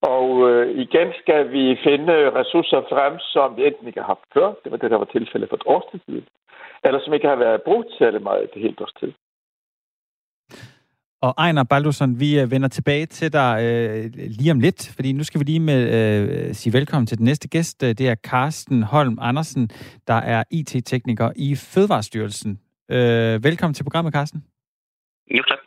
Og 0.01 0.49
øh, 0.49 0.79
igen 0.85 1.07
skal 1.21 1.51
vi 1.51 1.77
finde 1.83 2.15
ressourcer 2.39 2.81
frem, 2.93 3.19
som 3.19 3.57
vi 3.57 3.67
enten 3.67 3.87
ikke 3.87 3.99
har 3.99 4.07
haft 4.07 4.27
før, 4.33 4.47
det 4.63 4.71
var 4.71 4.77
det, 4.77 4.91
der 4.91 4.97
var 4.97 5.09
tilfældet 5.15 5.49
for 5.49 5.55
et 5.55 5.63
års 5.65 5.87
tid 5.91 6.21
eller 6.83 6.99
som 7.03 7.13
ikke 7.13 7.27
har 7.27 7.35
været 7.35 7.61
brugt 7.61 7.87
særlig 7.97 8.21
meget 8.21 8.49
det 8.53 8.61
helt 8.61 8.81
års 8.81 8.93
tid. 8.99 9.11
Og 11.21 11.33
Ejner 11.37 11.63
Baldusson, 11.63 12.19
vi 12.19 12.39
øh, 12.39 12.51
vender 12.51 12.67
tilbage 12.67 13.05
til 13.05 13.33
dig 13.33 13.53
øh, 13.63 14.05
lige 14.39 14.51
om 14.51 14.59
lidt, 14.59 14.91
fordi 14.95 15.11
nu 15.11 15.23
skal 15.23 15.39
vi 15.39 15.45
lige 15.45 15.59
med 15.59 15.81
øh, 15.97 16.53
sige 16.53 16.73
velkommen 16.73 17.07
til 17.07 17.17
den 17.17 17.25
næste 17.25 17.47
gæst. 17.49 17.81
Det 17.81 18.01
er 18.01 18.15
Carsten 18.15 18.83
Holm 18.83 19.17
Andersen, 19.21 19.69
der 20.07 20.19
er 20.33 20.43
IT-tekniker 20.51 21.31
i 21.35 21.55
Fødevarestyrelsen. 21.55 22.59
Øh, 22.91 23.43
velkommen 23.43 23.73
til 23.73 23.83
programmet, 23.83 24.13
Carsten. 24.13 24.43
Jo, 25.37 25.43
tak. 25.47 25.60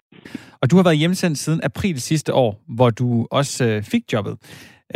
Og 0.64 0.70
du 0.70 0.76
har 0.76 0.84
været 0.88 1.02
hjemsendt 1.02 1.38
siden 1.38 1.60
april 1.70 2.00
sidste 2.00 2.34
år, 2.34 2.52
hvor 2.76 2.90
du 2.90 3.08
også 3.30 3.64
øh, 3.68 3.82
fik 3.92 4.04
jobbet. 4.12 4.34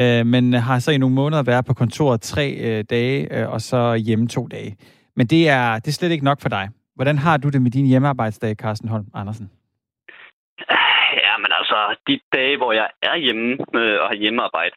Øh, 0.01 0.27
men 0.27 0.45
har 0.53 0.79
så 0.79 0.91
i 0.93 0.99
nogle 0.99 1.15
måneder 1.15 1.43
været 1.43 1.65
på 1.67 1.75
kontoret 1.75 2.21
tre 2.21 2.47
øh, 2.67 2.85
dage, 2.91 3.19
øh, 3.35 3.53
og 3.55 3.61
så 3.61 3.81
hjemme 4.07 4.29
to 4.29 4.43
dage. 4.47 4.77
Men 5.17 5.27
det 5.27 5.43
er, 5.49 5.79
det 5.83 5.89
er 5.89 5.99
slet 5.99 6.13
ikke 6.13 6.25
nok 6.31 6.41
for 6.43 6.49
dig. 6.49 6.69
Hvordan 6.97 7.19
har 7.19 7.37
du 7.37 7.49
det 7.49 7.63
med 7.63 7.71
din 7.71 7.87
hjemmearbejdsdag, 7.87 8.57
Carsten 8.63 8.89
Holm 8.89 9.07
Andersen? 9.15 9.51
Ja, 11.25 11.35
men 11.43 11.51
altså, 11.59 11.79
de 12.07 12.21
dage, 12.37 12.57
hvor 12.57 12.73
jeg 12.73 12.89
er 13.03 13.17
hjemme 13.17 13.49
øh, 13.81 13.97
og 14.03 14.07
har 14.09 14.19
hjemmearbejde, 14.23 14.75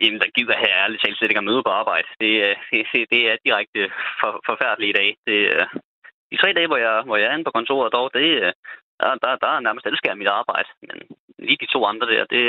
en, 0.00 0.14
der 0.22 0.28
gider 0.36 0.56
have 0.62 0.74
ærligt 0.82 1.02
talt 1.02 1.16
slet 1.16 1.30
ikke 1.30 1.44
at 1.44 1.50
møde 1.50 1.62
på 1.66 1.72
arbejde. 1.80 2.08
Det, 2.20 2.32
øh, 2.46 2.56
det, 2.92 3.04
det 3.12 3.20
er 3.30 3.36
direkte 3.46 3.80
for, 4.20 4.30
forfærdelige 4.48 4.96
dage. 5.00 5.14
Det, 5.26 5.38
øh, 5.54 5.66
de 6.30 6.36
tre 6.36 6.52
dage, 6.52 6.70
hvor 6.70 6.80
jeg, 6.84 7.02
hvor 7.06 7.16
jeg 7.16 7.26
er 7.26 7.34
inde 7.34 7.48
på 7.48 7.56
kontoret 7.58 7.92
dog, 7.92 8.10
det, 8.14 8.28
øh, 8.44 8.52
der, 9.00 9.08
der, 9.22 9.36
der 9.42 9.50
er 9.56 9.60
nærmest 9.60 9.86
elsker 9.86 10.14
mit 10.14 10.34
arbejde. 10.40 10.68
Men 10.88 10.96
lige 11.38 11.58
de 11.60 11.72
to 11.74 11.84
andre 11.84 12.06
der, 12.06 12.24
det, 12.34 12.44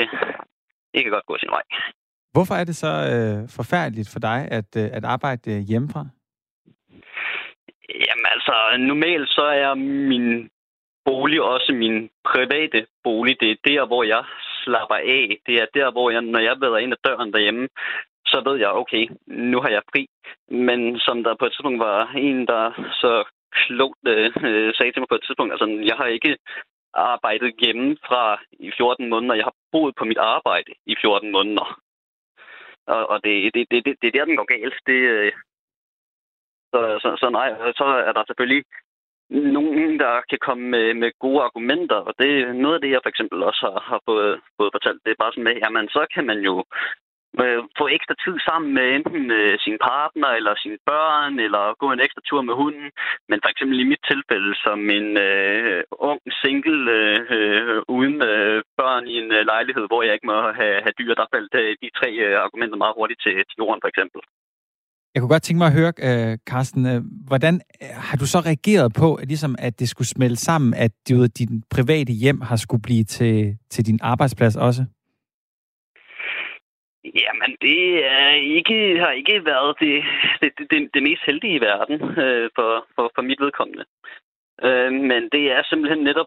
det 0.92 1.02
kan 1.02 1.12
godt 1.12 1.26
gå 1.26 1.36
sin 1.38 1.50
vej. 1.50 1.62
Hvorfor 2.32 2.54
er 2.54 2.64
det 2.64 2.76
så 2.76 2.92
øh, 3.12 3.48
forfærdeligt 3.58 4.10
for 4.12 4.20
dig 4.20 4.40
at, 4.58 4.70
øh, 4.76 4.88
at 4.92 5.04
arbejde 5.04 5.60
hjemmefra? 5.70 6.02
Jamen 8.06 8.26
altså, 8.34 8.54
normalt 8.78 9.28
så 9.28 9.42
er 9.42 9.74
min 10.10 10.50
bolig 11.04 11.42
også 11.42 11.72
min 11.72 12.10
private 12.24 12.86
bolig. 13.04 13.40
Det 13.40 13.50
er 13.50 13.56
der, 13.64 13.86
hvor 13.86 14.02
jeg 14.04 14.24
slapper 14.64 14.94
af. 14.94 15.38
Det 15.46 15.54
er 15.62 15.66
der, 15.74 15.90
hvor 15.90 16.10
jeg, 16.10 16.22
når 16.22 16.38
jeg 16.38 16.56
ved 16.60 16.80
ind 16.80 16.92
ad 16.92 17.02
døren 17.04 17.32
derhjemme, 17.32 17.68
så 18.26 18.42
ved 18.46 18.56
jeg, 18.58 18.70
okay, 18.82 19.08
nu 19.26 19.60
har 19.60 19.68
jeg 19.68 19.82
fri. 19.92 20.06
Men 20.66 20.98
som 20.98 21.24
der 21.24 21.34
på 21.38 21.44
et 21.46 21.52
tidspunkt 21.52 21.78
var 21.78 22.12
en, 22.16 22.46
der 22.46 22.64
så 23.02 23.24
klogt 23.52 24.04
øh, 24.06 24.30
øh, 24.48 24.74
sagde 24.74 24.92
til 24.92 25.00
mig 25.00 25.08
på 25.10 25.18
et 25.18 25.24
tidspunkt, 25.26 25.52
altså, 25.52 25.66
jeg 25.90 25.96
har 25.96 26.06
ikke 26.06 26.38
arbejdet 26.94 27.54
hjemme 27.62 27.96
fra 28.06 28.40
i 28.50 28.70
14 28.76 29.08
måneder. 29.08 29.34
Jeg 29.34 29.44
har 29.44 29.56
boet 29.72 29.94
på 29.96 30.04
mit 30.04 30.18
arbejde 30.18 30.72
i 30.86 30.94
14 31.00 31.32
måneder. 31.32 31.80
Og, 32.86 33.10
og 33.10 33.24
det, 33.24 33.54
det, 33.54 33.66
det, 33.70 33.84
det, 33.84 33.94
det 34.02 34.08
er 34.08 34.12
der, 34.18 34.24
den 34.24 34.36
går 34.36 34.52
galt. 34.54 34.78
Det, 34.86 35.00
øh, 35.14 35.32
så, 36.72 36.98
så, 37.02 37.08
så 37.20 37.30
nej, 37.30 37.48
så 37.80 37.84
er 38.08 38.12
der 38.12 38.24
selvfølgelig 38.26 38.64
nogen, 39.30 39.98
der 39.98 40.20
kan 40.30 40.38
komme 40.46 40.64
med, 40.68 40.94
med 40.94 41.10
gode 41.18 41.42
argumenter, 41.42 41.96
og 41.96 42.14
det 42.18 42.30
er 42.40 42.52
noget 42.52 42.74
af 42.74 42.80
det, 42.80 42.90
jeg 42.90 43.00
for 43.02 43.08
eksempel 43.08 43.42
også 43.42 43.60
har, 43.66 43.80
har 43.90 44.00
fået, 44.08 44.40
fået 44.56 44.70
fortalt. 44.74 45.00
Det 45.04 45.10
er 45.10 45.22
bare 45.22 45.32
sådan 45.32 45.44
med, 45.44 45.56
jamen 45.64 45.88
så 45.88 46.06
kan 46.14 46.26
man 46.26 46.38
jo 46.38 46.64
øh, 47.44 47.60
få 47.78 47.84
ekstra 47.96 48.14
tid 48.24 48.36
sammen 48.48 48.70
med 48.76 48.86
enten 48.96 49.24
øh, 49.38 49.54
sin 49.64 49.76
partner 49.88 50.30
eller 50.38 50.54
sine 50.62 50.78
børn, 50.90 51.34
eller 51.46 51.62
gå 51.82 51.86
en 51.92 52.04
ekstra 52.06 52.22
tur 52.28 52.42
med 52.48 52.54
hunden. 52.62 52.88
Men 53.30 53.38
for 53.42 53.50
eksempel 53.52 53.76
i 53.80 53.90
mit 53.92 54.04
tilfælde 54.10 54.52
som 54.64 54.78
en 54.98 55.08
øh, 55.28 55.82
ung 56.10 56.20
single 56.42 56.80
øh, 56.98 57.20
øh, 57.36 57.78
uden 57.96 58.16
øh, 58.30 58.56
børn 58.80 59.04
i 59.12 59.14
en 59.22 59.30
øh, 59.38 59.42
lejlighed, 59.52 59.84
hvor 59.88 60.02
jeg 60.02 60.14
ikke 60.14 60.30
må 60.32 60.38
have, 60.60 60.76
have 60.84 60.96
dyr, 60.98 61.14
der 61.20 61.32
faldt 61.34 61.54
øh, 61.62 61.70
de 61.82 61.88
tre 61.98 62.10
øh, 62.26 62.36
argumenter 62.44 62.76
meget 62.82 62.98
hurtigt 62.98 63.20
til, 63.24 63.34
til 63.48 63.60
jorden 63.60 63.82
for 63.82 63.90
eksempel. 63.92 64.20
Jeg 65.14 65.20
kunne 65.20 65.34
godt 65.34 65.42
tænke 65.42 65.58
mig 65.58 65.66
at 65.66 65.78
høre, 65.80 65.92
øh, 66.08 66.38
Carsten, 66.50 66.86
øh, 66.86 67.02
hvordan 67.26 67.54
øh, 67.82 67.88
har 68.08 68.16
du 68.16 68.26
så 68.26 68.38
reageret 68.40 68.92
på, 68.92 69.14
at, 69.14 69.28
ligesom, 69.28 69.56
at 69.58 69.80
det 69.80 69.88
skulle 69.88 70.08
smelte 70.08 70.36
sammen, 70.36 70.74
at 70.74 70.92
du 71.08 71.26
din 71.26 71.62
private 71.70 72.12
hjem 72.12 72.40
har 72.40 72.56
skulle 72.56 72.82
blive 72.82 73.04
til, 73.04 73.58
til 73.70 73.86
din 73.86 73.98
arbejdsplads 74.02 74.56
også? 74.56 74.84
Jamen, 77.04 77.56
det 77.60 78.06
er 78.06 78.28
ikke, 78.28 78.98
har 78.98 79.10
ikke 79.10 79.44
været 79.44 79.76
det, 79.80 80.04
det, 80.40 80.70
det, 80.70 80.90
det 80.94 81.02
mest 81.02 81.22
heldige 81.26 81.54
i 81.54 81.60
verden 81.60 81.96
øh, 82.24 82.50
for, 82.54 82.86
for, 82.94 83.10
for 83.14 83.22
mit 83.22 83.40
vedkommende. 83.40 83.84
Øh, 84.62 84.92
men 84.92 85.22
det 85.32 85.52
er 85.52 85.62
simpelthen 85.62 86.04
netop 86.04 86.26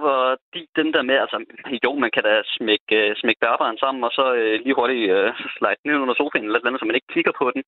fordi 0.00 0.62
den 0.76 0.92
der 0.94 1.02
med, 1.02 1.14
altså 1.14 1.44
jo, 1.84 1.94
man 1.94 2.10
kan 2.10 2.22
da 2.22 2.42
smække, 2.56 2.96
øh, 2.96 3.16
smække 3.16 3.40
bærbaren 3.40 3.78
sammen, 3.78 4.04
og 4.04 4.10
så 4.10 4.34
øh, 4.34 4.60
lige 4.64 4.74
hurtigt 4.74 5.10
øh, 5.10 5.32
slide 5.56 5.80
den 5.84 6.02
under 6.02 6.14
sofaen 6.14 6.44
eller 6.44 6.66
andet, 6.66 6.80
så 6.80 6.86
man 6.86 6.94
ikke 6.94 7.14
kigger 7.14 7.32
på 7.38 7.50
den. 7.54 7.62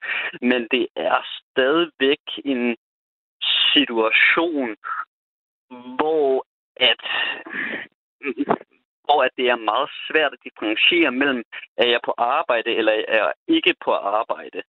Men 0.50 0.68
det 0.70 0.86
er 0.96 1.16
stadigvæk 1.50 2.24
en 2.44 2.76
situation, 3.74 4.76
hvor 5.98 6.46
at 6.76 7.04
hvor 9.06 9.20
at 9.26 9.30
det 9.36 9.46
er 9.48 9.66
meget 9.70 9.90
svært 10.06 10.32
at 10.32 10.44
differentiere 10.46 11.10
mellem, 11.10 11.42
er 11.76 11.88
jeg 11.94 12.00
på 12.04 12.12
arbejde 12.18 12.70
eller 12.78 12.92
er 12.92 13.20
jeg 13.24 13.32
ikke 13.48 13.74
på 13.84 13.92
arbejde. 13.92 14.62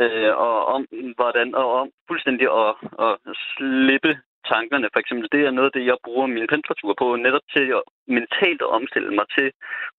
øh, 0.00 0.32
og 0.46 0.66
om 0.74 0.86
hvordan, 1.18 1.54
og 1.54 1.68
om 1.80 1.88
fuldstændig 2.08 2.46
at, 2.62 2.74
at 3.06 3.14
slippe 3.54 4.12
tankerne. 4.52 4.88
For 4.92 5.00
eksempel, 5.00 5.28
det 5.32 5.42
er 5.44 5.50
noget 5.50 5.70
af 5.70 5.74
det, 5.76 5.86
jeg 5.86 5.96
bruger 6.04 6.26
min 6.26 6.46
pendlertur 6.52 6.94
på, 6.98 7.16
netop 7.16 7.46
til 7.54 7.66
at 7.78 7.82
mentalt 8.06 8.62
at 8.62 8.72
omstille 8.78 9.10
mig 9.18 9.26
til 9.36 9.48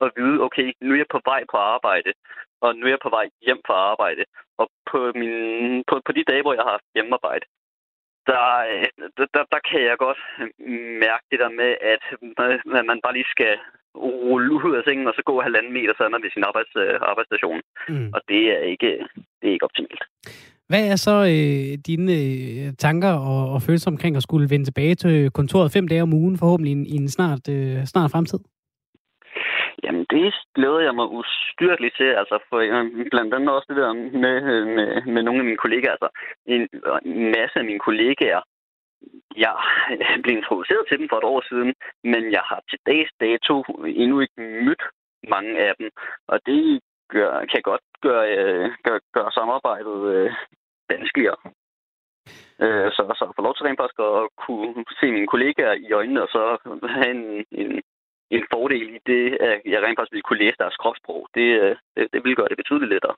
at 0.04 0.12
vide, 0.18 0.42
okay, 0.46 0.68
nu 0.82 0.92
er 0.94 1.02
jeg 1.04 1.14
på 1.16 1.22
vej 1.26 1.42
på 1.52 1.58
arbejde, 1.58 2.12
og 2.62 2.76
nu 2.76 2.86
er 2.86 2.94
jeg 2.96 3.04
på 3.04 3.10
vej 3.18 3.26
hjem 3.46 3.62
fra 3.68 3.74
arbejde. 3.92 4.24
Og 4.58 4.68
på, 4.92 5.00
min, 5.16 5.84
på, 5.90 6.02
på 6.06 6.12
de 6.12 6.24
dage, 6.24 6.42
hvor 6.42 6.54
jeg 6.54 6.64
har 6.64 6.72
haft 6.78 6.94
hjemmearbejde, 6.96 7.46
der, 8.30 8.46
der, 9.18 9.26
der, 9.36 9.44
der 9.54 9.62
kan 9.70 9.82
jeg 9.90 9.98
godt 10.06 10.22
mærke 11.06 11.26
det 11.32 11.40
der 11.44 11.52
med, 11.62 11.72
at 11.90 12.04
man 12.90 13.00
bare 13.04 13.18
lige 13.18 13.34
skal 13.36 13.54
rulle 13.96 14.52
ud 14.68 14.76
af 14.76 14.84
sengen, 14.86 15.08
og 15.08 15.14
så 15.16 15.22
gå 15.26 15.42
halvanden 15.42 15.74
meter, 15.74 15.94
så 15.98 16.04
er 16.04 16.10
man 16.10 16.24
ved 16.24 16.32
sin 16.34 16.48
arbejds, 16.50 16.74
arbejdsstation. 17.12 17.62
Mm. 17.90 18.10
Og 18.16 18.22
det 18.30 18.42
er 18.56 18.62
ikke, 18.74 18.92
det 19.40 19.48
er 19.48 19.54
ikke 19.56 19.70
optimalt. 19.70 20.04
Hvad 20.70 20.84
er 20.92 20.96
så 20.96 21.16
øh, 21.34 21.78
dine 21.88 22.14
øh, 22.14 22.74
tanker 22.86 23.14
og, 23.32 23.54
og 23.54 23.62
følelser 23.62 23.92
omkring 23.92 24.16
at 24.16 24.24
skulle 24.24 24.50
vende 24.50 24.66
tilbage 24.66 24.96
til 24.96 25.32
kontoret 25.32 25.72
fem 25.72 25.88
dage 25.88 26.02
om 26.02 26.14
ugen, 26.14 26.38
forhåbentlig 26.38 26.72
i 26.72 26.76
en, 26.76 26.86
i 26.86 26.96
en 26.96 27.10
snart, 27.10 27.50
øh, 27.50 27.86
snart 27.86 28.12
fremtid? 28.12 28.40
Jamen, 29.84 30.06
det 30.10 30.34
glæder 30.56 30.80
jeg 30.80 30.96
mig 30.96 31.08
ustyrligt 31.20 31.96
til. 31.98 32.10
Altså, 32.22 32.36
for 32.50 32.60
blandt 33.12 33.34
andet 33.34 33.50
også 33.50 33.68
det 33.70 33.78
der 33.78 33.94
med, 33.94 34.66
med, 34.76 35.02
med 35.14 35.24
nogle 35.24 35.40
af 35.40 35.46
mine 35.46 35.64
kollegaer. 35.64 35.92
Altså, 35.92 36.10
en, 36.46 36.62
en 37.06 37.26
masse 37.38 37.60
af 37.60 37.66
mine 37.66 37.80
kollegaer, 37.80 38.42
jeg 39.38 39.56
blev 40.24 40.38
introduceret 40.38 40.86
til 40.90 41.00
dem 41.00 41.10
for 41.10 41.18
et 41.18 41.24
år 41.34 41.42
siden, 41.50 41.74
men 42.04 42.32
jeg 42.32 42.44
har 42.50 42.62
til 42.70 42.80
dags 42.86 43.12
dato 43.20 43.64
endnu 44.04 44.20
ikke 44.20 44.42
mødt 44.66 44.84
mange 45.28 45.60
af 45.68 45.74
dem. 45.80 45.90
Og 46.28 46.40
det 46.46 46.80
gør, 47.10 47.46
kan 47.52 47.62
godt 47.62 47.86
gøre, 48.02 48.26
øh, 48.38 48.70
gør, 48.84 49.00
gøre 49.14 49.32
samarbejdet 49.32 49.98
øh, 50.16 50.32
vanskeligere. 50.90 51.38
Øh, 52.64 52.92
så, 52.96 53.02
så 53.20 53.34
få 53.36 53.42
lov 53.42 53.56
til 53.56 53.66
rent 53.66 53.80
faktisk 53.80 54.00
at 54.00 54.30
kunne 54.44 54.86
se 55.00 55.06
mine 55.12 55.28
kollegaer 55.28 55.74
i 55.74 55.92
øjnene, 55.92 56.22
og 56.26 56.30
så 56.36 56.42
have 56.96 57.12
en, 57.12 57.46
en, 57.52 57.82
en 58.32 58.46
fordel 58.54 58.88
i 58.98 59.00
det, 59.12 59.26
at 59.50 59.58
jeg 59.74 59.80
rent 59.84 59.98
faktisk 59.98 60.16
ville 60.16 60.28
kunne 60.30 60.44
læse 60.46 60.58
deres 60.64 60.78
kropssprog. 60.82 61.28
Det, 61.38 61.48
øh, 61.62 61.76
det, 61.96 62.04
det 62.14 62.20
ville 62.24 62.36
gøre 62.36 62.50
det 62.52 62.58
betydeligt 62.58 62.92
lettere. 62.94 63.16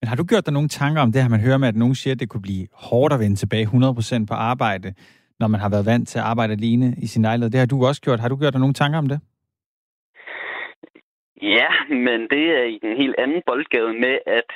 Men 0.00 0.08
har 0.08 0.16
du 0.16 0.24
gjort 0.24 0.46
dig 0.46 0.54
nogle 0.54 0.68
tanker 0.68 1.00
om 1.02 1.12
det 1.12 1.22
her, 1.22 1.28
man 1.28 1.46
hører 1.46 1.58
med, 1.58 1.68
at 1.68 1.76
nogen 1.82 1.94
siger, 1.94 2.14
at 2.14 2.20
det 2.20 2.28
kunne 2.28 2.48
blive 2.48 2.66
hårdt 2.72 3.12
at 3.14 3.20
vende 3.20 3.36
tilbage 3.36 3.66
100% 3.66 4.26
på 4.30 4.34
arbejde, 4.34 4.94
når 5.40 5.48
man 5.48 5.60
har 5.60 5.70
været 5.74 5.86
vant 5.86 6.08
til 6.08 6.18
at 6.18 6.24
arbejde 6.24 6.52
alene 6.52 6.86
i 7.04 7.06
sin 7.06 7.22
lejlighed? 7.22 7.50
Det 7.50 7.60
har 7.60 7.66
du 7.66 7.86
også 7.86 8.02
gjort. 8.02 8.20
Har 8.20 8.28
du 8.28 8.36
gjort 8.36 8.52
dig 8.52 8.60
nogle 8.60 8.74
tanker 8.74 8.98
om 8.98 9.08
det? 9.08 9.20
Ja, 11.42 11.70
men 11.88 12.18
det 12.32 12.44
er 12.58 12.64
i 12.74 12.78
en 12.82 12.96
helt 12.96 13.16
anden 13.18 13.42
boldgade 13.46 13.92
med, 14.04 14.16
at 14.26 14.50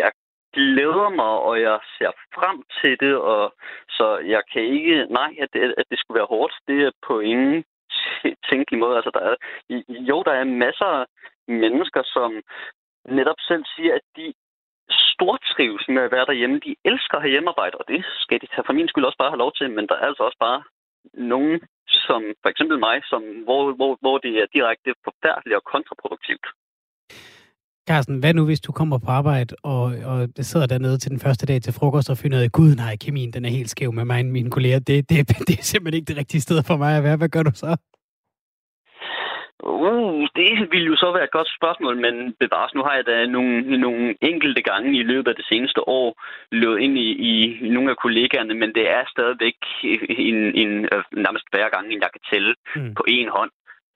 jeg 0.00 0.10
glæder 0.56 1.08
mig, 1.20 1.34
og 1.48 1.54
jeg 1.60 1.78
ser 1.96 2.12
frem 2.36 2.56
til 2.78 2.94
det, 3.04 3.14
og 3.16 3.54
så 3.96 4.06
jeg 4.34 4.42
kan 4.52 4.62
ikke, 4.76 5.06
nej, 5.20 5.30
at 5.42 5.48
det, 5.52 5.74
at 5.80 5.86
det 5.90 5.98
skulle 5.98 6.18
være 6.20 6.32
hårdt, 6.34 6.54
det 6.68 6.78
er 6.88 6.90
på 7.08 7.20
ingen 7.20 7.64
tænkelig 8.50 8.78
måde. 8.80 8.96
Altså, 8.96 9.10
der 9.14 9.22
er, 9.30 9.34
jo, 10.10 10.22
der 10.22 10.32
er 10.32 10.44
masser 10.44 10.90
af 11.00 11.04
mennesker, 11.48 12.02
som 12.16 12.30
netop 13.08 13.40
selv 13.48 13.64
siger, 13.74 13.94
at 13.94 14.06
de 14.16 14.34
stortrives 14.90 15.84
med 15.88 16.02
at 16.02 16.12
være 16.12 16.26
derhjemme. 16.26 16.58
De 16.58 16.76
elsker 16.84 17.16
at 17.16 17.22
have 17.22 17.34
hjemmearbejde, 17.34 17.76
og 17.80 17.84
det 17.88 18.04
skal 18.22 18.40
de 18.40 18.46
tage 18.46 18.66
for 18.66 18.72
min 18.72 18.88
skyld 18.88 19.04
også 19.04 19.18
bare 19.18 19.30
have 19.30 19.44
lov 19.44 19.52
til, 19.52 19.70
men 19.70 19.86
der 19.88 19.94
er 19.94 20.06
altså 20.06 20.22
også 20.22 20.38
bare 20.40 20.62
nogen, 21.14 21.60
som 22.06 22.20
for 22.42 22.48
eksempel 22.48 22.78
mig, 22.78 22.96
som, 23.04 23.22
hvor, 23.46 23.72
hvor, 23.78 23.98
hvor 24.00 24.18
det 24.18 24.32
er 24.42 24.46
direkte 24.56 24.94
forfærdeligt 25.04 25.56
og 25.56 25.64
kontraproduktivt. 25.64 26.46
Carsten, 27.88 28.18
hvad 28.18 28.34
nu 28.34 28.44
hvis 28.44 28.60
du 28.60 28.72
kommer 28.72 28.98
på 28.98 29.10
arbejde 29.10 29.54
og, 29.62 29.82
og 29.82 30.28
sidder 30.40 30.66
dernede 30.66 30.98
til 30.98 31.10
den 31.10 31.20
første 31.20 31.46
dag 31.46 31.62
til 31.62 31.72
frokost 31.72 32.10
og 32.10 32.18
finder 32.18 32.38
ud 32.38 32.42
af, 32.42 32.52
gud 32.52 32.74
nej, 32.74 32.96
kemien 32.96 33.32
den 33.32 33.44
er 33.44 33.48
helt 33.58 33.70
skæv 33.70 33.92
med 33.92 34.04
mig 34.04 34.20
og 34.20 34.26
mine 34.26 34.50
kolleger. 34.50 34.78
Det, 34.78 35.08
det, 35.10 35.18
det 35.48 35.54
er 35.58 35.62
simpelthen 35.72 35.98
ikke 35.98 36.10
det 36.10 36.16
rigtige 36.16 36.40
sted 36.40 36.62
for 36.66 36.76
mig 36.76 36.96
at 36.96 37.04
være. 37.04 37.16
Hvad 37.16 37.28
gør 37.28 37.42
du 37.42 37.50
så? 37.54 37.76
Uh, 39.64 40.22
det 40.40 40.50
ville 40.72 40.86
jo 40.92 40.96
så 40.96 41.08
være 41.16 41.24
et 41.24 41.36
godt 41.38 41.50
spørgsmål, 41.58 41.96
men 42.06 42.14
bevares, 42.42 42.74
nu 42.74 42.82
har 42.86 42.94
jeg 42.94 43.06
da 43.06 43.26
nogle, 43.26 43.78
nogle 43.84 44.14
enkelte 44.30 44.62
gange 44.62 44.98
i 45.00 45.02
løbet 45.02 45.30
af 45.30 45.36
det 45.36 45.46
seneste 45.52 45.88
år 45.88 46.08
løbet 46.52 46.78
ind 46.84 46.98
i, 46.98 47.08
i 47.30 47.68
nogle 47.74 47.90
af 47.90 47.96
kollegaerne, 47.96 48.54
men 48.54 48.70
det 48.74 48.84
er 48.96 49.02
stadigvæk 49.14 49.58
en, 50.30 50.38
en, 50.62 50.70
øh, 50.92 51.02
nærmest 51.24 51.46
hver 51.52 51.68
gang, 51.74 51.84
jeg 51.92 52.10
kan 52.14 52.24
tælle 52.32 52.54
mm. 52.76 52.94
på 52.94 53.04
en 53.08 53.28
hånd. 53.28 53.50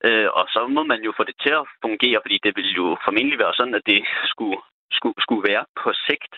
Øh, 0.07 0.29
og 0.39 0.45
så 0.55 0.61
må 0.77 0.83
man 0.93 1.01
jo 1.07 1.13
få 1.17 1.25
det 1.25 1.37
til 1.45 1.53
at 1.61 1.69
fungere, 1.85 2.19
fordi 2.25 2.39
det 2.45 2.53
vil 2.59 2.71
jo 2.81 2.87
formentlig 3.07 3.39
være 3.39 3.55
sådan, 3.57 3.75
at 3.75 3.87
det 3.87 4.01
skulle, 4.33 4.59
skulle, 4.97 5.19
skulle 5.25 5.45
være 5.51 5.65
på 5.83 5.89
sigt. 6.07 6.35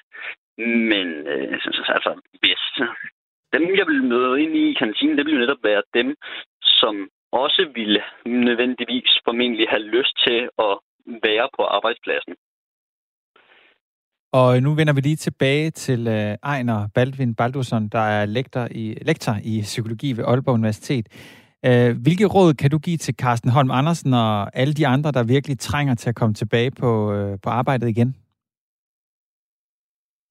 Men 0.91 1.07
uh, 1.33 1.53
altså, 1.97 2.11
hvis 2.43 2.63
dem, 3.55 3.63
jeg 3.81 3.87
vil 3.91 4.03
møde 4.13 4.43
ind 4.43 4.55
i 4.57 4.75
kantinen, 4.83 5.17
det 5.17 5.25
ville 5.25 5.39
jo 5.39 5.45
netop 5.45 5.65
være 5.71 5.83
dem, 5.95 6.09
som 6.63 6.95
også 7.33 7.63
ville 7.75 8.03
nødvendigvis 8.27 9.11
formentlig 9.25 9.67
have 9.69 9.83
lyst 9.97 10.15
til 10.27 10.39
at 10.67 10.75
være 11.27 11.49
på 11.57 11.63
arbejdspladsen. 11.65 12.35
Og 14.33 14.63
nu 14.63 14.75
vender 14.75 14.95
vi 14.95 15.01
lige 15.01 15.17
tilbage 15.17 15.71
til 15.71 16.09
øh, 16.09 16.35
Ejner 16.43 16.89
Baldvin 16.95 17.35
Baldursson, 17.35 17.89
der 17.89 17.99
er 17.99 18.27
lektor 18.27 18.69
i, 18.71 18.97
lektor 19.03 19.35
i 19.45 19.61
psykologi 19.63 20.13
ved 20.17 20.25
Aalborg 20.25 20.55
Universitet. 20.55 21.07
Øh, 21.69 21.91
hvilke 22.05 22.27
råd 22.37 22.55
kan 22.55 22.71
du 22.71 22.79
give 22.79 22.97
til 22.97 23.15
Carsten 23.15 23.51
Holm 23.51 23.71
Andersen 23.71 24.13
og 24.15 24.57
alle 24.61 24.75
de 24.75 24.87
andre, 24.87 25.11
der 25.13 25.33
virkelig 25.35 25.59
trænger 25.59 25.95
til 25.95 26.09
at 26.09 26.17
komme 26.17 26.35
tilbage 26.35 26.71
på, 26.71 27.13
øh, 27.13 27.39
på 27.45 27.49
arbejdet 27.51 27.89
igen? 27.89 28.17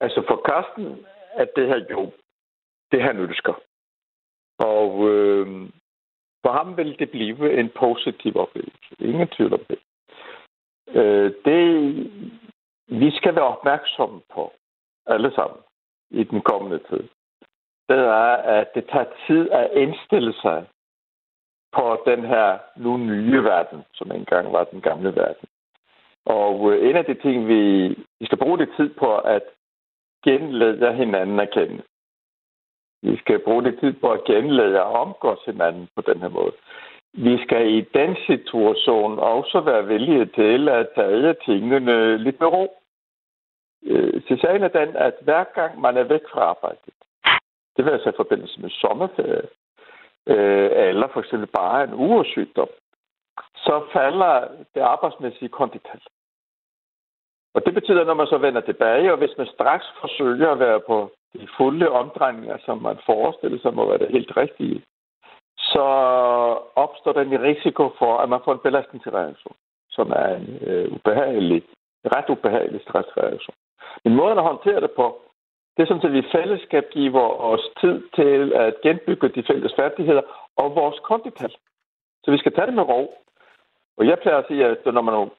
Altså 0.01 0.23
for 0.27 0.41
Carsten 0.49 0.85
er 1.33 1.45
det 1.55 1.67
her 1.67 1.81
jo 1.91 2.11
det, 2.91 3.01
han 3.03 3.17
ønsker. 3.17 3.53
Og 4.59 5.09
øh, 5.09 5.47
for 6.43 6.51
ham 6.51 6.77
vil 6.77 6.99
det 6.99 7.09
blive 7.11 7.59
en 7.59 7.69
positiv 7.79 8.31
oplevelse. 8.35 8.95
Ingen 8.99 9.27
tvivl 9.27 9.53
om 9.53 9.63
det. 9.69 9.79
Øh, 10.99 11.33
det, 11.45 11.63
vi 12.87 13.11
skal 13.11 13.35
være 13.35 13.53
opmærksomme 13.57 14.21
på, 14.33 14.53
alle 15.05 15.31
sammen, 15.35 15.59
i 16.11 16.23
den 16.23 16.41
kommende 16.41 16.79
tid, 16.89 17.03
det 17.89 17.97
er, 17.97 18.35
at 18.57 18.67
det 18.75 18.85
tager 18.91 19.09
tid 19.27 19.49
at 19.49 19.69
indstille 19.73 20.33
sig 20.33 20.65
på 21.71 22.03
den 22.05 22.25
her 22.25 22.57
nu 22.75 22.97
nye 22.97 23.43
verden, 23.43 23.83
som 23.93 24.11
engang 24.11 24.53
var 24.53 24.63
den 24.63 24.81
gamle 24.81 25.15
verden. 25.15 25.47
Og 26.25 26.71
øh, 26.71 26.89
en 26.89 26.95
af 26.95 27.05
de 27.05 27.13
ting, 27.13 27.47
vi, 27.47 27.87
vi 28.19 28.25
skal 28.25 28.37
bruge 28.37 28.57
det 28.57 28.69
tid 28.77 28.89
på 28.89 29.17
at 29.17 29.43
genlære 30.25 30.93
hinanden 30.93 31.39
at 31.39 31.51
kende. 31.51 31.81
Vi 33.01 33.17
skal 33.17 33.39
bruge 33.39 33.63
det 33.63 33.79
tid 33.79 33.93
på 33.93 34.11
at 34.11 34.23
genlære 34.23 34.83
og 34.83 35.01
omgås 35.01 35.39
hinanden 35.45 35.89
på 35.95 36.01
den 36.01 36.21
her 36.21 36.29
måde. 36.29 36.51
Vi 37.13 37.43
skal 37.43 37.73
i 37.73 37.81
den 37.81 38.15
situation 38.27 39.19
også 39.19 39.59
være 39.59 39.87
villige 39.87 40.25
til 40.25 40.69
at 40.69 40.87
tage 40.95 41.35
tingene 41.45 42.17
lidt 42.17 42.39
med 42.39 42.47
ro. 42.47 42.77
Øh, 43.83 44.21
Så 44.21 44.37
sagen 44.41 44.63
er 44.63 44.67
den, 44.67 44.95
at 44.95 45.13
hver 45.21 45.43
gang 45.43 45.81
man 45.81 45.97
er 45.97 46.03
væk 46.03 46.21
fra 46.31 46.41
arbejdet, 46.41 46.93
det 47.77 47.85
vil 47.85 47.91
altså 47.91 48.09
i 48.09 48.21
forbindelse 48.21 48.61
med 48.61 48.69
sommerferie, 48.69 49.47
øh, 50.27 50.69
eller 50.73 51.07
for 51.07 51.19
eksempel 51.19 51.47
bare 51.47 51.83
en 51.83 51.93
ugersygdom, 51.93 52.69
så 53.55 53.83
falder 53.93 54.47
det 54.73 54.81
arbejdsmæssige 54.81 55.49
kondital. 55.49 56.01
Og 57.53 57.65
det 57.65 57.73
betyder, 57.73 58.03
når 58.03 58.13
man 58.13 58.27
så 58.27 58.37
vender 58.37 58.61
tilbage, 58.61 59.11
og 59.11 59.17
hvis 59.17 59.37
man 59.37 59.47
straks 59.47 59.85
forsøger 60.01 60.51
at 60.51 60.59
være 60.59 60.79
på 60.87 61.11
de 61.33 61.47
fulde 61.57 61.89
omdrejninger, 61.89 62.57
som 62.65 62.81
man 62.81 62.97
forestiller 63.05 63.59
sig 63.59 63.73
må 63.73 63.89
være 63.89 63.97
det 63.97 64.11
helt 64.11 64.37
rigtige, 64.37 64.83
så 65.57 65.85
opstår 66.75 67.11
der 67.13 67.21
en 67.21 67.41
risiko 67.41 67.91
for, 67.99 68.17
at 68.17 68.29
man 68.29 68.41
får 68.45 68.53
en 68.53 68.65
belastningsreaktion, 68.67 69.55
som 69.89 70.11
er 70.11 70.35
en 70.35 70.59
øh, 70.61 70.91
ubehagelig, 70.91 71.63
ret 72.05 72.29
ubehagelig 72.29 72.81
stressreaktion. 72.81 73.55
Men 74.03 74.15
måden 74.15 74.37
at 74.37 74.43
håndtere 74.43 74.81
det 74.81 74.91
på, 74.91 75.21
det 75.77 75.83
er 75.83 75.87
sådan, 75.87 76.05
at 76.05 76.13
vi 76.13 76.19
i 76.19 76.31
fællesskab 76.31 76.85
giver 76.91 77.27
os 77.51 77.65
tid 77.81 77.95
til 78.15 78.53
at 78.53 78.81
genbygge 78.83 79.29
de 79.29 79.43
fælles 79.47 79.73
færdigheder 79.75 80.21
og 80.55 80.75
vores 80.75 80.99
kondital. 80.99 81.53
Så 82.23 82.31
vi 82.31 82.37
skal 82.37 82.53
tage 82.53 82.67
det 82.67 82.73
med 82.73 82.83
ro. 82.83 83.01
Og 83.97 84.07
jeg 84.07 84.19
plejer 84.21 84.37
at 84.37 84.47
sige, 84.47 84.65
at 84.65 84.85
når 84.85 85.01
man 85.01 85.29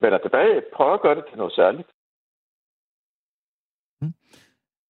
vender 0.00 0.18
tilbage, 0.18 0.62
prøver 0.74 0.94
at 0.94 1.00
gøre 1.00 1.14
det 1.14 1.24
til 1.26 1.38
noget 1.38 1.52
særligt. 1.52 1.88
Mm. 4.00 4.14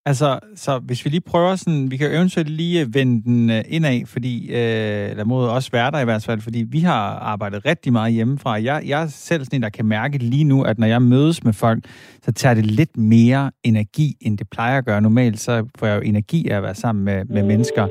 Altså, 0.07 0.39
så 0.57 0.79
hvis 0.79 1.05
vi 1.05 1.11
lige 1.11 1.21
prøver 1.21 1.57
sådan, 1.57 1.91
vi 1.91 1.97
kan 1.97 2.15
eventuelt 2.15 2.51
lige 2.51 2.81
øh, 2.81 2.95
vende 2.95 3.23
den 3.23 3.51
øh, 3.51 3.65
indad, 3.69 4.07
fordi, 4.07 4.47
øh, 4.51 5.11
eller 5.11 5.25
mod 5.25 5.49
os 5.49 5.73
værter 5.73 5.99
i 5.99 6.05
hvert 6.05 6.25
fald, 6.25 6.41
fordi 6.41 6.65
vi 6.69 6.81
har 6.81 7.19
arbejdet 7.19 7.65
rigtig 7.65 7.93
meget 7.93 8.13
hjemmefra. 8.13 8.63
Jeg, 8.63 8.83
jeg 8.87 9.03
er 9.03 9.07
selv 9.07 9.45
sådan 9.45 9.57
en, 9.57 9.63
der 9.63 9.69
kan 9.69 9.87
mærke 9.87 10.19
lige 10.19 10.45
nu, 10.45 10.63
at 10.63 10.79
når 10.79 10.87
jeg 10.87 11.03
mødes 11.03 11.45
med 11.45 11.53
folk, 11.53 11.85
så 12.25 12.33
tager 12.33 12.55
det 12.55 12.67
lidt 12.67 12.97
mere 12.97 13.51
energi, 13.63 14.17
end 14.21 14.39
det 14.39 14.49
plejer 14.49 14.79
at 14.79 14.85
gøre. 14.85 15.01
Normalt 15.01 15.41
så 15.41 15.65
får 15.79 15.87
jeg 15.87 15.97
jo 15.97 16.01
energi 16.01 16.49
af 16.49 16.57
at 16.57 16.63
være 16.63 16.75
sammen 16.75 17.05
med, 17.05 17.25
med 17.25 17.43
mennesker. 17.43 17.89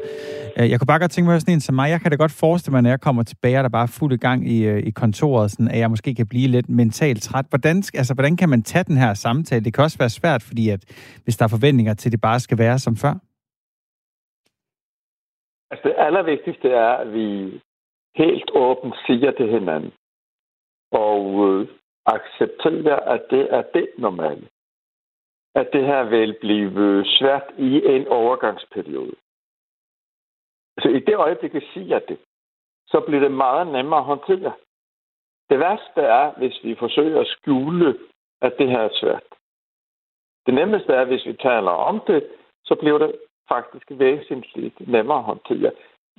Øh, 0.58 0.70
jeg 0.70 0.80
kunne 0.80 0.88
bare 0.88 1.00
godt 1.00 1.12
tænke 1.12 1.30
mig, 1.30 1.42
sådan 1.42 1.54
en 1.54 1.62
som 1.62 1.76
mig, 1.76 1.90
jeg 1.90 2.02
kan 2.02 2.12
da 2.12 2.18
godt 2.18 2.32
forestille 2.32 2.72
mig, 2.72 2.82
når 2.82 2.90
jeg 2.90 3.02
kommer 3.02 3.24
tilbage, 3.24 3.58
og 3.58 3.64
der 3.64 3.70
bare 3.70 3.84
er 3.84 3.88
fuld 3.88 4.18
gang 4.18 4.50
i, 4.50 4.80
i 4.80 4.90
kontoret, 4.90 5.52
sådan, 5.52 5.68
at 5.68 5.80
jeg 5.80 5.90
måske 5.90 6.16
kan 6.16 6.28
blive 6.28 6.48
lidt 6.48 6.70
mentalt 6.70 7.24
træt. 7.24 7.46
Hvordan, 7.50 7.84
altså, 7.94 8.14
hvordan 8.14 8.38
kan 8.38 8.50
man 8.50 8.64
tage 8.64 8.84
den 8.84 8.98
her 8.98 9.14
samtale? 9.14 9.66
Det 9.66 9.74
kan 9.74 9.84
også 9.84 9.98
være 9.98 10.10
svært, 10.10 10.44
fordi 10.44 10.70
at, 10.70 10.84
hvis 11.24 11.38
der 11.38 11.44
er 11.44 11.50
forventninger 11.50 11.94
til, 12.04 12.12
det 12.12 12.22
bare 12.22 12.40
skal 12.40 12.58
være 12.58 12.80
som 12.80 12.96
før. 12.96 13.14
Altså 15.72 15.84
det 15.90 15.96
allervigtigste 15.98 16.70
er, 16.70 16.94
at 17.04 17.14
vi 17.14 17.28
helt 18.16 18.50
åbent 18.54 18.96
siger 19.06 19.32
til 19.32 19.50
hinanden, 19.50 19.94
og 20.92 21.24
øh, 21.48 21.68
accepterer, 22.06 23.00
at 23.16 23.22
det 23.30 23.54
er 23.58 23.64
det 23.74 23.88
normale. 23.98 24.48
At 25.56 25.70
det 25.74 25.86
her 25.86 26.04
vil 26.04 26.38
blive 26.42 27.06
svært 27.06 27.48
i 27.58 27.72
en 27.86 28.08
overgangsperiode. 28.08 29.16
Så 30.82 30.90
i 30.90 31.00
det 31.00 31.16
øjeblik, 31.16 31.54
vi 31.54 31.66
siger 31.74 32.00
det, 32.00 32.18
så 32.88 33.04
bliver 33.08 33.22
det 33.22 33.32
meget 33.32 33.68
nemmere 33.68 34.00
at 34.00 34.06
håndtere. 34.06 34.54
Det 35.50 35.60
værste 35.60 36.02
er, 36.02 36.34
hvis 36.38 36.64
vi 36.64 36.76
forsøger 36.76 37.22
at 37.22 37.28
skjule, 37.28 38.00
at 38.42 38.54
det 38.60 38.70
her 38.70 38.80
er 38.80 38.90
svært. 39.02 39.24
Det 40.46 40.54
nemmeste 40.54 40.94
er, 40.94 41.06
hvis 41.06 41.26
vi 41.26 41.34
taler 41.34 41.72
om 41.72 42.02
det, 42.08 42.28
så 42.66 42.76
bliver 42.76 42.98
det 42.98 43.16
faktisk 43.50 43.86
væsentligt 43.90 44.88
nemmere 44.88 45.18
at 45.18 45.24
håndtere. 45.24 45.72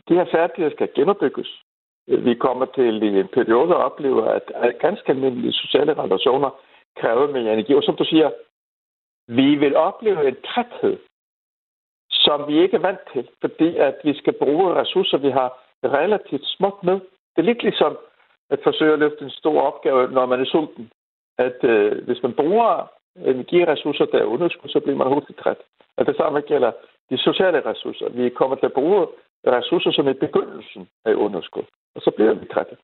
De 0.09 0.15
her 0.15 0.25
færdigheder 0.33 0.75
skal 0.77 0.89
genopbygges. 0.95 1.63
Vi 2.07 2.35
kommer 2.35 2.67
til 2.67 3.03
i 3.03 3.21
en 3.21 3.29
periode 3.29 3.71
at 3.71 3.85
opleve, 3.89 4.33
at 4.33 4.79
ganske 4.81 5.09
almindelige 5.09 5.53
sociale 5.53 6.03
relationer 6.03 6.51
kræver 6.97 7.33
mere 7.33 7.53
energi. 7.53 7.75
Og 7.75 7.83
som 7.83 7.97
du 7.97 8.05
siger, 8.05 8.31
vi 9.29 9.55
vil 9.55 9.77
opleve 9.77 10.29
en 10.29 10.37
træthed 10.45 10.99
som 12.27 12.49
vi 12.49 12.63
ikke 12.63 12.77
er 12.77 12.87
vant 12.89 13.05
til, 13.13 13.29
fordi 13.41 13.77
at 13.77 13.97
vi 14.05 14.13
skal 14.15 14.33
bruge 14.33 14.75
ressourcer, 14.75 15.19
vi 15.19 15.31
har 15.31 15.49
relativt 15.85 16.47
småt 16.47 16.79
med. 16.83 16.95
Det 17.33 17.39
er 17.39 17.51
lidt 17.51 17.63
ligesom 17.63 17.99
at 18.51 18.61
forsøge 18.63 18.93
at 18.93 18.99
løfte 18.99 19.25
en 19.25 19.31
stor 19.31 19.61
opgave, 19.63 20.11
når 20.11 20.27
man 20.27 20.41
er 20.41 20.45
sulten. 20.45 20.91
At 21.39 21.65
øh, 21.65 22.05
hvis 22.05 22.23
man 22.23 22.35
bruger 22.35 22.93
energiressourcer, 23.17 24.05
der 24.05 24.19
er 24.19 24.25
underskud, 24.25 24.69
så 24.69 24.81
bliver 24.81 24.97
man 24.97 25.09
hurtigt 25.09 25.39
træt. 25.39 25.57
Og 25.97 26.07
det 26.07 26.17
samme 26.17 26.41
gælder 26.41 26.73
de 27.11 27.19
sociale 27.19 27.61
ressourcer. 27.67 28.09
Vi 28.09 28.29
kommer 28.29 28.57
til 28.57 28.67
at 28.67 28.73
bruge 28.73 29.07
ressourcer 29.47 29.93
som 29.93 30.09
i 30.09 30.13
begyndelsen 30.13 30.89
af 31.05 31.15
underskud, 31.15 31.67
og 31.95 32.01
så 32.01 32.11
bliver 32.17 32.35
vi 32.35 32.47
trætte. 32.55 32.77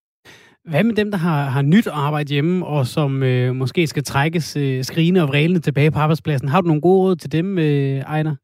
Hvad 0.64 0.85
med 0.85 0.95
dem, 0.95 1.11
der 1.11 1.18
har, 1.18 1.41
har 1.45 1.62
nyt 1.62 1.89
arbejde 2.07 2.33
hjemme, 2.35 2.66
og 2.66 2.87
som 2.87 3.22
øh, 3.22 3.55
måske 3.55 3.87
skal 3.87 4.05
trækkes 4.05 4.57
øh, 4.57 4.83
skrigende 4.83 5.22
og 5.22 5.28
vrælende 5.28 5.61
tilbage 5.61 5.91
på 5.91 5.99
arbejdspladsen? 5.99 6.49
Har 6.49 6.61
du 6.61 6.66
nogle 6.66 6.83
gode 6.83 7.01
råd 7.05 7.16
til 7.16 7.33
dem, 7.33 7.59
øh, 7.59 7.99
Ejner? 8.14 8.35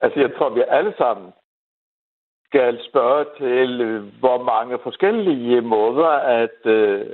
Altså, 0.00 0.20
jeg 0.20 0.30
tror, 0.36 0.50
vi 0.50 0.62
alle 0.68 0.94
sammen 0.98 1.32
skal 2.48 2.78
spørge 2.88 3.24
til, 3.40 3.80
øh, 3.80 4.02
hvor 4.18 4.42
mange 4.42 4.78
forskellige 4.82 5.60
måder 5.60 6.12
at 6.42 6.60
øh, 6.66 7.06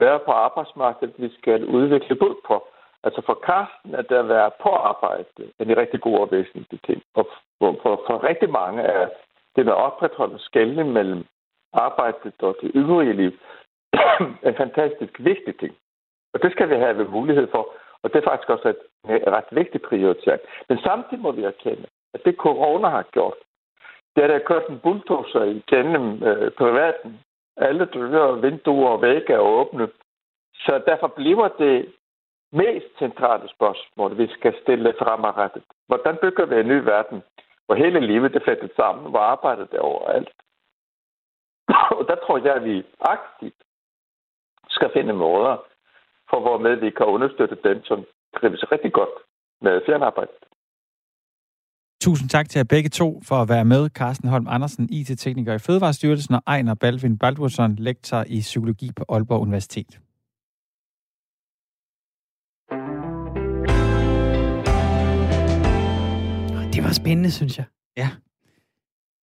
være 0.00 0.20
på 0.26 0.30
arbejdsmarkedet, 0.30 1.14
vi 1.18 1.30
skal 1.38 1.64
udvikle 1.64 2.16
bud 2.16 2.34
på. 2.46 2.66
Altså 3.02 3.22
for 3.26 3.34
Karsten 3.34 3.94
at 3.94 4.06
der 4.08 4.22
være 4.22 4.50
på 4.62 4.68
arbejde 4.68 5.24
en 5.58 5.76
rigtig 5.76 6.00
god 6.00 6.18
og 6.18 6.28
væsentlig 6.30 6.80
ting. 6.86 7.02
Og 7.14 7.28
for, 7.58 7.76
for, 7.82 8.02
for 8.06 8.24
rigtig 8.24 8.50
mange 8.50 8.82
er 8.82 9.08
det 9.56 9.64
med 9.64 9.72
at 9.72 9.84
opretholde 9.88 10.38
skældene 10.38 10.84
mellem 10.84 11.24
arbejdet 11.72 12.42
og 12.42 12.56
det 12.62 12.70
øvrige 12.74 13.12
liv 13.12 13.32
en 14.48 14.54
fantastisk 14.56 15.14
vigtig 15.18 15.58
ting. 15.58 15.74
Og 16.34 16.42
det 16.42 16.52
skal 16.52 16.70
vi 16.70 16.74
have 16.74 17.04
mulighed 17.04 17.48
for. 17.50 17.68
Og 18.02 18.12
det 18.12 18.18
er 18.18 18.30
faktisk 18.30 18.50
også 18.50 18.68
et, 18.68 18.78
ret 19.36 19.50
vigtig 19.50 19.82
prioritering. 19.82 20.40
Men 20.68 20.78
samtidig 20.78 21.22
må 21.22 21.32
vi 21.32 21.42
erkende, 21.44 21.86
at 22.14 22.24
det 22.24 22.36
corona 22.36 22.88
har 22.88 23.02
gjort, 23.02 23.34
det 24.16 24.24
er, 24.24 24.28
der 24.28 24.38
kørt 24.38 24.66
en 24.68 24.78
bulldozer 24.78 25.44
igennem 25.44 26.22
øh, 26.22 26.50
privaten. 26.50 27.20
Alle 27.60 27.84
døre, 27.84 28.40
vinduer 28.40 28.88
og 28.88 29.02
vægge 29.02 29.32
er 29.32 29.38
åbne. 29.38 29.88
Så 30.54 30.82
derfor 30.86 31.06
bliver 31.06 31.48
det 31.48 31.94
mest 32.52 32.98
centrale 32.98 33.48
spørgsmål, 33.48 34.18
vi 34.18 34.26
skal 34.28 34.54
stille 34.62 34.94
fremadrettet. 34.98 35.62
Hvordan 35.86 36.16
bygger 36.22 36.46
vi 36.46 36.60
en 36.60 36.68
ny 36.68 36.78
verden, 36.84 37.22
hvor 37.66 37.74
hele 37.74 38.00
livet 38.00 38.36
er 38.36 38.40
flettet 38.40 38.72
sammen, 38.76 39.10
hvor 39.10 39.18
arbejdet 39.18 39.68
er 39.72 39.80
overalt? 39.80 40.30
Og 41.98 42.08
der 42.08 42.16
tror 42.16 42.38
jeg, 42.38 42.54
at 42.54 42.64
vi 42.64 42.86
aktivt 43.00 43.62
skal 44.68 44.90
finde 44.92 45.12
måder, 45.12 45.56
for 46.30 46.40
hvor 46.40 46.58
med 46.58 46.76
vi 46.76 46.90
kan 46.90 47.06
understøtte 47.06 47.58
dem, 47.64 47.84
som 47.84 48.06
trives 48.36 48.72
rigtig 48.72 48.92
godt 48.92 49.14
med 49.60 49.82
fjernarbejde. 49.86 50.32
Tusind 52.00 52.28
tak 52.28 52.48
til 52.48 52.58
jer 52.58 52.64
begge 52.64 52.88
to 52.88 53.20
for 53.24 53.42
at 53.42 53.48
være 53.48 53.64
med. 53.64 53.88
Carsten 53.88 54.28
Holm 54.28 54.46
Andersen, 54.48 54.88
IT-tekniker 54.90 55.54
i 55.54 55.58
Fødevarestyrelsen, 55.58 56.34
og 56.34 56.42
Ejner 56.46 56.74
Balvin 56.74 57.18
Baldwinson, 57.18 57.74
lektor 57.76 58.24
i 58.26 58.40
psykologi 58.40 58.90
på 58.96 59.04
Aalborg 59.08 59.40
Universitet. 59.40 60.00
Det 66.74 66.84
var 66.84 66.92
spændende, 66.92 67.30
synes 67.30 67.58
jeg. 67.58 67.66
Ja, 67.96 68.08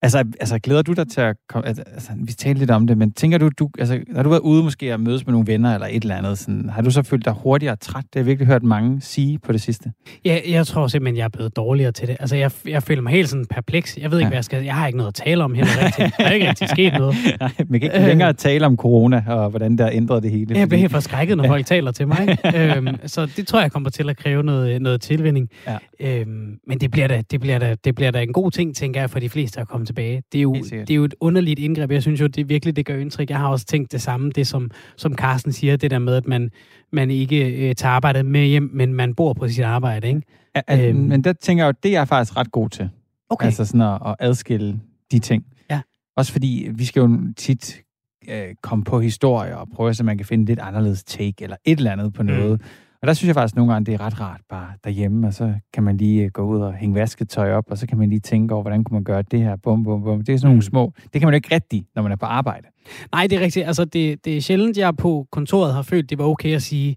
Altså, 0.02 0.18
altså, 0.39 0.60
glæder 0.60 0.82
du 0.82 0.93
dig 0.93 1.08
til 1.08 1.22
at 1.22 1.36
komme... 1.50 1.68
Altså, 1.68 2.12
vi 2.18 2.34
talte 2.34 2.60
lidt 2.60 2.72
om 2.72 2.88
det, 2.88 2.98
men 2.98 3.12
tænker 3.12 3.38
du, 3.38 3.50
du 3.60 3.70
altså, 3.80 4.00
har 4.16 4.24
du 4.24 4.30
været 4.30 4.41
ude 4.41 4.64
måske 4.64 4.93
at 4.93 5.00
mødes 5.00 5.26
med 5.26 5.32
nogle 5.32 5.48
venner 5.48 5.74
eller 5.74 5.88
et 5.88 6.04
eller 6.04 6.16
andet, 6.16 6.38
sådan, 6.38 6.70
har 6.70 6.82
du 6.82 6.91
så 6.91 7.04
følt 7.04 7.26
dig 7.26 7.34
hurtigere 7.34 7.76
træt? 7.76 8.04
Det 8.04 8.10
har 8.14 8.20
jeg 8.20 8.26
virkelig 8.26 8.48
hørt 8.48 8.64
mange 8.64 9.02
sige 9.02 9.39
på 9.39 9.52
det 9.52 9.62
sidste. 9.62 9.91
Ja, 10.26 10.39
jeg 10.50 10.68
tror 10.68 10.88
simpelthen, 10.88 11.18
jeg 11.18 11.24
er 11.24 11.30
blevet 11.30 11.56
dårligere 11.56 11.91
til 11.91 12.08
det. 12.08 12.18
Altså, 12.20 12.36
jeg, 12.36 12.52
jeg 12.66 12.84
føler 12.84 13.02
mig 13.02 13.12
helt 13.14 13.30
sådan 13.30 13.45
perpleks. 13.45 13.98
Jeg 13.98 14.12
ved 14.12 14.18
ikke, 14.18 14.26
ja. 14.26 14.30
hvad 14.30 14.38
jeg 14.38 14.43
skal... 14.43 14.64
Jeg 14.64 14.76
har 14.76 14.88
ikke 14.88 14.98
noget 14.98 15.08
at 15.08 15.14
tale 15.14 15.43
om 15.43 15.54
heller 15.54 15.86
rigtigt. 15.86 16.14
Der 16.18 16.24
er 16.24 16.32
ikke 16.32 16.50
rigtig 16.50 16.70
sket 16.78 16.93
noget. 16.93 17.16
Nej, 17.39 17.52
men 17.58 17.80
kan 17.80 17.91
ikke 17.91 18.00
øh, 18.00 18.08
længere 18.08 18.34
tale 18.34 18.66
om 18.66 18.78
corona 18.78 19.24
og 19.28 19.50
hvordan 19.50 19.78
der 19.78 19.84
har 19.84 19.91
ændret 19.91 20.24
det 20.24 20.32
hele. 20.32 20.60
Jeg 20.60 20.70
bliver 20.70 20.80
helt 20.80 20.91
forskrækket, 20.91 21.38
når 21.38 21.48
folk 21.48 21.66
taler 21.66 21.91
til 21.91 22.08
mig. 22.08 22.38
øhm, 22.56 22.88
så 23.06 23.26
det 23.26 23.48
tror 23.48 23.62
jeg 23.62 23.72
kommer 23.72 23.89
til 23.89 24.10
at 24.10 24.18
kræve 24.18 24.43
noget, 24.43 24.82
noget 24.82 25.02
tilvinding. 25.02 25.50
Ja. 25.68 25.78
Øhm, 26.00 26.58
men 26.68 26.80
det 26.80 26.91
bliver, 26.91 27.08
da, 27.08 27.22
det, 27.32 27.39
bliver 27.39 27.60
da, 27.60 27.76
det 27.86 27.95
bliver 27.95 28.12
da 28.12 28.22
en 28.22 28.34
god 28.34 28.52
ting, 28.52 28.76
tænker 28.76 29.00
jeg, 29.00 29.10
for 29.10 29.20
de 29.20 29.30
fleste 29.30 29.60
at 29.60 29.68
komme 29.68 29.86
tilbage 29.88 30.23
det 30.31 30.38
er, 30.38 30.41
jo, 30.41 30.53
det 30.53 30.91
er 30.91 30.95
jo 30.95 31.03
et 31.03 31.15
underligt 31.19 31.59
indgreb. 31.59 31.91
Jeg 31.91 32.01
synes 32.01 32.21
jo, 32.21 32.27
det 32.27 32.49
virkelig 32.49 32.75
det 32.75 32.85
gør 32.85 32.97
indtryk. 32.97 33.29
Jeg 33.29 33.38
har 33.39 33.47
også 33.47 33.65
tænkt 33.65 33.91
det 33.91 34.01
samme, 34.01 34.31
det 34.31 34.47
som, 34.47 34.71
som 34.95 35.15
Carsten 35.15 35.51
siger, 35.51 35.75
det 35.75 35.91
der 35.91 35.99
med, 35.99 36.15
at 36.15 36.27
man, 36.27 36.51
man 36.91 37.11
ikke 37.11 37.69
øh, 37.69 37.75
tager 37.75 37.91
arbejdet 37.91 38.25
med 38.25 38.45
hjem, 38.45 38.69
men 38.73 38.93
man 38.93 39.15
bor 39.15 39.33
på 39.33 39.47
sit 39.47 39.63
arbejde, 39.63 40.07
ikke? 40.07 40.21
Ja, 40.55 40.61
at, 40.67 40.89
øhm. 40.89 40.99
Men 40.99 41.23
der 41.23 41.33
tænker 41.33 41.63
jeg 41.63 41.67
jo, 41.67 41.77
det 41.83 41.89
er 41.89 41.99
jeg 41.99 42.07
faktisk 42.07 42.38
ret 42.38 42.51
god 42.51 42.69
til. 42.69 42.89
Okay. 43.29 43.45
Altså 43.45 43.65
sådan 43.65 43.81
at, 43.81 43.99
at 44.05 44.15
adskille 44.19 44.79
de 45.11 45.19
ting. 45.19 45.45
Ja. 45.69 45.81
Også 46.15 46.31
fordi, 46.31 46.69
vi 46.71 46.85
skal 46.85 46.99
jo 46.99 47.19
tit 47.38 47.81
øh, 48.29 48.55
komme 48.61 48.83
på 48.83 48.99
historier 48.99 49.55
og 49.55 49.67
prøve, 49.75 49.93
så 49.93 50.03
man 50.03 50.17
kan 50.17 50.25
finde 50.25 50.45
lidt 50.45 50.59
anderledes 50.59 51.03
take 51.03 51.43
eller 51.43 51.57
et 51.65 51.77
eller 51.77 51.91
andet 51.91 52.13
på 52.13 52.23
noget. 52.23 52.61
Mm. 52.61 52.67
Og 53.02 53.08
der 53.08 53.14
synes 53.14 53.28
jeg 53.28 53.36
faktisk 53.36 53.56
nogle 53.56 53.74
gange, 53.74 53.86
det 53.86 53.93
er 53.93 54.02
ret 54.02 54.22
rart 54.22 54.41
bare 54.50 54.68
derhjemme, 54.84 55.28
og 55.28 55.34
så 55.34 55.54
kan 55.74 55.84
man 55.84 55.98
lige 55.98 56.24
øh, 56.24 56.32
gå 56.32 56.41
ud 56.41 56.60
og 56.60 56.74
hænge 56.74 56.95
vasketøj 56.95 57.52
op, 57.52 57.64
og 57.72 57.78
så 57.78 57.88
kan 57.88 57.98
man 57.98 58.10
lige 58.10 58.20
tænke 58.20 58.54
over, 58.54 58.64
hvordan 58.64 58.84
kunne 58.84 58.93
man 58.93 59.04
gøre 59.04 59.22
det 59.22 59.39
her, 59.39 59.56
bum, 59.56 59.84
bum, 59.84 60.04
bum. 60.04 60.24
Det 60.24 60.34
er 60.34 60.38
sådan 60.38 60.48
nogle 60.48 60.58
mm. 60.58 60.62
små, 60.62 60.93
det 61.14 61.22
kan 61.22 61.28
man 61.28 61.34
jo 61.34 61.36
ikke 61.36 61.56
rigtig, 61.56 61.86
når 61.95 62.02
man 62.02 62.12
er 62.12 62.16
på 62.16 62.26
arbejde. 62.26 62.68
Nej, 63.12 63.28
det 63.28 63.38
er 63.38 63.41
rigtigt. 63.41 63.68
Altså, 63.68 63.86
det, 63.86 64.26
det 64.26 64.38
er 64.38 64.41
sjældent, 64.41 64.78
jeg 64.78 64.95
på 64.95 65.28
kontoret 65.32 65.74
har 65.74 65.82
følt, 65.82 66.10
det 66.10 66.18
var 66.18 66.26
okay 66.26 66.56
at 66.56 66.62
sige, 66.62 66.95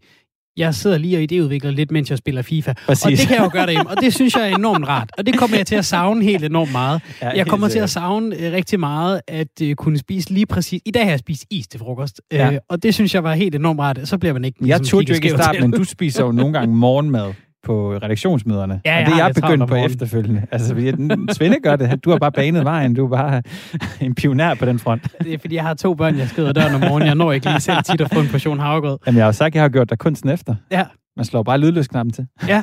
jeg 0.60 0.74
sidder 0.74 0.98
lige 0.98 1.18
og 1.18 1.22
idéudvikler 1.22 1.70
lidt, 1.70 1.90
mens 1.90 2.10
jeg 2.10 2.18
spiller 2.18 2.42
FIFA. 2.42 2.72
Præcis. 2.86 3.04
Og 3.04 3.10
det 3.10 3.18
kan 3.18 3.36
jeg 3.36 3.44
jo 3.44 3.50
gøre 3.52 3.66
derhjemme, 3.66 3.90
og 3.90 3.96
det 4.00 4.14
synes 4.14 4.34
jeg 4.34 4.50
er 4.50 4.56
enormt 4.56 4.88
rart. 4.88 5.10
Og 5.18 5.26
det 5.26 5.38
kommer 5.38 5.56
jeg 5.56 5.66
til 5.66 5.74
at 5.74 5.84
savne 5.84 6.24
helt 6.24 6.44
enormt 6.44 6.72
meget. 6.72 7.00
Ja, 7.22 7.30
jeg 7.30 7.46
kommer 7.46 7.68
til 7.68 7.78
at 7.78 7.90
savne 7.90 8.36
uh, 8.36 8.42
rigtig 8.42 8.80
meget 8.80 9.20
at 9.28 9.48
uh, 9.62 9.72
kunne 9.72 9.98
spise 9.98 10.30
lige 10.30 10.46
præcis... 10.46 10.80
I 10.84 10.90
dag 10.90 11.02
har 11.02 11.10
jeg 11.10 11.18
spist 11.18 11.44
is 11.50 11.68
til 11.68 11.80
frokost, 11.80 12.20
uh, 12.34 12.38
ja. 12.38 12.58
og 12.68 12.82
det 12.82 12.94
synes 12.94 13.14
jeg 13.14 13.24
var 13.24 13.34
helt 13.34 13.54
enormt 13.54 13.80
rart. 13.80 14.00
Så 14.04 14.18
bliver 14.18 14.32
man 14.32 14.44
ikke... 14.44 14.58
Jeg 14.60 14.66
ligesom 14.66 14.84
turde 14.84 15.08
jo 15.08 15.14
ikke 15.14 15.26
i 15.26 15.30
starten, 15.30 15.70
men 15.70 15.70
du 15.70 15.84
spiser 15.84 16.24
jo 16.24 16.32
nogle 16.32 16.52
gange 16.52 16.74
morgenmad 16.74 17.32
på 17.62 17.92
redaktionsmøderne. 17.92 18.80
Ja, 18.84 19.00
og 19.00 19.06
det 19.06 19.12
er 19.20 19.24
jeg 19.24 19.34
begyndt 19.34 19.68
på 19.68 19.74
efterfølgende. 19.74 20.46
Altså, 20.50 20.74
fordi 20.74 20.92
Svende 21.32 21.56
gør 21.62 21.76
det. 21.76 22.04
Du 22.04 22.10
har 22.10 22.18
bare 22.18 22.32
banet 22.32 22.64
vejen. 22.64 22.94
Du 22.94 23.04
er 23.04 23.08
bare 23.08 23.42
en 24.06 24.14
pioner 24.14 24.54
på 24.54 24.64
den 24.64 24.78
front. 24.78 25.08
Det 25.24 25.34
er, 25.34 25.38
fordi 25.38 25.54
jeg 25.54 25.64
har 25.64 25.74
to 25.74 25.94
børn, 25.94 26.18
jeg 26.18 26.28
skrider 26.28 26.52
døren 26.52 26.74
om 26.74 26.80
morgenen. 26.80 27.06
Jeg 27.06 27.14
når 27.14 27.32
ikke 27.32 27.46
lige 27.46 27.60
selv 27.60 27.82
tit 27.82 28.00
at 28.00 28.10
få 28.12 28.20
en 28.20 28.28
portion 28.28 28.58
havregrød. 28.58 28.98
Jamen, 29.06 29.16
jeg 29.16 29.24
har 29.24 29.28
jo 29.28 29.32
sagt, 29.32 29.52
at 29.52 29.54
jeg 29.54 29.62
har 29.62 29.68
gjort 29.68 29.90
dig 29.90 29.98
kunsten 29.98 30.30
efter. 30.30 30.54
Ja. 30.70 30.84
Man 31.20 31.24
slår 31.24 31.42
bare 31.42 31.58
lydløsknappen 31.58 32.12
til. 32.12 32.26
Ja, 32.48 32.62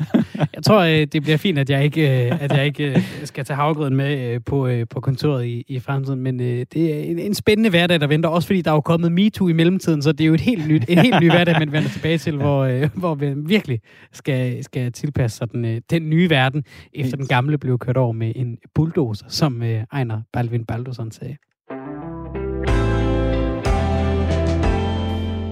Jeg 0.55 0.64
tror, 0.64 0.82
øh, 0.82 1.08
det 1.14 1.22
bliver 1.22 1.38
fint, 1.38 1.60
at 1.60 1.70
jeg 1.70 1.84
ikke, 1.84 2.26
øh, 2.26 2.43
at 2.43 2.51
jeg 2.51 2.66
ikke 2.66 2.91
øh, 2.91 3.01
skal 3.24 3.45
tage 3.45 3.58
havgrøden 3.58 3.95
med 3.95 4.39
på, 4.39 4.70
på 4.89 4.99
kontoret 4.99 5.45
i, 5.45 5.64
i 5.68 5.80
fremtiden, 5.80 6.20
men 6.20 6.39
det 6.39 6.76
er 6.76 6.99
en, 6.99 7.20
en 7.20 7.34
spændende 7.34 7.70
hverdag, 7.70 7.99
der 7.99 8.08
venter, 8.08 8.30
også 8.30 8.47
fordi 8.47 8.62
der 8.62 8.72
er 8.72 8.76
jo 8.76 8.82
kommet 8.82 9.12
MeToo 9.12 9.47
i 9.47 9.53
mellemtiden, 9.53 10.01
så 10.01 10.12
det 10.12 10.22
er 10.22 10.26
jo 10.28 10.34
et 10.34 10.41
helt 10.41 10.68
nyt, 10.68 10.86
en 10.89 10.97
helt 10.97 11.16
ny 11.22 11.30
hverdag, 11.30 11.60
man 11.60 11.72
vender 11.72 11.89
tilbage 11.89 12.18
til, 12.18 12.36
hvor, 12.36 12.88
hvor 12.99 13.16
vi 13.16 13.34
virkelig 13.36 13.80
skal, 14.14 14.64
skal 14.64 14.91
tilpasse 14.91 15.38
sig 15.38 15.51
den, 15.51 15.82
den 15.89 16.10
nye 16.10 16.30
verden, 16.30 16.64
efter 16.93 17.18
den 17.18 17.28
gamle 17.28 17.58
blev 17.58 17.78
kørt 17.78 17.97
over 17.97 18.12
med 18.12 18.32
en 18.36 18.58
bulldozer, 18.76 19.26
som 19.30 19.64
Ejner 19.93 20.22
Balvin 20.34 20.66
Baldursson 20.66 21.12
sagde. 21.12 21.36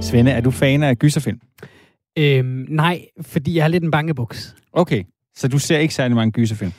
Svende, 0.02 0.32
er 0.32 0.42
du 0.42 0.52
fan 0.52 0.84
af 0.84 0.98
gyserfilm? 0.98 1.40
Øhm, 2.18 2.66
nej, 2.70 3.06
fordi 3.22 3.58
jeg 3.58 3.64
er 3.64 3.68
lidt 3.68 3.84
en 3.84 3.92
bangebuks. 3.92 4.56
Okay, 4.74 5.04
så 5.36 5.48
du 5.48 5.60
ser 5.60 5.78
ikke 5.78 5.94
særlig 5.94 6.16
mange 6.16 6.32
gyserfilm? 6.32 6.72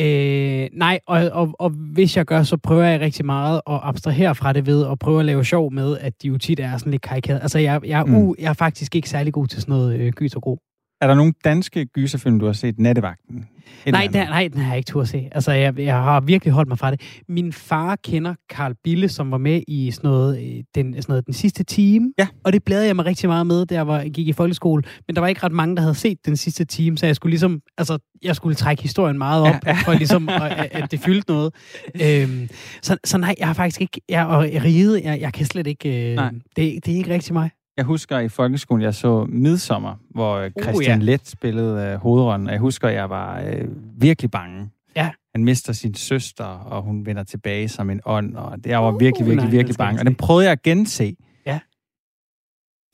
Øh, 0.00 0.68
nej, 0.72 1.00
og, 1.06 1.30
og, 1.32 1.54
og 1.58 1.70
hvis 1.70 2.16
jeg 2.16 2.24
gør, 2.24 2.42
så 2.42 2.56
prøver 2.56 2.84
jeg 2.84 3.00
rigtig 3.00 3.26
meget 3.26 3.60
at 3.66 3.80
abstrahere 3.82 4.34
fra 4.34 4.52
det 4.52 4.66
ved 4.66 4.86
at 4.86 4.98
prøve 4.98 5.20
at 5.20 5.26
lave 5.26 5.44
sjov 5.44 5.72
med, 5.72 5.98
at 5.98 6.22
de 6.22 6.28
jo 6.28 6.38
tit 6.38 6.60
er 6.60 6.76
sådan 6.76 6.90
lidt 6.90 7.02
karikeret. 7.02 7.40
Altså, 7.42 7.58
jeg, 7.58 7.80
jeg, 7.86 8.04
mm. 8.06 8.14
uh, 8.14 8.34
jeg 8.38 8.48
er 8.48 8.52
faktisk 8.52 8.96
ikke 8.96 9.08
særlig 9.08 9.32
god 9.32 9.46
til 9.46 9.60
sådan 9.60 9.72
noget 9.72 10.00
øh, 10.00 10.12
gys 10.12 10.34
og 10.34 10.42
gro. 10.42 10.58
Er 11.00 11.06
der 11.06 11.14
nogle 11.14 11.32
danske 11.44 11.86
gyserfilm, 11.86 12.38
du 12.38 12.46
har 12.46 12.52
set? 12.52 12.78
Nattevagten? 12.78 13.48
Nej, 13.86 14.08
den, 14.12 14.28
nej, 14.28 14.48
den 14.52 14.60
har 14.60 14.68
jeg 14.68 14.78
ikke 14.78 14.88
tur 14.88 15.02
at 15.02 15.08
se. 15.08 15.28
Altså, 15.32 15.52
jeg, 15.52 15.78
jeg 15.78 15.94
har 15.94 16.20
virkelig 16.20 16.52
holdt 16.52 16.68
mig 16.68 16.78
fra 16.78 16.90
det. 16.90 17.00
Min 17.28 17.52
far 17.52 17.96
kender 17.96 18.34
Karl 18.48 18.74
Bille, 18.84 19.08
som 19.08 19.30
var 19.30 19.38
med 19.38 19.62
i 19.68 19.90
sådan 19.90 20.10
noget, 20.10 20.38
øh, 20.38 20.62
den, 20.74 20.94
sådan 20.94 21.04
noget, 21.08 21.26
den 21.26 21.34
sidste 21.34 21.64
time. 21.64 22.12
Ja. 22.18 22.26
Og 22.44 22.52
det 22.52 22.64
bladrede 22.64 22.86
jeg 22.86 22.96
mig 22.96 23.04
rigtig 23.04 23.28
meget 23.28 23.46
med, 23.46 23.66
da 23.66 23.74
jeg 23.74 23.86
var, 23.86 24.04
gik 24.04 24.28
i 24.28 24.32
folkeskole. 24.32 24.82
Men 25.06 25.16
der 25.16 25.20
var 25.20 25.28
ikke 25.28 25.44
ret 25.44 25.52
mange, 25.52 25.76
der 25.76 25.82
havde 25.82 25.94
set 25.94 26.26
den 26.26 26.36
sidste 26.36 26.64
time, 26.64 26.98
så 26.98 27.06
jeg 27.06 27.16
skulle 27.16 27.30
ligesom, 27.30 27.60
altså, 27.78 27.98
jeg 28.22 28.36
skulle 28.36 28.54
trække 28.54 28.82
historien 28.82 29.18
meget 29.18 29.42
op, 29.42 29.66
ja. 29.66 29.72
for 29.84 29.92
ligesom, 29.92 30.28
at, 30.28 30.68
at 30.72 30.90
det 30.90 31.00
fyldte 31.00 31.32
noget. 31.32 31.54
Øhm, 32.02 32.48
så, 32.82 32.96
så 33.04 33.18
nej, 33.18 33.34
jeg 33.38 33.46
har 33.46 33.54
faktisk 33.54 33.80
ikke, 33.80 34.00
jeg, 34.08 34.26
og 34.26 34.42
riget, 34.42 35.04
jeg, 35.04 35.20
jeg 35.20 35.32
kan 35.32 35.46
slet 35.46 35.66
ikke, 35.66 36.12
øh, 36.12 36.18
det, 36.56 36.86
det 36.86 36.88
er 36.88 36.96
ikke 36.96 37.14
rigtig 37.14 37.32
mig. 37.32 37.50
Jeg 37.80 37.86
husker 37.86 38.18
i 38.18 38.28
folkeskolen, 38.28 38.82
jeg 38.82 38.94
så 38.94 39.26
Midsommer, 39.28 39.94
hvor 40.10 40.36
øh, 40.36 40.50
Christian 40.62 41.00
uh, 41.00 41.06
ja. 41.06 41.12
Let 41.12 41.28
spillede 41.28 41.94
uh, 41.94 42.00
hovedrollen, 42.00 42.46
og 42.46 42.52
jeg 42.52 42.60
husker, 42.60 42.88
jeg 42.88 43.10
var 43.10 43.42
uh, 43.42 44.02
virkelig 44.02 44.30
bange. 44.30 44.70
Ja. 44.96 45.10
Han 45.34 45.44
mister 45.44 45.72
sin 45.72 45.94
søster, 45.94 46.44
og 46.44 46.82
hun 46.82 47.06
vender 47.06 47.22
tilbage 47.22 47.68
som 47.68 47.90
en 47.90 48.00
ånd, 48.04 48.36
og 48.36 48.58
jeg 48.66 48.82
var 48.82 48.90
virkelig, 48.90 49.26
virkelig, 49.26 49.44
uh, 49.44 49.44
nej, 49.44 49.50
virkelig 49.50 49.76
bange. 49.76 50.00
Og 50.00 50.06
den 50.06 50.14
prøvede 50.14 50.44
jeg 50.44 50.52
at 50.52 50.62
gense. 50.62 51.16
Ja. 51.46 51.60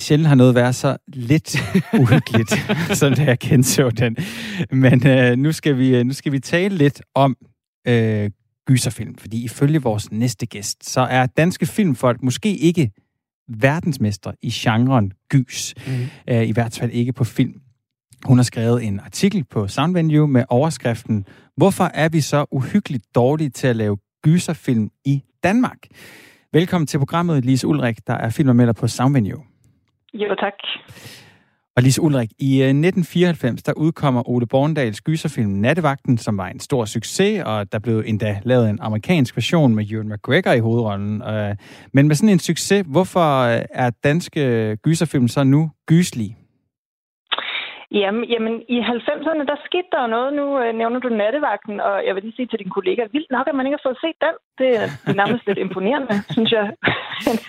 Sjældent 0.02 0.28
har 0.28 0.34
noget 0.34 0.54
været 0.54 0.74
så 0.74 0.96
lidt 1.06 1.56
uhyggeligt, 2.00 2.54
som 2.98 3.14
da 3.14 3.24
jeg 3.24 3.38
genså 3.38 3.90
den. 3.90 4.16
Men 4.70 5.06
uh, 5.06 5.38
nu, 5.38 5.52
skal 5.52 5.78
vi, 5.78 6.02
nu 6.02 6.12
skal 6.12 6.32
vi 6.32 6.38
tale 6.38 6.76
lidt 6.76 7.02
om 7.14 7.36
uh, 7.88 8.26
gyserfilm, 8.66 9.14
fordi 9.18 9.44
ifølge 9.44 9.82
vores 9.82 10.12
næste 10.12 10.46
gæst, 10.46 10.90
så 10.90 11.00
er 11.00 11.26
danske 11.26 11.66
filmfolk 11.66 12.22
måske 12.22 12.56
ikke 12.56 12.90
verdensmester 13.48 14.32
i 14.42 14.50
genren 14.50 15.12
gys. 15.30 15.74
Mm. 15.86 16.32
I 16.42 16.52
hvert 16.52 16.78
fald 16.80 16.90
ikke 16.90 17.12
på 17.12 17.24
film. 17.24 17.60
Hun 18.24 18.38
har 18.38 18.42
skrevet 18.42 18.84
en 18.84 19.00
artikel 19.00 19.44
på 19.44 19.68
Soundvenue 19.68 20.28
med 20.28 20.44
overskriften 20.48 21.26
Hvorfor 21.56 21.84
er 21.94 22.08
vi 22.08 22.20
så 22.20 22.46
uhyggeligt 22.50 23.04
dårlige 23.14 23.50
til 23.50 23.66
at 23.68 23.76
lave 23.76 23.96
gyserfilm 24.24 24.90
i 25.04 25.22
Danmark? 25.42 25.78
Velkommen 26.52 26.86
til 26.86 26.98
programmet, 26.98 27.44
Lise 27.44 27.66
Ulrik, 27.66 28.06
der 28.06 28.14
er 28.14 28.30
filmanmelder 28.30 28.72
på 28.72 28.88
Soundvenue. 28.88 29.42
Jo, 30.14 30.34
tak. 30.34 30.52
Og 31.76 31.82
Lise 31.82 32.02
Ulrik, 32.02 32.30
i 32.38 32.62
øh, 32.62 32.68
1994 32.68 33.62
der 33.62 33.72
udkommer 33.72 34.28
Ole 34.28 34.46
Borndals 34.46 35.00
gyserfilm 35.00 35.50
Nattevagten, 35.50 36.18
som 36.18 36.38
var 36.38 36.48
en 36.48 36.60
stor 36.60 36.84
succes, 36.84 37.42
og 37.46 37.72
der 37.72 37.78
blev 37.78 38.02
endda 38.06 38.40
lavet 38.44 38.70
en 38.70 38.78
amerikansk 38.80 39.36
version 39.36 39.74
med 39.74 39.90
Ewan 39.90 40.08
McGregor 40.08 40.52
i 40.52 40.58
hovedrollen. 40.58 41.22
Øh, 41.22 41.56
men 41.92 42.08
med 42.08 42.16
sådan 42.16 42.28
en 42.28 42.38
succes, 42.38 42.84
hvorfor 42.86 43.40
øh, 43.40 43.62
er 43.70 43.90
danske 44.04 44.76
gyserfilm 44.76 45.28
så 45.28 45.44
nu 45.44 45.70
gyslige? 45.86 46.36
Jamen, 47.90 48.24
jamen 48.24 48.62
i 48.68 48.80
90'erne, 48.80 49.44
der 49.50 49.56
skete 49.64 49.88
der 49.92 50.02
jo 50.02 50.06
noget. 50.06 50.32
Nu 50.32 50.60
øh, 50.62 50.74
nævner 50.74 51.00
du 51.00 51.08
nattevagten, 51.08 51.80
og 51.80 52.06
jeg 52.06 52.14
vil 52.14 52.22
lige 52.22 52.36
sige 52.36 52.46
til 52.46 52.58
din 52.58 52.70
kollega, 52.76 53.02
vildt 53.12 53.30
nok, 53.30 53.48
at 53.48 53.54
man 53.54 53.66
ikke 53.66 53.78
har 53.78 53.88
fået 53.88 54.02
set 54.04 54.18
den. 54.26 54.36
Det 54.58 54.70
er 54.82 54.86
nærmest 55.20 55.46
lidt 55.46 55.58
imponerende, 55.58 56.14
synes 56.34 56.52
jeg. 56.52 56.66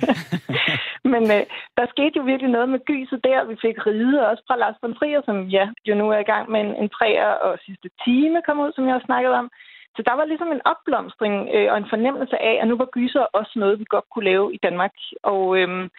Men 1.13 1.23
øh, 1.35 1.43
der 1.77 1.85
skete 1.93 2.17
jo 2.17 2.23
virkelig 2.23 2.51
noget 2.51 2.69
med 2.69 2.85
gyset 2.85 3.23
der. 3.23 3.43
Vi 3.51 3.55
fik 3.61 3.88
ride 3.88 4.27
også 4.29 4.43
fra 4.47 4.57
Lars 4.57 4.77
von 4.81 4.95
Trier, 4.95 5.21
som 5.25 5.38
ja, 5.57 5.65
jo 5.88 5.95
nu 5.95 6.05
er 6.09 6.19
i 6.19 6.29
gang 6.33 6.51
med 6.51 6.59
en, 6.61 6.75
en 6.81 6.89
træer 6.89 7.31
og 7.45 7.59
sidste 7.65 7.89
time 8.05 8.41
kom 8.45 8.59
ud, 8.59 8.71
som 8.75 8.85
jeg 8.85 8.93
har 8.93 9.05
snakket 9.05 9.31
om. 9.31 9.49
Så 9.95 10.01
der 10.07 10.13
var 10.13 10.25
ligesom 10.25 10.51
en 10.51 10.65
opblomstring 10.71 11.35
øh, 11.55 11.71
og 11.71 11.77
en 11.77 11.91
fornemmelse 11.93 12.38
af, 12.49 12.55
at 12.61 12.67
nu 12.67 12.77
var 12.77 12.89
gyser 12.97 13.23
også 13.39 13.53
noget, 13.55 13.79
vi 13.79 13.85
godt 13.89 14.07
kunne 14.13 14.29
lave 14.31 14.53
i 14.53 14.59
Danmark. 14.63 14.95
Og 15.23 15.57
øh, 15.59 15.89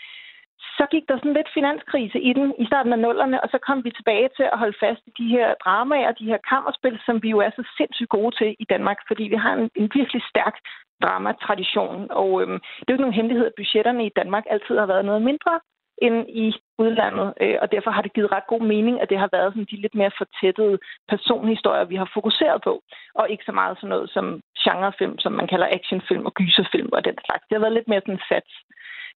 så 0.79 0.85
gik 0.91 1.05
der 1.09 1.16
sådan 1.16 1.39
lidt 1.39 1.55
finanskrise 1.59 2.18
i 2.20 2.33
den 2.33 2.55
i 2.62 2.64
starten 2.66 2.93
af 2.93 2.99
nullerne, 2.99 3.43
og 3.43 3.49
så 3.53 3.59
kom 3.66 3.85
vi 3.85 3.91
tilbage 3.91 4.29
til 4.37 4.47
at 4.53 4.59
holde 4.59 4.79
fast 4.85 5.03
i 5.07 5.12
de 5.18 5.29
her 5.29 5.55
dramaer, 5.64 6.12
de 6.12 6.31
her 6.33 6.39
kammerspil, 6.51 6.99
som 7.07 7.22
vi 7.22 7.29
jo 7.31 7.39
er 7.39 7.51
så 7.51 7.62
sindssygt 7.76 8.14
gode 8.16 8.37
til 8.39 8.57
i 8.59 8.64
Danmark, 8.64 8.99
fordi 9.09 9.24
vi 9.33 9.39
har 9.45 9.53
en, 9.55 9.70
en 9.81 9.91
virkelig 9.99 10.22
stærk 10.33 10.57
dramatradition. 11.03 12.07
Og 12.11 12.43
øhm, 12.43 12.59
det 12.81 12.89
er 12.89 12.93
jo 12.93 12.95
ikke 12.95 13.07
nogen 13.07 13.18
hemmelighed, 13.20 13.47
at 13.47 13.59
budgetterne 13.61 14.07
i 14.07 14.12
Danmark 14.20 14.45
altid 14.51 14.79
har 14.79 14.87
været 14.87 15.05
noget 15.05 15.22
mindre 15.22 15.61
end 16.03 16.26
i 16.29 16.47
udlandet, 16.79 17.35
øh, 17.41 17.57
og 17.62 17.72
derfor 17.72 17.91
har 17.91 18.03
det 18.03 18.12
givet 18.12 18.33
ret 18.33 18.47
god 18.47 18.61
mening, 18.61 19.01
at 19.01 19.11
det 19.11 19.18
har 19.18 19.29
været 19.33 19.53
sådan 19.53 19.70
de 19.70 19.83
lidt 19.85 19.95
mere 19.95 20.11
fortættede 20.18 20.79
personhistorier, 21.09 21.85
vi 21.85 21.97
har 21.97 22.11
fokuseret 22.14 22.62
på, 22.62 22.83
og 23.14 23.31
ikke 23.31 23.45
så 23.45 23.53
meget 23.53 23.76
sådan 23.76 23.89
noget 23.89 24.11
som 24.11 24.41
genrefilm, 24.64 25.18
som 25.18 25.33
man 25.33 25.47
kalder 25.47 25.68
actionfilm 25.70 26.26
og 26.26 26.35
gyserfilm 26.35 26.91
og 26.93 27.05
den 27.05 27.16
slags. 27.24 27.45
Det 27.49 27.55
har 27.57 27.64
været 27.64 27.79
lidt 27.79 27.89
mere 27.89 28.01
sådan 28.01 28.26
sats. 28.29 28.53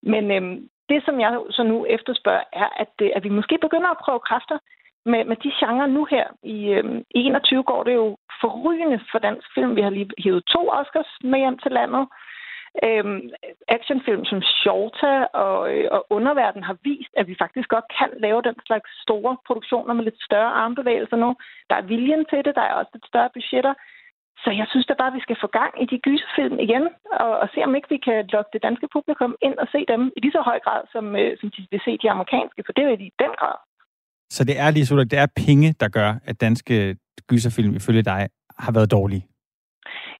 Men 0.02 0.30
øhm, 0.30 0.68
det, 0.88 1.04
som 1.04 1.20
jeg 1.20 1.40
så 1.50 1.62
nu 1.62 1.86
efterspørger, 1.86 2.44
er, 2.52 2.68
at, 2.82 2.88
det, 2.98 3.12
at 3.16 3.24
vi 3.24 3.28
måske 3.28 3.58
begynder 3.60 3.90
at 3.90 4.02
prøve 4.04 4.20
kræfter 4.20 4.58
med, 5.04 5.24
med 5.24 5.36
de 5.36 5.52
genrer 5.60 5.86
nu 5.86 6.04
her. 6.04 6.26
I 6.42 6.68
øhm, 6.68 7.04
21 7.10 7.62
går 7.62 7.82
det 7.84 7.94
jo 7.94 8.16
forrygende 8.40 9.00
for 9.10 9.18
dansk 9.18 9.46
film. 9.54 9.76
Vi 9.76 9.82
har 9.82 9.90
lige 9.90 10.10
hævet 10.24 10.44
to 10.44 10.68
Oscars 10.68 11.10
med 11.22 11.38
hjem 11.38 11.58
til 11.58 11.72
landet. 11.72 12.08
Øhm, 12.84 13.30
actionfilm 13.68 14.24
som 14.24 14.42
Shorta 14.42 15.14
og, 15.44 15.74
øh, 15.74 15.88
og 15.90 16.06
Underverden 16.10 16.62
har 16.62 16.76
vist, 16.82 17.14
at 17.16 17.28
vi 17.28 17.36
faktisk 17.38 17.68
godt 17.68 17.84
kan 17.98 18.10
lave 18.24 18.42
den 18.42 18.56
slags 18.66 18.90
store 19.02 19.36
produktioner 19.46 19.94
med 19.94 20.04
lidt 20.04 20.22
større 20.22 20.52
armbevægelser 20.62 21.16
nu. 21.16 21.36
Der 21.70 21.76
er 21.76 21.88
viljen 21.92 22.24
til 22.24 22.44
det, 22.44 22.54
der 22.54 22.62
er 22.62 22.74
også 22.74 22.90
lidt 22.94 23.06
større 23.06 23.30
budgetter. 23.34 23.74
Så 24.44 24.50
jeg 24.50 24.66
synes 24.70 24.86
da 24.86 24.94
bare, 24.98 25.12
at 25.12 25.18
vi 25.18 25.26
skal 25.26 25.36
få 25.40 25.46
gang 25.46 25.72
i 25.82 25.86
de 25.92 25.98
gyserfilm 26.06 26.58
igen, 26.66 26.84
og, 27.20 27.30
og 27.42 27.48
se 27.54 27.58
om 27.66 27.74
ikke 27.74 27.88
vi 27.94 28.00
kan 28.06 28.26
lokke 28.32 28.50
det 28.52 28.62
danske 28.62 28.88
publikum 28.92 29.34
ind 29.46 29.56
og 29.62 29.66
se 29.72 29.80
dem 29.92 30.02
i 30.16 30.18
lige 30.20 30.36
så 30.36 30.42
høj 30.50 30.58
grad, 30.66 30.82
som, 30.92 31.04
øh, 31.16 31.30
som 31.40 31.50
de 31.50 31.66
vil 31.70 31.80
se 31.84 31.98
de 32.02 32.10
amerikanske, 32.10 32.62
for 32.66 32.72
det 32.72 32.84
er 32.84 32.96
de 32.96 33.06
i 33.12 33.18
den 33.22 33.32
grad. 33.40 33.56
Så 34.36 34.44
det 34.44 34.56
er 34.58 34.70
lige 34.70 34.86
så, 34.86 34.94
det 35.12 35.18
er 35.24 35.36
penge, 35.46 35.68
der 35.80 35.88
gør, 35.88 36.10
at 36.24 36.40
danske 36.40 36.96
gyserfilm 37.30 37.74
ifølge 37.76 38.02
dig 38.02 38.28
har 38.58 38.72
været 38.72 38.90
dårlige? 38.90 39.24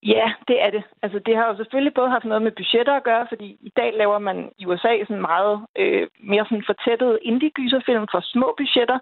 Ja, 0.03 0.27
det 0.49 0.57
er 0.65 0.71
det. 0.71 0.83
Altså, 1.03 1.19
det 1.27 1.37
har 1.37 1.47
jo 1.47 1.57
selvfølgelig 1.57 1.95
både 1.95 2.11
haft 2.11 2.25
noget 2.25 2.43
med 2.43 2.53
budgetter 2.61 2.95
at 2.97 3.05
gøre, 3.11 3.27
fordi 3.29 3.49
i 3.69 3.73
dag 3.77 3.91
laver 4.01 4.19
man 4.19 4.39
i 4.59 4.67
USA 4.67 4.93
sådan 5.09 5.27
meget 5.33 5.55
øh, 5.79 6.07
mere 6.31 6.45
sådan 6.45 6.69
fortættet 6.71 7.19
indie-gyserfilm 7.23 8.07
for 8.13 8.21
små 8.35 8.55
budgetter, 8.59 8.99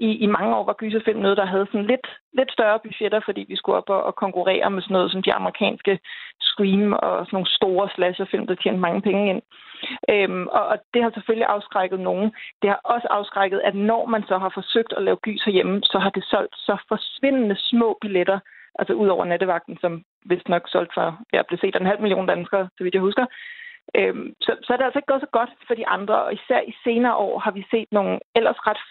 i, 0.00 0.10
i 0.24 0.26
mange 0.26 0.56
år 0.56 0.64
var 0.64 0.72
gyserfilm 0.72 1.20
noget, 1.20 1.36
der 1.36 1.44
havde 1.44 1.66
sådan 1.66 1.86
lidt, 1.86 2.06
lidt 2.32 2.52
større 2.52 2.78
budgetter, 2.84 3.20
fordi 3.24 3.44
vi 3.48 3.56
skulle 3.56 3.76
op 3.76 3.88
og, 3.88 4.02
og 4.02 4.14
konkurrere 4.14 4.70
med 4.70 4.82
sådan 4.82 4.94
noget 4.94 5.12
som 5.12 5.22
de 5.22 5.32
amerikanske 5.32 5.98
Scream 6.40 6.92
og 6.92 7.26
sådan 7.26 7.36
nogle 7.36 7.54
store 7.58 7.88
slasherfilm, 7.94 8.46
der 8.46 8.54
tjente 8.54 8.80
mange 8.80 9.02
penge 9.02 9.30
ind. 9.30 9.42
Øhm, 10.10 10.46
og, 10.46 10.64
og 10.66 10.76
det 10.94 11.02
har 11.02 11.10
selvfølgelig 11.10 11.46
afskrækket 11.46 12.00
nogen. 12.00 12.32
Det 12.62 12.70
har 12.70 12.80
også 12.84 13.06
afskrækket, 13.10 13.60
at 13.64 13.74
når 13.74 14.06
man 14.06 14.22
så 14.28 14.38
har 14.38 14.52
forsøgt 14.54 14.92
at 14.96 15.02
lave 15.02 15.16
gys 15.16 15.42
herhjemme, 15.44 15.82
så 15.82 15.98
har 15.98 16.10
det 16.10 16.24
solgt 16.24 16.56
så 16.56 16.76
forsvindende 16.88 17.56
små 17.58 17.98
billetter, 18.00 18.38
altså 18.78 18.92
ud 18.94 19.08
over 19.08 19.24
nattevagten, 19.24 19.78
som 19.80 20.04
vist 20.24 20.48
nok 20.48 20.68
solgt 20.68 20.94
for, 20.94 21.18
ja, 21.32 21.42
blev 21.48 21.58
set 21.58 21.74
af 21.74 21.80
en 21.80 21.86
halv 21.86 22.00
million 22.00 22.26
danskere, 22.26 22.68
så 22.76 22.84
vidt 22.84 22.94
jeg 22.94 23.02
husker, 23.02 23.26
Øhm, 23.98 24.26
så, 24.44 24.50
så 24.64 24.68
er 24.72 24.76
det 24.76 24.84
altså 24.84 24.98
ikke 24.98 25.12
gået 25.12 25.26
så 25.26 25.32
godt 25.38 25.50
for 25.66 25.74
de 25.74 25.86
andre, 25.96 26.16
og 26.24 26.32
især 26.38 26.60
i 26.70 26.74
senere 26.84 27.16
år 27.16 27.38
har 27.38 27.50
vi 27.50 27.62
set 27.70 27.88
nogle 27.92 28.18
ellers 28.38 28.60
ret 28.68 28.82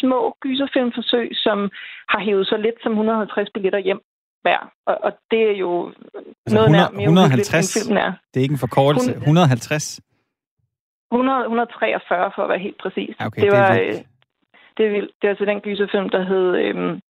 små 0.00 0.36
gyserfilmforsøg, 0.40 1.28
som 1.34 1.58
har 2.12 2.20
hævet 2.26 2.46
så 2.46 2.56
lidt 2.56 2.78
som 2.82 2.92
150 2.92 3.50
billetter 3.54 3.78
hjem 3.78 4.00
hver. 4.42 4.60
Og, 4.86 4.96
og 5.06 5.12
det 5.30 5.42
er 5.50 5.56
jo 5.64 5.72
altså 6.46 6.54
noget 6.58 6.68
100, 6.68 6.72
nær 6.72 6.88
mere 6.90 7.04
150, 7.04 7.76
end 7.76 7.82
filmen 7.82 7.98
er. 8.06 8.12
Det 8.30 8.36
er 8.40 8.44
ikke 8.46 8.58
en 8.58 8.66
forkortelse. 8.66 9.10
150? 9.10 10.00
100, 11.12 11.40
143 11.40 12.32
for 12.34 12.42
at 12.42 12.48
være 12.48 12.62
helt 12.66 12.78
præcis. 12.84 13.14
Okay, 13.26 13.42
det, 13.42 13.52
var, 13.52 13.72
det, 13.72 13.88
er 13.88 13.94
øh, 13.94 14.04
det, 14.76 14.86
er 14.86 14.90
vildt. 14.96 15.12
det 15.18 15.24
er 15.26 15.32
altså 15.34 15.44
den 15.44 15.60
gyserfilm, 15.60 16.08
der 16.08 16.22
hed 16.30 16.46
øhm, 16.64 17.00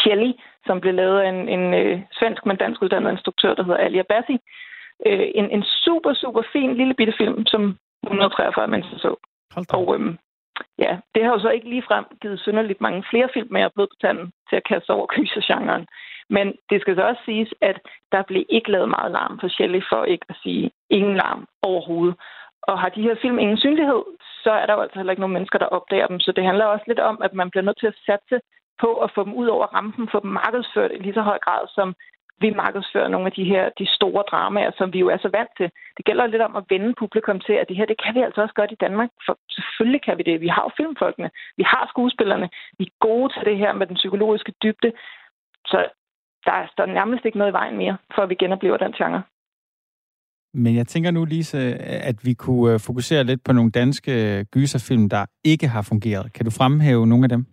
Shelley, 0.00 0.32
som 0.66 0.80
blev 0.80 0.94
lavet 0.94 1.20
af 1.20 1.28
en, 1.28 1.48
en 1.56 1.74
øh, 1.80 2.00
svensk, 2.18 2.46
men 2.46 2.56
dansk 2.56 2.82
uddannet 2.82 3.10
instruktør, 3.10 3.54
der 3.54 3.64
hedder 3.64 3.84
Alia 3.86 4.02
Bassi 4.12 4.36
øh, 5.06 5.28
en, 5.34 5.50
en 5.50 5.62
super, 5.62 6.14
super 6.14 6.42
fin 6.52 6.76
lille 6.76 6.94
bitte 6.94 7.14
film, 7.18 7.46
som 7.46 7.76
143 8.02 8.68
mennesker 8.68 8.98
så. 8.98 9.16
Og 9.72 9.94
øhm, 9.94 10.18
ja, 10.78 10.98
det 11.14 11.24
har 11.24 11.32
jo 11.32 11.40
så 11.40 11.50
ikke 11.50 11.70
ligefrem 11.70 12.04
givet 12.22 12.40
synderligt 12.40 12.80
mange 12.80 13.04
flere 13.10 13.28
film 13.34 13.48
med 13.50 13.62
at 13.62 13.72
blod 13.74 13.86
på 13.86 13.96
tanden 14.00 14.32
til 14.48 14.56
at 14.56 14.68
kaste 14.68 14.90
over 14.90 15.06
gysergenren. 15.06 15.86
Men 16.30 16.46
det 16.70 16.80
skal 16.80 16.96
så 16.96 17.02
også 17.02 17.22
siges, 17.24 17.54
at 17.60 17.78
der 18.12 18.22
blev 18.22 18.44
ikke 18.48 18.70
lavet 18.70 18.88
meget 18.88 19.10
larm 19.12 19.38
for 19.40 19.48
Shelley, 19.48 19.82
for 19.90 20.04
ikke 20.04 20.26
at 20.28 20.36
sige 20.42 20.70
ingen 20.90 21.16
larm 21.16 21.46
overhovedet. 21.62 22.16
Og 22.62 22.80
har 22.80 22.88
de 22.88 23.02
her 23.02 23.16
film 23.22 23.38
ingen 23.38 23.58
synlighed, 23.58 24.02
så 24.44 24.50
er 24.50 24.66
der 24.66 24.74
jo 24.74 24.80
altså 24.80 24.98
heller 24.98 25.12
ikke 25.12 25.20
nogen 25.20 25.32
mennesker, 25.32 25.58
der 25.58 25.66
opdager 25.66 26.06
dem. 26.06 26.20
Så 26.20 26.32
det 26.32 26.44
handler 26.44 26.64
også 26.64 26.84
lidt 26.86 26.98
om, 26.98 27.22
at 27.22 27.34
man 27.34 27.50
bliver 27.50 27.64
nødt 27.64 27.78
til 27.80 27.86
at 27.86 28.00
satse 28.06 28.40
på 28.80 28.90
at 29.04 29.10
få 29.14 29.24
dem 29.24 29.34
ud 29.34 29.46
over 29.46 29.66
rampen, 29.66 30.08
få 30.12 30.20
dem 30.20 30.30
markedsført 30.30 30.92
i 30.92 30.98
lige 30.98 31.14
så 31.14 31.22
høj 31.22 31.38
grad, 31.38 31.62
som 31.68 31.94
vi 32.40 32.50
markedsfører 32.62 33.08
nogle 33.08 33.26
af 33.26 33.32
de 33.38 33.44
her 33.52 33.64
de 33.80 33.86
store 33.96 34.22
dramaer, 34.30 34.70
som 34.78 34.92
vi 34.92 34.98
jo 35.04 35.08
er 35.14 35.18
så 35.24 35.30
vant 35.38 35.52
til. 35.56 35.68
Det 35.96 36.04
gælder 36.04 36.26
lidt 36.26 36.42
om 36.48 36.56
at 36.56 36.64
vende 36.72 36.94
publikum 37.02 37.40
til, 37.46 37.52
at 37.52 37.68
det 37.68 37.76
her, 37.76 37.86
det 37.92 38.02
kan 38.04 38.14
vi 38.14 38.20
altså 38.26 38.40
også 38.42 38.54
godt 38.60 38.72
i 38.72 38.82
Danmark. 38.84 39.10
For 39.26 39.34
selvfølgelig 39.56 40.02
kan 40.06 40.18
vi 40.18 40.22
det. 40.22 40.40
Vi 40.40 40.48
har 40.54 40.62
jo 40.66 40.70
filmfolkene, 40.76 41.30
vi 41.60 41.64
har 41.72 41.84
skuespillerne, 41.92 42.48
vi 42.78 42.84
er 42.84 42.94
gode 43.08 43.28
til 43.32 43.42
det 43.48 43.56
her 43.62 43.72
med 43.72 43.86
den 43.86 43.96
psykologiske 44.02 44.52
dybde. 44.62 44.92
Så 45.66 45.78
der 46.46 46.56
står 46.72 46.86
nærmest 46.86 47.24
ikke 47.24 47.38
noget 47.38 47.52
i 47.52 47.58
vejen 47.60 47.76
mere, 47.76 47.96
for 48.14 48.22
at 48.22 48.28
vi 48.28 48.34
genoplever 48.34 48.76
den 48.76 48.92
genre. 48.92 49.22
Men 50.54 50.76
jeg 50.76 50.86
tænker 50.86 51.10
nu, 51.10 51.24
Lise, 51.24 51.58
at 52.10 52.16
vi 52.24 52.34
kunne 52.34 52.74
øh, 52.74 52.80
fokusere 52.80 53.24
lidt 53.24 53.44
på 53.44 53.52
nogle 53.52 53.70
danske 53.70 54.38
øh, 54.38 54.44
gyserfilm, 54.44 55.08
der 55.08 55.26
ikke 55.44 55.68
har 55.68 55.82
fungeret. 55.82 56.32
Kan 56.32 56.44
du 56.44 56.50
fremhæve 56.50 57.06
nogle 57.06 57.24
af 57.24 57.28
dem? 57.28 57.46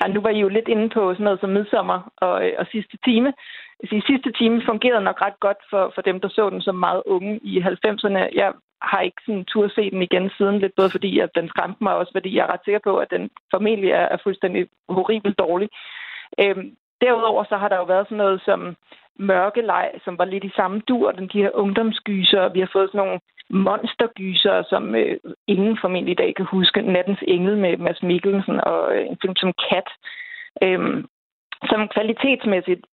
Ja, 0.00 0.08
nu 0.08 0.20
var 0.20 0.30
I 0.30 0.40
jo 0.40 0.48
lidt 0.48 0.68
inde 0.68 0.88
på 0.88 1.12
sådan 1.14 1.24
noget 1.24 1.40
som 1.40 1.50
midsommer 1.50 1.98
og, 2.16 2.46
øh, 2.46 2.52
og 2.58 2.66
sidste 2.72 2.96
time. 3.04 3.32
I 3.82 4.00
sidste 4.10 4.32
time 4.32 4.62
fungerede 4.66 5.04
nok 5.04 5.22
ret 5.26 5.40
godt 5.40 5.60
for, 5.70 5.92
for 5.94 6.02
dem, 6.02 6.20
der 6.20 6.28
så 6.28 6.50
den 6.50 6.60
som 6.60 6.74
meget 6.74 7.02
unge 7.06 7.40
i 7.42 7.60
90'erne. 7.60 8.18
Jeg 8.40 8.52
har 8.82 9.00
ikke 9.00 9.22
sådan 9.26 9.44
tur 9.44 9.64
at 9.64 9.72
se 9.74 9.90
den 9.90 10.02
igen 10.02 10.30
siden, 10.38 10.58
lidt 10.58 10.72
både 10.76 10.90
fordi, 10.90 11.18
at 11.18 11.30
den 11.34 11.48
skræmte 11.48 11.84
mig, 11.84 11.94
også 11.94 12.12
fordi 12.12 12.36
jeg 12.36 12.42
er 12.42 12.52
ret 12.52 12.64
sikker 12.64 12.80
på, 12.84 12.96
at 12.96 13.10
den 13.10 13.30
formentlig 13.50 13.90
er, 13.90 14.06
er 14.14 14.16
fuldstændig 14.22 14.66
horribelt 14.88 15.38
dårlig. 15.38 15.68
Øhm, 16.40 16.70
derudover 17.00 17.44
så 17.44 17.56
har 17.56 17.68
der 17.68 17.76
jo 17.76 17.84
været 17.84 18.06
sådan 18.06 18.18
noget 18.24 18.40
som 18.44 18.76
mørkelej, 19.20 19.98
som 20.04 20.18
var 20.18 20.24
lidt 20.24 20.44
i 20.44 20.52
samme 20.56 20.80
dur, 20.88 21.12
den 21.12 21.28
de 21.28 21.42
her 21.42 21.50
ungdomsgyser. 21.54 22.48
Vi 22.48 22.60
har 22.60 22.70
fået 22.72 22.88
sådan 22.88 22.98
nogle 22.98 23.20
monstergyser, 23.50 24.62
som 24.62 24.94
øh, 24.94 25.16
ingen 25.46 25.78
formentlig 25.80 26.12
i 26.12 26.22
dag 26.22 26.34
kan 26.34 26.44
huske. 26.44 26.82
Nattens 26.82 27.22
Engel 27.22 27.56
med 27.56 27.76
Mads 27.76 28.02
Mikkelsen 28.02 28.60
og 28.60 28.96
øh, 28.96 29.06
en 29.06 29.18
film 29.22 29.36
som 29.36 29.52
Kat, 29.68 29.88
øh, 30.62 31.04
som 31.70 31.88
kvalitetsmæssigt 31.88 32.86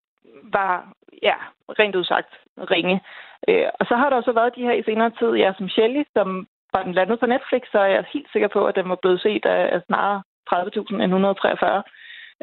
var, 0.43 0.87
ja, 1.23 1.35
rent 1.79 1.95
udsagt 1.95 2.33
ringe. 2.71 3.01
Øh, 3.49 3.67
og 3.79 3.85
så 3.85 3.95
har 3.95 4.09
der 4.09 4.17
også 4.17 4.31
været 4.31 4.55
de 4.55 4.61
her 4.67 4.73
i 4.73 4.83
senere 4.83 5.11
tid, 5.19 5.31
ja, 5.43 5.53
som 5.57 5.69
Shelley, 5.69 6.03
som 6.13 6.47
var 6.73 6.83
den 6.83 6.93
landet 6.93 7.19
på 7.19 7.25
Netflix, 7.25 7.61
så 7.71 7.79
er 7.79 7.85
jeg 7.95 8.05
helt 8.13 8.31
sikker 8.31 8.47
på, 8.47 8.65
at 8.65 8.75
den 8.75 8.89
var 8.89 8.95
blevet 8.95 9.21
set 9.21 9.45
af 9.45 9.81
snarere 9.87 10.21
30.143. 10.53 11.83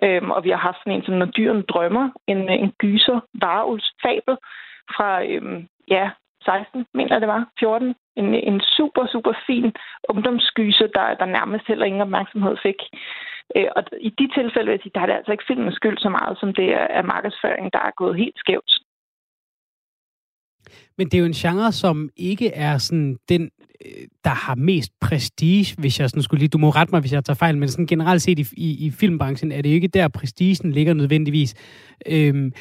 Øhm, 0.03 0.31
og 0.31 0.45
vi 0.45 0.51
har 0.51 0.57
haft 0.57 0.79
sådan 0.79 0.93
en 0.93 1.05
som 1.05 1.15
Når 1.15 1.27
dyren 1.27 1.63
drømmer, 1.69 2.11
en, 2.27 2.39
øh, 2.51 2.63
en 2.65 2.73
gyser, 2.79 3.21
varulvs 3.35 3.93
fabel 4.03 4.37
fra, 4.97 5.25
øhm, 5.25 5.69
ja, 5.89 6.11
16, 6.45 6.87
mener 6.95 7.19
det 7.19 7.29
var, 7.29 7.49
14. 7.59 7.95
En, 8.17 8.35
en 8.35 8.61
super, 8.61 9.07
super 9.07 9.33
fin 9.47 9.73
ungdomsgyser, 10.09 10.87
der, 10.87 11.15
der 11.15 11.25
nærmest 11.25 11.67
heller 11.67 11.87
ingen 11.87 12.03
opmærksomhed 12.03 12.57
fik. 12.63 12.81
Øh, 13.57 13.69
og 13.77 13.83
i 14.01 14.11
de 14.19 14.29
tilfælde 14.35 14.67
vil 14.67 14.73
jeg 14.73 14.81
sige, 14.83 14.93
der 14.95 15.01
er 15.01 15.07
det 15.07 15.13
altså 15.13 15.33
ikke 15.33 15.45
filmens 15.47 15.75
skyld 15.75 15.99
så 15.99 16.09
meget, 16.09 16.39
som 16.39 16.55
det 16.55 16.69
er, 16.73 16.87
er 16.99 17.03
markedsføring, 17.03 17.73
der 17.73 17.79
er 17.79 17.91
gået 17.97 18.17
helt 18.17 18.39
skævt. 18.39 18.73
Men 20.99 21.07
det 21.07 21.15
er 21.15 21.19
jo 21.19 21.27
en 21.27 21.33
genre, 21.33 21.73
som 21.73 22.09
ikke 22.17 22.49
er 22.49 22.79
sådan 22.79 23.17
den, 23.29 23.51
øh, 23.87 24.07
der 24.25 24.31
har 24.31 24.55
mest 24.55 24.93
prestige, 25.01 25.75
hvis 25.79 26.01
jeg 26.01 26.11
sådan 26.11 26.23
skulle 26.23 26.39
lige... 26.39 26.49
Du 26.49 26.59
må 26.59 26.71
rette 26.71 26.93
mig, 26.93 27.01
hvis 27.01 27.13
jeg 27.13 27.25
tager 27.25 27.37
fejl, 27.37 27.59
men 27.59 27.69
sådan 27.69 27.87
generelt 27.87 28.23
set 28.23 28.39
i, 28.39 28.47
i, 28.57 28.87
i 28.87 28.91
filmbranchen 28.91 29.53
er 29.53 29.63
det 29.63 29.71
jo 29.71 29.75
ikke 29.75 29.89
der, 29.89 30.09
prestigen 30.09 30.73
ligger 30.73 30.95
nødvendigvis. 30.95 31.55
Øhm, 32.07 32.53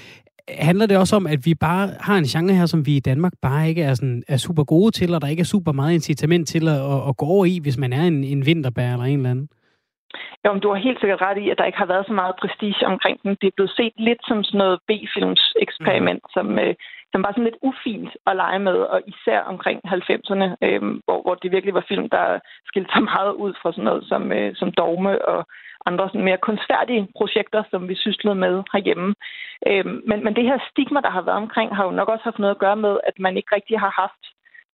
handler 0.49 0.86
det 0.86 0.97
også 0.97 1.15
om, 1.15 1.27
at 1.27 1.39
vi 1.45 1.55
bare 1.55 1.89
har 1.99 2.17
en 2.17 2.23
genre 2.23 2.53
her, 2.53 2.65
som 2.65 2.86
vi 2.86 2.95
i 2.95 2.99
Danmark 2.99 3.34
bare 3.41 3.69
ikke 3.69 3.84
er, 3.84 3.93
sådan, 3.93 4.23
er 4.27 4.38
super 4.38 4.63
gode 4.63 4.91
til, 4.91 5.13
og 5.13 5.21
der 5.21 5.27
ikke 5.27 5.41
er 5.41 5.53
super 5.55 5.71
meget 5.71 5.93
incitament 5.93 6.47
til 6.47 6.67
at, 6.67 6.79
at, 6.93 6.99
at 7.09 7.17
gå 7.17 7.25
over 7.25 7.45
i, 7.45 7.59
hvis 7.61 7.77
man 7.77 7.93
er 7.93 8.03
en, 8.03 8.23
en 8.23 8.45
vinterbær 8.45 8.93
eller 8.93 9.05
en 9.05 9.19
eller 9.19 9.29
anden? 9.29 9.49
Jo, 10.45 10.53
men 10.53 10.61
du 10.61 10.69
har 10.73 10.86
helt 10.88 10.99
sikkert 10.99 11.21
ret 11.27 11.39
i, 11.43 11.49
at 11.49 11.57
der 11.57 11.65
ikke 11.69 11.81
har 11.84 11.91
været 11.93 12.05
så 12.07 12.13
meget 12.13 12.36
prestige 12.41 12.88
omkring 12.93 13.17
den. 13.23 13.31
Det 13.41 13.47
er 13.47 13.57
blevet 13.57 13.77
set 13.79 13.95
lidt 13.97 14.21
som 14.29 14.43
sådan 14.43 14.57
noget 14.63 14.79
B-films 14.88 15.43
eksperiment, 15.65 16.23
mm. 16.23 16.34
som, 16.36 16.47
øh, 16.63 16.73
som 17.14 17.24
var 17.24 17.32
sådan 17.32 17.49
lidt 17.49 17.64
ufint 17.70 18.11
at 18.28 18.36
lege 18.36 18.59
med, 18.59 18.78
og 18.93 19.01
især 19.07 19.39
omkring 19.53 19.80
90'erne, 19.86 20.47
øh, 20.66 20.82
hvor, 21.05 21.22
hvor 21.22 21.36
det 21.36 21.51
virkelig 21.51 21.74
var 21.74 21.86
film, 21.88 22.09
der 22.09 22.39
skilte 22.70 22.91
sig 22.93 23.03
meget 23.14 23.34
ud 23.43 23.53
fra 23.61 23.72
sådan 23.72 23.84
noget 23.84 24.03
som, 24.11 24.32
øh, 24.32 24.55
som 24.55 24.72
Dogme 24.72 25.26
og 25.26 25.47
andre 25.86 26.09
sådan 26.09 26.28
mere 26.30 26.45
kunstfærdige 26.47 27.07
projekter, 27.18 27.64
som 27.72 27.89
vi 27.89 27.95
syslede 27.95 28.36
med 28.36 28.64
herhjemme. 28.74 29.16
Øh, 29.68 29.86
men, 30.09 30.24
men 30.24 30.36
det 30.36 30.43
her 30.43 30.57
stigma, 30.72 30.99
der 31.01 31.09
har 31.09 31.22
været 31.22 31.43
omkring, 31.43 31.76
har 31.76 31.86
jo 31.86 31.91
nok 31.91 32.09
også 32.09 32.24
haft 32.24 32.39
noget 32.39 32.55
at 32.55 32.64
gøre 32.66 32.76
med, 32.76 32.97
at 33.09 33.16
man 33.20 33.38
ikke 33.38 33.55
rigtig 33.55 33.80
har 33.80 33.93
haft 34.03 34.24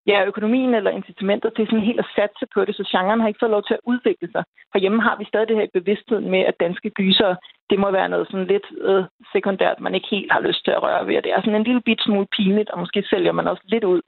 ja, 0.10 0.26
økonomien 0.32 0.74
eller 0.74 0.92
incitamentet 0.92 1.50
til 1.56 1.66
sådan 1.66 1.88
helt 1.90 2.00
at 2.00 2.12
satse 2.16 2.46
på 2.54 2.60
det, 2.66 2.76
så 2.76 2.84
genren 2.92 3.20
har 3.20 3.28
ikke 3.28 3.44
fået 3.44 3.56
lov 3.56 3.64
til 3.66 3.78
at 3.78 3.86
udvikle 3.92 4.28
sig. 4.32 4.44
For 4.72 4.80
hjemme 4.80 5.02
har 5.08 5.16
vi 5.20 5.26
stadig 5.26 5.48
det 5.48 5.56
her 5.56 5.68
bevidsthed 5.74 6.00
bevidstheden 6.00 6.32
med, 6.32 6.42
at 6.50 6.60
danske 6.60 6.90
gyser, 6.90 7.36
det 7.70 7.80
må 7.80 7.92
være 7.92 8.10
noget 8.10 8.28
sådan 8.28 8.48
lidt 8.54 8.68
øh, 8.82 9.04
sekundært, 9.34 9.80
man 9.80 9.96
ikke 9.96 10.08
helt 10.12 10.32
har 10.32 10.42
lyst 10.48 10.62
til 10.64 10.72
at 10.72 10.84
røre 10.84 11.08
ved. 11.08 11.22
Det 11.22 11.32
er 11.32 11.42
sådan 11.42 11.56
en 11.56 11.70
lille 11.70 11.82
bit 11.82 12.02
smule 12.02 12.28
pinligt, 12.38 12.70
og 12.70 12.80
måske 12.80 13.04
sælger 13.10 13.32
man 13.32 13.48
også 13.48 13.64
lidt 13.66 13.84
ud, 13.84 14.02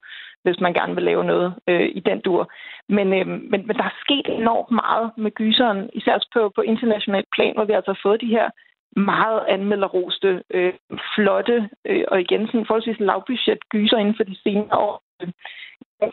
hvis 0.44 0.60
man 0.60 0.74
gerne 0.74 0.96
vil 0.96 1.04
lave 1.04 1.24
noget 1.24 1.54
øh, 1.68 1.90
i 2.00 2.00
den 2.00 2.20
dur. 2.22 2.52
Men, 2.90 3.08
øh, 3.14 3.28
men, 3.28 3.60
men 3.68 3.76
der 3.80 3.84
er 3.84 4.02
sket 4.06 4.28
enormt 4.40 4.72
meget 4.72 5.12
med 5.18 5.32
gyseren, 5.32 5.90
især 5.94 6.18
på, 6.34 6.52
på 6.56 6.62
international 6.62 7.24
plan, 7.36 7.54
hvor 7.56 7.66
vi 7.66 7.74
altså 7.74 7.92
har 7.92 8.02
fået 8.04 8.22
de 8.22 8.36
her 8.38 8.50
meget 8.96 9.42
anmelderoste, 9.48 10.44
øh, 10.54 10.74
flotte 11.16 11.70
øh, 11.86 12.04
og 12.12 12.22
igen 12.22 12.48
sådan 12.48 12.66
forholdsvis 12.66 13.00
lavbudget 13.00 13.70
gyser 13.70 13.98
inden 13.98 14.16
for 14.18 14.24
de 14.24 14.36
senere 14.44 14.78
år 14.78 15.02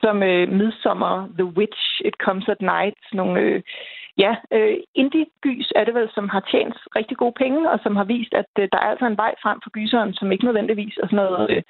som 0.03 0.22
øh, 0.22 0.49
Midsommer, 0.49 1.28
The 1.39 1.45
Witch, 1.45 2.01
It 2.05 2.14
Comes 2.24 2.49
at 2.49 2.61
Night, 2.61 2.99
nogle 3.12 3.41
øh, 3.41 3.62
ja, 4.18 4.36
øh, 4.53 4.76
indie-gys 4.95 5.72
er 5.76 5.84
det 5.84 5.95
vel, 5.95 6.09
som 6.14 6.28
har 6.28 6.43
tjent 6.51 6.76
rigtig 6.97 7.16
gode 7.16 7.36
penge, 7.43 7.70
og 7.70 7.78
som 7.82 7.97
har 7.97 8.05
vist, 8.05 8.34
at 8.34 8.51
øh, 8.59 8.68
der 8.72 8.78
er 8.78 8.91
altså 8.93 9.07
en 9.07 9.16
vej 9.16 9.34
frem 9.43 9.59
for 9.62 9.70
gyseren, 9.70 10.14
som 10.14 10.32
ikke 10.32 10.45
nødvendigvis 10.45 10.97
er 11.03 11.07
sådan 11.07 11.16
noget 11.16 11.51
øh, 11.51 11.62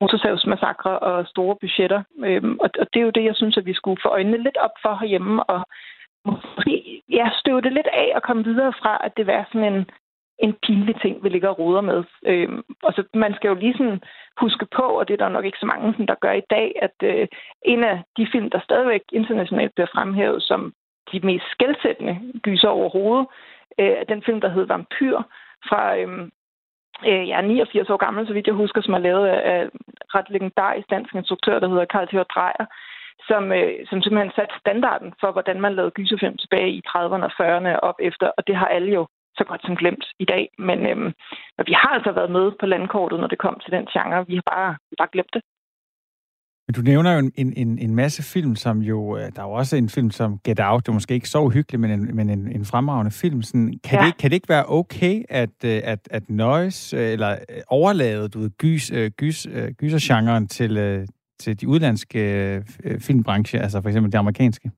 motorsavsmassakre 0.00 0.98
og 0.98 1.26
store 1.26 1.56
budgetter. 1.60 2.02
Øh, 2.26 2.42
og, 2.64 2.70
og 2.80 2.86
det 2.92 3.00
er 3.00 3.04
jo 3.04 3.16
det, 3.16 3.24
jeg 3.24 3.36
synes, 3.36 3.56
at 3.56 3.66
vi 3.66 3.74
skulle 3.74 4.02
få 4.02 4.08
øjnene 4.08 4.42
lidt 4.42 4.56
op 4.56 4.76
for 4.82 4.94
herhjemme, 5.00 5.44
og 5.44 5.60
måske 6.26 7.02
ja, 7.08 7.30
støve 7.40 7.60
det 7.60 7.72
lidt 7.72 7.90
af 7.92 8.12
og 8.14 8.22
komme 8.22 8.44
videre 8.44 8.72
fra, 8.82 9.00
at 9.04 9.16
det 9.16 9.26
var 9.26 9.48
sådan 9.52 9.72
en 9.74 9.86
en 10.42 10.54
pinlig 10.66 10.96
ting, 11.00 11.24
vi 11.24 11.28
ligger 11.28 11.48
og 11.48 11.58
roder 11.58 11.80
med. 11.80 12.04
Øhm, 12.26 12.62
og 12.82 12.92
så 12.92 13.04
man 13.14 13.34
skal 13.34 13.48
jo 13.48 13.54
lige 13.54 13.76
sådan 13.78 14.00
huske 14.40 14.66
på, 14.76 14.82
og 14.82 15.08
det 15.08 15.14
er 15.14 15.24
der 15.24 15.36
nok 15.36 15.44
ikke 15.44 15.58
så 15.60 15.66
mange, 15.66 15.94
som 15.96 16.06
der 16.06 16.22
gør 16.24 16.32
i 16.32 16.48
dag, 16.50 16.72
at 16.82 16.96
øh, 17.02 17.28
en 17.64 17.84
af 17.84 18.02
de 18.16 18.26
film, 18.32 18.50
der 18.50 18.60
stadigvæk 18.60 19.02
internationalt 19.12 19.74
bliver 19.74 19.92
fremhævet 19.94 20.42
som 20.42 20.72
de 21.12 21.20
mest 21.20 21.44
skældsættende 21.50 22.14
gyser 22.42 22.68
overhovedet, 22.68 23.26
øh, 23.78 23.94
er 24.00 24.04
den 24.04 24.22
film, 24.22 24.40
der 24.40 24.48
hedder 24.48 24.74
Vampyr 24.74 25.18
fra 25.68 25.96
øh, 25.96 26.28
øh, 27.06 27.28
ja, 27.28 27.40
89 27.40 27.90
år 27.90 27.96
gammel, 27.96 28.26
så 28.26 28.32
vidt 28.32 28.46
jeg 28.46 28.54
husker, 28.54 28.80
som 28.82 28.94
er 28.94 28.98
lavet 28.98 29.26
af, 29.26 29.40
af 29.54 29.68
ret 30.14 30.30
legendarisk 30.30 30.90
dansk 30.90 31.14
instruktør, 31.14 31.58
der 31.58 31.68
hedder 31.68 31.84
Karl 31.84 32.08
Theodor 32.08 32.32
Dreyer, 32.34 32.66
som, 33.28 33.52
øh, 33.52 33.86
som 33.88 34.02
simpelthen 34.02 34.32
satte 34.36 34.54
standarden 34.60 35.12
for, 35.20 35.32
hvordan 35.32 35.60
man 35.60 35.74
lavede 35.74 35.96
gyserfilm 35.98 36.36
tilbage 36.36 36.70
i 36.70 36.82
30'erne 36.88 37.28
og 37.28 37.32
40'erne 37.40 37.80
op 37.88 37.98
efter, 38.00 38.26
og 38.36 38.46
det 38.46 38.56
har 38.56 38.66
alle 38.66 38.92
jo 38.92 39.06
så 39.38 39.44
godt 39.44 39.62
som 39.66 39.76
glemt 39.76 40.04
i 40.18 40.24
dag. 40.24 40.44
Men 40.58 40.78
øhm, 40.90 41.10
vi 41.68 41.72
har 41.80 41.90
altså 41.96 42.12
været 42.12 42.30
med 42.30 42.46
på 42.60 42.66
landkortet, 42.66 43.20
når 43.20 43.26
det 43.26 43.38
kom 43.38 43.56
til 43.62 43.72
den 43.72 43.86
genre. 43.92 44.26
Vi 44.26 44.34
har 44.34 44.46
bare, 44.54 44.70
bare 44.98 45.12
glemt 45.12 45.34
det. 45.36 45.42
Men 46.66 46.74
du 46.74 46.82
nævner 46.82 47.12
jo 47.12 47.18
en, 47.18 47.52
en, 47.56 47.78
en 47.78 47.94
masse 47.94 48.22
film, 48.22 48.56
som 48.56 48.78
jo... 48.78 49.16
Øh, 49.16 49.22
der 49.36 49.42
er 49.42 49.46
jo 49.46 49.52
også 49.52 49.76
en 49.76 49.88
film 49.88 50.10
som 50.10 50.38
Get 50.44 50.60
Out. 50.60 50.86
Det 50.86 50.88
er 50.88 50.92
måske 50.92 51.14
ikke 51.14 51.28
så 51.28 51.40
uhyggeligt, 51.40 51.80
men 51.80 51.90
en, 51.90 52.16
men 52.16 52.30
en, 52.30 52.52
en 52.52 52.64
fremragende 52.64 53.10
film. 53.10 53.42
Sådan, 53.42 53.80
kan, 53.84 53.98
ja. 53.98 54.06
det, 54.06 54.16
kan 54.16 54.30
det 54.30 54.34
ikke 54.34 54.48
være 54.48 54.64
okay, 54.68 55.22
at, 55.28 55.64
øh, 55.64 55.80
at, 55.84 56.08
at 56.10 56.30
nøjes 56.30 56.94
øh, 56.94 57.12
eller 57.12 57.36
overlade 57.68 58.28
du 58.28 58.38
ved, 58.38 58.50
gys, 58.58 58.92
gys, 59.16 59.46
gysergenren 59.78 60.48
til, 60.48 61.06
til 61.38 61.60
de 61.60 61.68
udlandske 61.68 62.62
filmbranche, 62.98 63.58
altså 63.58 63.82
for 63.82 63.88
eksempel 63.88 64.12
det 64.12 64.18
amerikanske? 64.18 64.70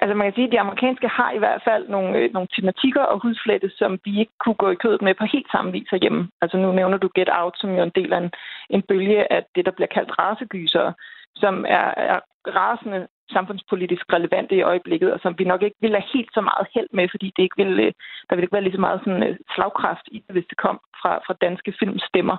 Altså 0.00 0.14
man 0.14 0.26
kan 0.26 0.34
sige, 0.34 0.46
at 0.46 0.52
de 0.52 0.60
amerikanske 0.60 1.08
har 1.08 1.30
i 1.32 1.38
hvert 1.38 1.62
fald 1.68 1.88
nogle, 1.88 2.18
øh, 2.18 2.32
nogle 2.32 2.48
tematikker 2.56 3.02
og 3.02 3.20
hudflætte, 3.22 3.70
som 3.78 3.98
vi 4.04 4.20
ikke 4.20 4.32
kunne 4.44 4.60
gå 4.64 4.70
i 4.70 4.80
kødet 4.82 5.02
med 5.02 5.14
på 5.14 5.24
helt 5.24 5.50
samme 5.52 5.72
vis 5.72 5.88
herhjemme. 5.90 6.28
Altså 6.42 6.56
nu 6.56 6.72
nævner 6.72 6.98
du 6.98 7.08
Get 7.14 7.28
Out, 7.32 7.54
som 7.58 7.70
jo 7.70 7.78
er 7.80 7.82
en 7.82 7.98
del 8.00 8.12
af 8.12 8.18
en, 8.18 8.30
en 8.70 8.82
bølge 8.82 9.32
af 9.32 9.44
det, 9.54 9.66
der 9.66 9.70
bliver 9.70 9.94
kaldt 9.96 10.18
rasegysere, 10.18 10.94
som 11.36 11.64
er, 11.68 11.86
er 11.96 12.20
rasende 12.46 13.06
samfundspolitisk 13.30 14.12
relevante 14.12 14.54
i 14.56 14.62
øjeblikket, 14.62 15.12
og 15.12 15.20
som 15.22 15.34
vi 15.38 15.44
nok 15.44 15.62
ikke 15.62 15.76
vil 15.80 15.90
have 15.98 16.12
helt 16.14 16.30
så 16.34 16.40
meget 16.40 16.66
held 16.74 16.88
med, 16.92 17.08
fordi 17.10 17.32
det 17.36 17.42
ikke 17.42 17.56
ville, 17.56 17.82
øh, 17.82 17.92
der 18.26 18.34
ville 18.34 18.44
ikke 18.44 18.56
være 18.56 18.66
lige 18.66 18.78
så 18.78 18.80
meget 18.80 19.00
sådan, 19.04 19.22
øh, 19.22 19.36
slagkraft 19.54 20.06
i 20.12 20.18
det, 20.24 20.32
hvis 20.34 20.50
det 20.50 20.58
kom 20.58 20.80
fra, 21.00 21.12
fra 21.26 21.34
danske 21.40 21.72
filmstemmer. 21.78 22.36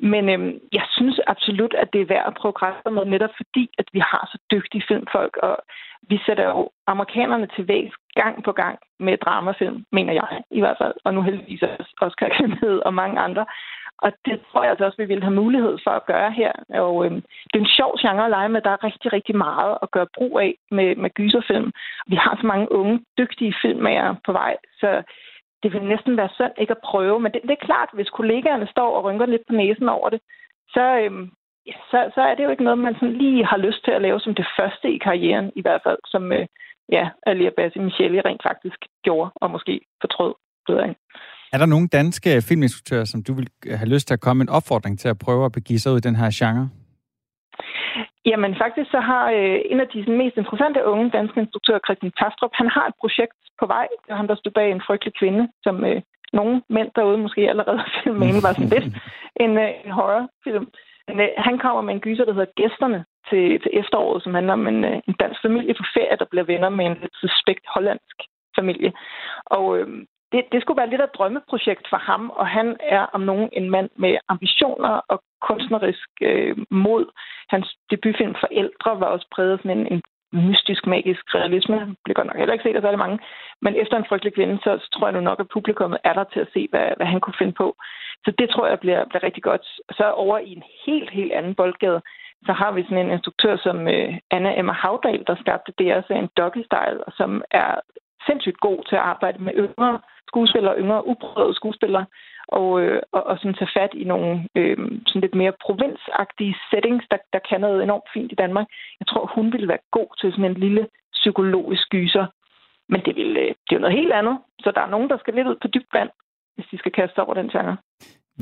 Men 0.00 0.28
øhm, 0.28 0.58
jeg 0.72 0.86
synes 0.96 1.20
absolut, 1.26 1.74
at 1.74 1.92
det 1.92 2.00
er 2.00 2.06
værd 2.06 2.26
at 2.26 2.34
prøve 2.34 2.52
kræfter 2.52 2.90
med, 2.90 3.04
netop 3.04 3.30
fordi, 3.36 3.70
at 3.78 3.88
vi 3.92 3.98
har 3.98 4.28
så 4.32 4.38
dygtige 4.50 4.84
filmfolk, 4.88 5.36
og 5.36 5.56
vi 6.08 6.20
sætter 6.26 6.44
jo 6.48 6.70
amerikanerne 6.86 7.48
til 7.56 7.68
vægs 7.68 7.94
gang 8.14 8.44
på 8.44 8.52
gang 8.52 8.78
med 9.00 9.18
dramafilm, 9.18 9.84
mener 9.92 10.12
jeg 10.12 10.42
i 10.50 10.60
hvert 10.60 10.78
fald, 10.80 10.94
og 11.04 11.14
nu 11.14 11.22
heldigvis 11.22 11.62
også 11.62 11.94
Oscar 12.00 12.28
og 12.86 12.94
mange 12.94 13.20
andre. 13.20 13.46
Og 13.98 14.12
det 14.24 14.40
tror 14.40 14.62
jeg 14.62 14.70
altså 14.70 14.84
også, 14.84 15.02
vi 15.02 15.04
vil 15.04 15.22
have 15.22 15.40
mulighed 15.42 15.78
for 15.84 15.90
at 15.90 16.06
gøre 16.06 16.30
her. 16.32 16.52
Og 16.68 17.06
øhm, 17.06 17.20
det 17.50 17.56
er 17.56 17.64
en 17.64 17.76
sjov 17.78 17.98
genre 18.00 18.24
at 18.24 18.30
lege 18.30 18.48
med. 18.48 18.60
Der 18.60 18.70
er 18.70 18.84
rigtig, 18.84 19.12
rigtig 19.12 19.36
meget 19.36 19.78
at 19.82 19.90
gøre 19.90 20.06
brug 20.16 20.40
af 20.40 20.54
med, 20.70 20.96
med 20.96 21.10
gyserfilm. 21.10 21.72
Vi 22.06 22.16
har 22.16 22.38
så 22.40 22.46
mange 22.46 22.72
unge, 22.72 23.04
dygtige 23.18 23.54
filmmager 23.62 24.14
på 24.26 24.32
vej, 24.32 24.56
så 24.80 25.02
det 25.62 25.72
vil 25.72 25.82
næsten 25.82 26.16
være 26.16 26.34
synd 26.38 26.54
ikke 26.58 26.76
at 26.76 26.84
prøve. 26.90 27.20
Men 27.20 27.32
det, 27.32 27.40
det 27.42 27.54
er 27.56 27.66
klart, 27.68 27.90
hvis 27.92 28.16
kollegaerne 28.18 28.66
står 28.74 28.90
og 28.96 29.04
rynker 29.04 29.26
lidt 29.26 29.46
på 29.48 29.54
næsen 29.54 29.88
over 29.88 30.08
det, 30.10 30.20
så, 30.68 30.84
øhm, 31.02 31.26
så, 31.90 31.98
så 32.14 32.20
er 32.20 32.34
det 32.34 32.44
jo 32.44 32.50
ikke 32.50 32.64
noget, 32.64 32.78
man 32.78 32.94
sådan 32.94 33.18
lige 33.24 33.44
har 33.46 33.56
lyst 33.56 33.84
til 33.84 33.92
at 33.94 34.02
lave 34.02 34.20
som 34.20 34.34
det 34.34 34.46
første 34.58 34.86
i 34.96 34.98
karrieren, 34.98 35.52
i 35.56 35.62
hvert 35.62 35.80
fald, 35.86 35.98
som 36.06 36.32
øh, 36.32 36.46
ja, 36.92 37.04
Alia 37.26 37.50
Bassi 37.56 37.78
Michelle 37.78 38.22
rent 38.24 38.42
faktisk 38.48 38.78
gjorde, 39.04 39.30
og 39.34 39.50
måske 39.50 39.80
fortrød. 40.00 40.34
Er 41.52 41.58
der 41.58 41.66
nogle 41.66 41.88
danske 41.88 42.42
filminstruktører, 42.48 43.04
som 43.04 43.22
du 43.22 43.32
vil 43.34 43.48
have 43.70 43.88
lyst 43.88 44.06
til 44.06 44.14
at 44.14 44.20
komme 44.20 44.42
en 44.42 44.48
opfordring 44.48 44.98
til 44.98 45.08
at 45.08 45.18
prøve 45.18 45.44
at 45.44 45.52
begive 45.52 45.78
sig 45.78 45.92
ud 45.92 45.98
i 45.98 46.00
den 46.08 46.16
her 46.16 46.30
genre? 46.34 46.68
Jamen 48.30 48.52
faktisk 48.62 48.90
så 48.90 49.00
har 49.00 49.24
øh, 49.30 49.58
en 49.72 49.80
af 49.80 49.88
de 49.88 50.00
mest 50.20 50.36
interessante 50.36 50.84
unge 50.84 51.10
danske 51.10 51.40
instruktører, 51.40 51.86
Christian 51.86 52.12
Tastrup, 52.20 52.54
han 52.54 52.68
har 52.76 52.86
et 52.86 53.00
projekt 53.00 53.38
på 53.60 53.66
vej. 53.66 53.86
Det 54.02 54.10
er 54.10 54.20
ham, 54.20 54.28
der 54.28 54.34
stod 54.34 54.52
bag 54.52 54.70
en 54.70 54.86
frygtelig 54.86 55.14
kvinde, 55.20 55.48
som 55.62 55.84
øh, 55.84 56.02
nogle 56.32 56.62
mænd 56.68 56.90
derude 56.96 57.18
måske 57.18 57.50
allerede 57.52 57.80
filmen 58.02 58.42
var 58.44 58.52
sådan 58.52 58.74
lidt 58.74 58.88
en, 59.44 59.52
øh, 59.64 59.70
en 59.84 59.90
horrorfilm. 59.90 60.66
Men, 61.08 61.20
øh, 61.20 61.28
han 61.36 61.58
kommer 61.58 61.82
med 61.82 61.94
en 61.94 62.00
gyser, 62.00 62.24
der 62.24 62.32
hedder 62.32 62.56
Gæsterne 62.56 63.04
til, 63.28 63.60
til 63.62 63.70
efteråret, 63.80 64.22
som 64.22 64.34
handler 64.34 64.52
om 64.52 64.66
en, 64.66 64.84
øh, 64.84 64.98
en 65.08 65.16
dansk 65.22 65.42
familie 65.42 65.74
på 65.74 65.84
ferie, 65.94 66.20
der 66.20 66.30
bliver 66.30 66.50
venner 66.52 66.68
med 66.68 66.86
en 66.86 66.98
lidt 67.02 67.16
suspekt 67.20 67.64
hollandsk 67.74 68.18
familie. 68.58 68.92
Og 69.56 69.78
øh, 69.78 69.88
det, 70.32 70.42
det 70.52 70.62
skulle 70.62 70.80
være 70.80 70.90
lidt 70.90 71.00
af 71.00 71.04
et 71.04 71.14
drømmeprojekt 71.18 71.86
for 71.90 71.96
ham, 71.96 72.30
og 72.30 72.46
han 72.46 72.76
er 72.80 73.02
om 73.16 73.20
nogen 73.20 73.48
en 73.52 73.70
mand 73.70 73.90
med 73.96 74.18
ambitioner 74.28 75.00
og 75.08 75.22
kunstnerisk 75.48 76.08
øh, 76.22 76.56
mod. 76.70 77.04
Hans 77.48 77.76
debutfilm 77.90 78.34
Forældre 78.40 79.00
var 79.00 79.06
også 79.06 79.26
præget 79.34 79.52
af 79.52 79.58
sådan 79.58 79.78
en, 79.78 79.86
en 79.92 80.02
mystisk, 80.32 80.86
magisk 80.86 81.34
realisme. 81.34 81.76
Det 81.80 81.96
bliver 82.04 82.14
godt 82.14 82.26
nok 82.26 82.36
heller 82.36 82.52
ikke 82.52 82.62
set 82.68 82.76
af 82.76 82.82
særlig 82.82 82.98
mange. 82.98 83.18
Men 83.62 83.74
efter 83.74 83.96
en 83.96 84.08
frygtelig 84.08 84.34
kvinde, 84.34 84.58
så, 84.64 84.78
så 84.82 84.88
tror 84.90 85.06
jeg 85.06 85.14
nu 85.14 85.20
nok, 85.20 85.40
at 85.40 85.48
publikummet 85.48 85.98
er 86.04 86.12
der 86.12 86.24
til 86.24 86.40
at 86.40 86.52
se, 86.54 86.68
hvad, 86.70 86.88
hvad 86.96 87.06
han 87.06 87.20
kunne 87.20 87.38
finde 87.38 87.52
på. 87.52 87.76
Så 88.24 88.30
det 88.38 88.50
tror 88.50 88.66
jeg 88.66 88.80
bliver, 88.80 89.04
bliver 89.04 89.22
rigtig 89.22 89.42
godt. 89.42 89.66
Så 89.98 90.10
over 90.10 90.38
i 90.38 90.52
en 90.52 90.62
helt, 90.86 91.10
helt 91.10 91.32
anden 91.32 91.54
boldgade, 91.54 92.00
så 92.46 92.52
har 92.52 92.72
vi 92.72 92.82
sådan 92.82 92.98
en 92.98 93.10
instruktør 93.10 93.56
som 93.56 93.88
øh, 93.88 94.14
Anna 94.30 94.58
Emma 94.58 94.72
Havdal, 94.72 95.24
der 95.26 95.36
skabte 95.36 95.72
DR-serien 95.78 96.28
Doggy 96.36 96.62
Style, 96.64 97.04
og 97.06 97.12
som 97.12 97.42
er 97.50 97.70
sindssygt 98.26 98.60
god 98.60 98.78
til 98.88 98.96
at 98.96 99.06
arbejde 99.12 99.42
med 99.42 99.52
yngre 99.56 100.00
skuespillere, 100.30 100.78
yngre 100.82 101.06
uprøvede 101.06 101.54
skuespillere, 101.54 102.06
og, 102.48 102.68
øh, 102.82 103.02
og, 103.12 103.22
og 103.26 103.38
sådan 103.38 103.54
tage 103.54 103.76
fat 103.78 103.92
i 103.94 104.04
nogle 104.04 104.48
øh, 104.58 104.76
sådan 105.06 105.24
lidt 105.24 105.34
mere 105.34 105.52
provinsagtige 105.64 106.56
settings, 106.70 107.04
der, 107.10 107.18
der 107.32 107.40
kan 107.48 107.60
noget 107.60 107.82
enormt 107.82 108.08
fint 108.14 108.32
i 108.32 108.40
Danmark. 108.42 108.66
Jeg 109.00 109.06
tror, 109.06 109.32
hun 109.34 109.52
ville 109.52 109.68
være 109.68 109.86
god 109.90 110.10
til 110.20 110.32
sådan 110.32 110.50
en 110.50 110.62
lille 110.64 110.86
psykologisk 111.12 111.84
gyser. 111.90 112.26
Men 112.88 113.00
det, 113.06 113.16
vil, 113.16 113.36
øh, 113.36 113.48
det 113.64 113.72
er 113.72 113.78
jo 113.78 113.84
noget 113.86 113.98
helt 114.00 114.12
andet. 114.12 114.36
Så 114.64 114.72
der 114.76 114.80
er 114.80 114.90
nogen, 114.94 115.08
der 115.10 115.18
skal 115.18 115.34
lidt 115.34 115.48
ud 115.48 115.58
på 115.62 115.68
dybt 115.68 115.92
vand, 115.92 116.10
hvis 116.54 116.66
de 116.70 116.78
skal 116.78 116.92
kaste 116.92 117.22
over 117.22 117.34
den 117.34 117.48
genre. 117.48 117.76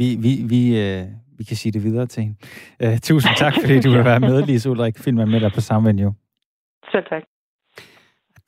Vi, 0.01 0.09
vi, 0.25 0.33
vi, 0.53 0.63
øh, 0.83 1.05
vi 1.39 1.45
kan 1.49 1.57
sige 1.57 1.73
det 1.73 1.83
videre 1.83 2.07
til 2.07 2.23
hende. 2.23 2.37
Uh, 2.85 2.99
tusind 3.09 3.35
tak, 3.37 3.55
fordi 3.61 3.81
du 3.81 3.91
vil 3.91 4.05
være 4.05 4.21
med, 4.21 4.43
Lise 4.43 4.71
Ulrik. 4.71 4.99
Filmen 5.05 5.31
med 5.31 5.41
dig 5.41 5.53
på 5.55 5.61
samme 5.61 5.89
venue. 5.89 6.15
Selv 6.93 7.05
tak. 7.11 7.34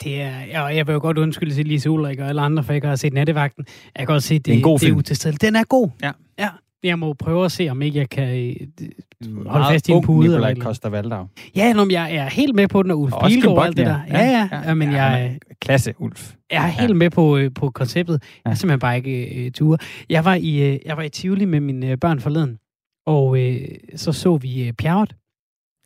Det 0.05 0.21
er, 0.21 0.61
og 0.61 0.77
jeg 0.77 0.87
vil 0.87 0.93
jo 0.93 0.99
godt 0.99 1.19
undskylde 1.19 1.55
til 1.55 1.67
Lise 1.67 1.91
Ulrik 1.91 2.19
og 2.19 2.29
alle 2.29 2.43
andre, 2.43 2.63
for 2.63 2.73
jeg 2.73 2.77
ikke 2.77 2.89
har 2.89 2.97
set 2.97 3.13
Nattevagten. 3.13 3.67
Jeg 3.67 4.07
kan 4.07 4.07
godt 4.07 4.23
se, 4.23 4.35
det, 4.35 4.47
det 4.47 4.53
er 4.53 4.57
en 4.57 4.63
god 4.63 4.79
det 4.79 5.27
er 5.27 5.39
Den 5.41 5.57
er 5.57 5.65
god. 5.65 5.91
Ja. 6.03 6.13
ja. 6.39 6.49
Jeg 6.83 6.99
må 6.99 7.13
prøve 7.13 7.45
at 7.45 7.53
se, 7.53 7.69
om 7.69 7.83
ikke 7.83 7.99
jeg 7.99 8.11
kan 8.11 8.39
øh, 8.39 9.47
holde 9.47 9.67
fast 9.71 9.89
i 9.89 9.93
en 9.93 10.03
pude. 10.03 10.29
Nikolaj 10.29 10.55
Koster 10.55 10.89
Valdau. 10.89 11.27
Ja, 11.57 11.73
nå, 11.73 11.85
men 11.85 11.91
jeg 11.91 12.15
er 12.15 12.29
helt 12.29 12.55
med 12.55 12.69
på 12.69 12.83
den, 12.83 12.91
og 12.91 13.01
Ulf 13.01 13.13
Og 13.13 13.29
Bilgaard 13.29 13.57
og 13.57 13.67
alt 13.67 13.77
det 13.77 13.87
der. 13.87 14.01
Ja, 14.11 14.19
ja, 14.19 14.49
ja, 14.53 14.69
ja 14.69 14.75
men 14.75 14.91
ja, 14.91 15.05
jeg, 15.05 15.25
er 15.25 15.55
Klasse, 15.61 15.95
Ulf. 15.99 16.33
jeg 16.53 16.65
er 16.65 16.69
helt 16.69 16.97
med 16.97 17.11
på, 17.11 17.37
øh, 17.37 17.51
på 17.55 17.71
konceptet. 17.71 18.23
Jeg 18.45 18.51
er 18.51 18.55
simpelthen 18.55 18.81
bare 18.81 18.97
ikke 18.97 19.45
øh, 19.45 19.51
ture. 19.51 19.79
Jeg 20.11 20.25
var, 20.25 20.35
i, 20.35 20.73
øh, 20.73 20.79
jeg 20.87 20.97
var 20.97 21.03
i 21.03 21.09
Tivoli 21.09 21.45
med 21.45 21.61
mine 21.61 21.91
øh, 21.91 21.99
børn 21.99 22.21
forleden, 22.21 22.59
og 23.07 23.41
øh, 23.41 23.61
så 23.97 24.13
så 24.13 24.37
vi 24.37 24.67
øh, 24.67 24.73
Pjerrot. 24.73 25.15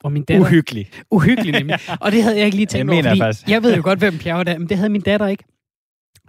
Og 0.05 0.13
min 0.13 0.25
datter... 0.25 0.47
Uhyggelig. 0.47 0.91
Uhyggelig 1.11 1.53
nemlig. 1.53 1.79
Og 2.01 2.13
det 2.13 2.23
havde 2.23 2.37
jeg 2.37 2.45
ikke 2.45 2.57
lige 2.57 2.67
tænkt 2.67 2.79
Det 2.79 2.97
mener 2.97 3.11
over, 3.11 3.25
jeg 3.25 3.37
fordi 3.37 3.53
jeg 3.53 3.63
ved 3.63 3.77
jo 3.77 3.83
godt, 3.85 3.99
hvem 3.99 4.19
Pjerrot 4.19 4.49
er, 4.49 4.59
men 4.59 4.69
det 4.69 4.77
havde 4.77 4.91
min 4.91 5.01
datter 5.01 5.27
ikke. 5.27 5.45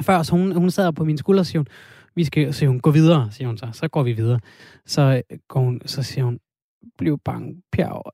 Før, 0.01 0.23
så 0.23 0.31
hun, 0.31 0.51
hun 0.51 0.71
sad 0.71 0.93
på 0.93 1.03
min 1.05 1.17
skulder 1.17 1.39
og 1.39 1.45
siger 1.45 1.59
hun, 1.59 1.67
vi 2.15 2.23
skal, 2.23 2.53
siger 2.53 2.69
hun, 2.69 2.79
gå 2.79 2.91
videre, 2.91 3.27
siger 3.31 3.47
hun 3.47 3.57
så. 3.57 3.67
Så 3.73 3.87
går 3.87 4.03
vi 4.03 4.11
videre. 4.11 4.39
Så, 4.85 5.01
øh, 5.31 5.37
går 5.47 5.59
hun, 5.59 5.81
så 5.85 6.03
siger 6.03 6.25
hun, 6.25 6.39
bliv 6.97 7.19
bange, 7.25 7.55
Pjerrot. 7.71 8.13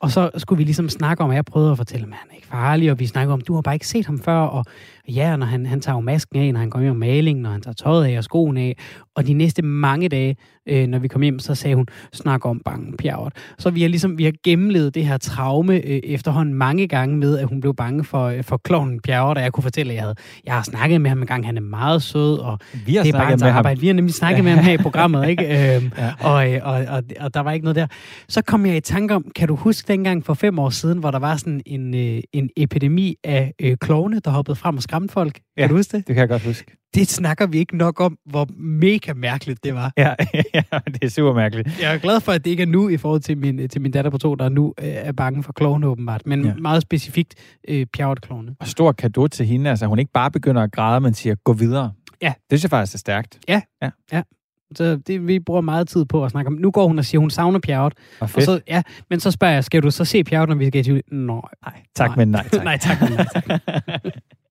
og 0.00 0.10
så 0.10 0.30
skulle 0.36 0.56
vi 0.56 0.64
ligesom 0.64 0.88
snakke 0.88 1.24
om, 1.24 1.30
at 1.30 1.36
jeg 1.36 1.44
prøvede 1.44 1.70
at 1.70 1.76
fortælle, 1.76 2.06
at 2.06 2.12
han 2.12 2.30
er 2.30 2.34
ikke 2.34 2.46
farlig, 2.46 2.90
og 2.90 2.98
vi 2.98 3.06
snakker 3.06 3.34
om, 3.34 3.40
du 3.40 3.54
har 3.54 3.62
bare 3.62 3.74
ikke 3.74 3.88
set 3.88 4.06
ham 4.06 4.18
før, 4.18 4.38
og 4.38 4.64
ja, 5.08 5.36
når 5.36 5.46
han, 5.46 5.66
han 5.66 5.80
tager 5.80 5.96
jo 5.96 6.00
masken 6.00 6.38
af, 6.38 6.52
når 6.52 6.60
han 6.60 6.70
kommer 6.70 6.84
hjem 6.86 6.96
med 6.96 7.06
malingen, 7.08 7.42
når 7.42 7.50
han 7.50 7.60
tager 7.60 7.74
tøjet 7.74 8.04
af 8.12 8.18
og 8.18 8.24
skoene 8.24 8.60
af, 8.60 8.76
og 9.16 9.26
de 9.26 9.32
næste 9.32 9.62
mange 9.62 10.08
dage, 10.08 10.36
øh, 10.68 10.86
når 10.86 10.98
vi 10.98 11.08
kom 11.08 11.22
hjem, 11.22 11.38
så 11.38 11.54
sagde 11.54 11.76
hun, 11.76 11.86
snak 12.12 12.46
om 12.46 12.60
bange, 12.64 12.92
Pjerrot. 12.96 13.32
Så 13.58 13.70
vi 13.70 13.82
har 13.82 13.88
ligesom, 13.88 14.18
vi 14.18 14.24
har 14.24 14.32
gennemlevet 14.44 14.94
det 14.94 15.06
her 15.06 15.16
traume 15.18 15.74
øh, 15.74 16.00
efterhånden 16.04 16.54
mange 16.54 16.86
gange 16.88 17.16
med, 17.16 17.38
at 17.38 17.46
hun 17.48 17.60
blev 17.60 17.74
bange 17.74 18.04
for, 18.04 18.24
øh, 18.26 18.44
for 18.44 18.56
klovnen 18.56 19.00
Pjerrot, 19.00 19.36
og 19.36 19.42
jeg 19.42 19.52
kunne 19.52 19.62
fortælle, 19.62 19.92
at 19.92 19.94
jeg, 19.96 20.02
havde, 20.02 20.14
jeg 20.46 20.54
har 20.54 20.62
snakket 20.62 21.00
med 21.00 21.10
ham 21.10 21.20
en 21.20 21.26
gang, 21.26 21.46
han 21.46 21.56
er 21.56 21.60
meget 21.60 22.02
sød, 22.02 22.38
og 22.38 22.58
Vi 22.86 22.94
har 22.94 23.02
det 23.02 23.14
er 23.14 23.18
bare 23.18 23.26
hans 23.26 23.42
med 23.42 23.50
ham. 23.50 23.58
arbejde. 23.58 23.80
Vi 23.80 23.86
har 23.86 23.94
nemlig 23.94 24.14
snakket 24.14 24.44
med 24.44 24.52
ham 24.52 24.64
her 24.64 24.72
i 24.72 24.76
programmet, 24.76 25.28
ikke? 25.28 25.46
Øhm, 25.76 25.90
Ja. 25.98 26.12
og, 26.20 26.52
øh, 26.52 26.60
og, 26.62 26.74
og, 26.88 27.02
og 27.20 27.34
der 27.34 27.40
var 27.40 27.52
ikke 27.52 27.64
noget 27.64 27.76
der. 27.76 27.86
Så 28.28 28.42
kom 28.42 28.66
jeg 28.66 28.76
i 28.76 28.80
tanke 28.80 29.14
om, 29.14 29.24
kan 29.36 29.48
du 29.48 29.54
huske 29.56 29.88
dengang 29.92 30.24
for 30.26 30.34
fem 30.34 30.58
år 30.58 30.70
siden, 30.70 30.98
hvor 30.98 31.10
der 31.10 31.18
var 31.18 31.36
sådan 31.36 31.60
en, 31.66 31.94
øh, 31.94 32.22
en 32.32 32.50
epidemi 32.56 33.14
af 33.24 33.52
øh, 33.60 33.76
klovne, 33.80 34.20
der 34.24 34.30
hoppede 34.30 34.56
frem 34.56 34.76
og 34.76 34.82
skræmte 34.82 34.95
folk? 35.08 35.40
Ja. 35.56 35.62
Kan 35.62 35.70
du 35.70 35.76
huske 35.76 35.96
det? 35.96 36.06
Det 36.06 36.14
kan 36.14 36.20
jeg 36.20 36.28
godt 36.28 36.42
huske. 36.42 36.76
Det 36.94 37.08
snakker 37.08 37.46
vi 37.46 37.58
ikke 37.58 37.76
nok 37.76 38.00
om, 38.00 38.18
hvor 38.24 38.48
mega 38.56 39.12
mærkeligt 39.14 39.64
det 39.64 39.74
var. 39.74 39.92
Ja, 39.96 40.14
ja 40.54 40.62
det 40.86 41.04
er 41.04 41.08
super 41.08 41.34
mærkeligt. 41.34 41.80
Jeg 41.82 41.94
er 41.94 41.98
glad 41.98 42.20
for, 42.20 42.32
at 42.32 42.44
det 42.44 42.50
ikke 42.50 42.62
er 42.62 42.66
nu 42.66 42.88
i 42.88 42.96
forhold 42.96 43.20
til 43.20 43.38
min, 43.38 43.68
til 43.68 43.80
min 43.80 43.90
datter 43.92 44.10
på 44.10 44.18
to, 44.18 44.34
der 44.34 44.48
nu 44.48 44.74
øh, 44.82 44.88
er 44.88 45.12
bange 45.12 45.42
for 45.42 45.52
klovne 45.52 45.86
åbenbart. 45.86 46.26
Men 46.26 46.42
Ja. 46.42 46.48
ja. 46.48 46.54
meget 46.54 46.82
specifikt 46.82 47.34
øh, 47.68 47.86
pjerret-klovne. 47.86 48.56
Og 48.60 48.66
stor 48.66 48.92
kado 48.92 49.26
til 49.26 49.46
hende, 49.46 49.70
altså 49.70 49.86
hun 49.86 49.98
ikke 49.98 50.12
bare 50.12 50.30
begynder 50.30 50.62
at 50.62 50.72
græde, 50.72 51.00
men 51.00 51.14
siger, 51.14 51.34
gå 51.34 51.52
videre. 51.52 51.92
Ja. 52.22 52.32
Det 52.50 52.60
synes 52.60 52.62
jeg 52.62 52.70
faktisk 52.70 52.94
er 52.94 52.98
stærkt. 52.98 53.38
Så 54.74 54.96
det, 55.06 55.26
vi 55.26 55.40
bruger 55.40 55.60
meget 55.60 55.88
tid 55.88 56.04
på 56.04 56.24
at 56.24 56.30
snakke 56.30 56.48
om. 56.48 56.52
Nu 56.52 56.70
går 56.70 56.86
hun 56.86 56.98
og 56.98 57.04
siger, 57.04 57.20
hun 57.20 57.30
savner 57.30 57.58
Pjerrot. 57.58 57.92
Og 58.20 58.30
Og 58.36 58.42
så, 58.42 58.60
ja, 58.68 58.82
men 59.10 59.20
så 59.20 59.30
spørger 59.30 59.54
jeg, 59.54 59.64
skal 59.64 59.82
du 59.82 59.90
så 59.90 60.04
se 60.04 60.24
Pjerrot, 60.24 60.48
når 60.48 60.56
vi 60.56 60.66
skal 60.66 60.84
til... 60.84 61.02
Nå, 61.12 61.48
nej, 61.64 61.82
tak, 61.96 62.08
nej. 62.08 62.16
men 62.16 62.28
nej 62.28 62.48
tak. 62.48 62.64
nej 62.70 62.78
tak. 62.78 63.00
men 63.00 63.12
Nej, 63.12 63.26
tak. 63.88 64.02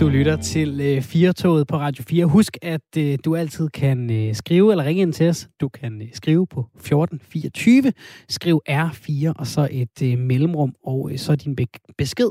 Du 0.00 0.08
lytter 0.08 0.36
til 0.36 0.80
øh, 0.80 1.02
Firetoget 1.02 1.66
på 1.66 1.76
Radio 1.76 2.04
4. 2.08 2.24
Husk, 2.26 2.56
at 2.62 2.80
øh, 2.98 3.18
du 3.24 3.36
altid 3.36 3.68
kan 3.68 4.10
øh, 4.10 4.34
skrive 4.34 4.72
eller 4.72 4.84
ringe 4.84 5.02
ind 5.02 5.12
til 5.12 5.28
os. 5.28 5.48
Du 5.60 5.68
kan 5.68 6.02
øh, 6.02 6.08
skrive 6.12 6.46
på 6.46 6.60
1424, 6.60 7.92
skriv 8.28 8.60
R4 8.70 9.32
og 9.36 9.46
så 9.46 9.68
et 9.70 10.02
øh, 10.02 10.18
mellemrum, 10.18 10.74
og 10.84 11.10
øh, 11.12 11.18
så 11.18 11.36
din 11.36 11.56
be- 11.56 11.66
besked. 11.98 12.30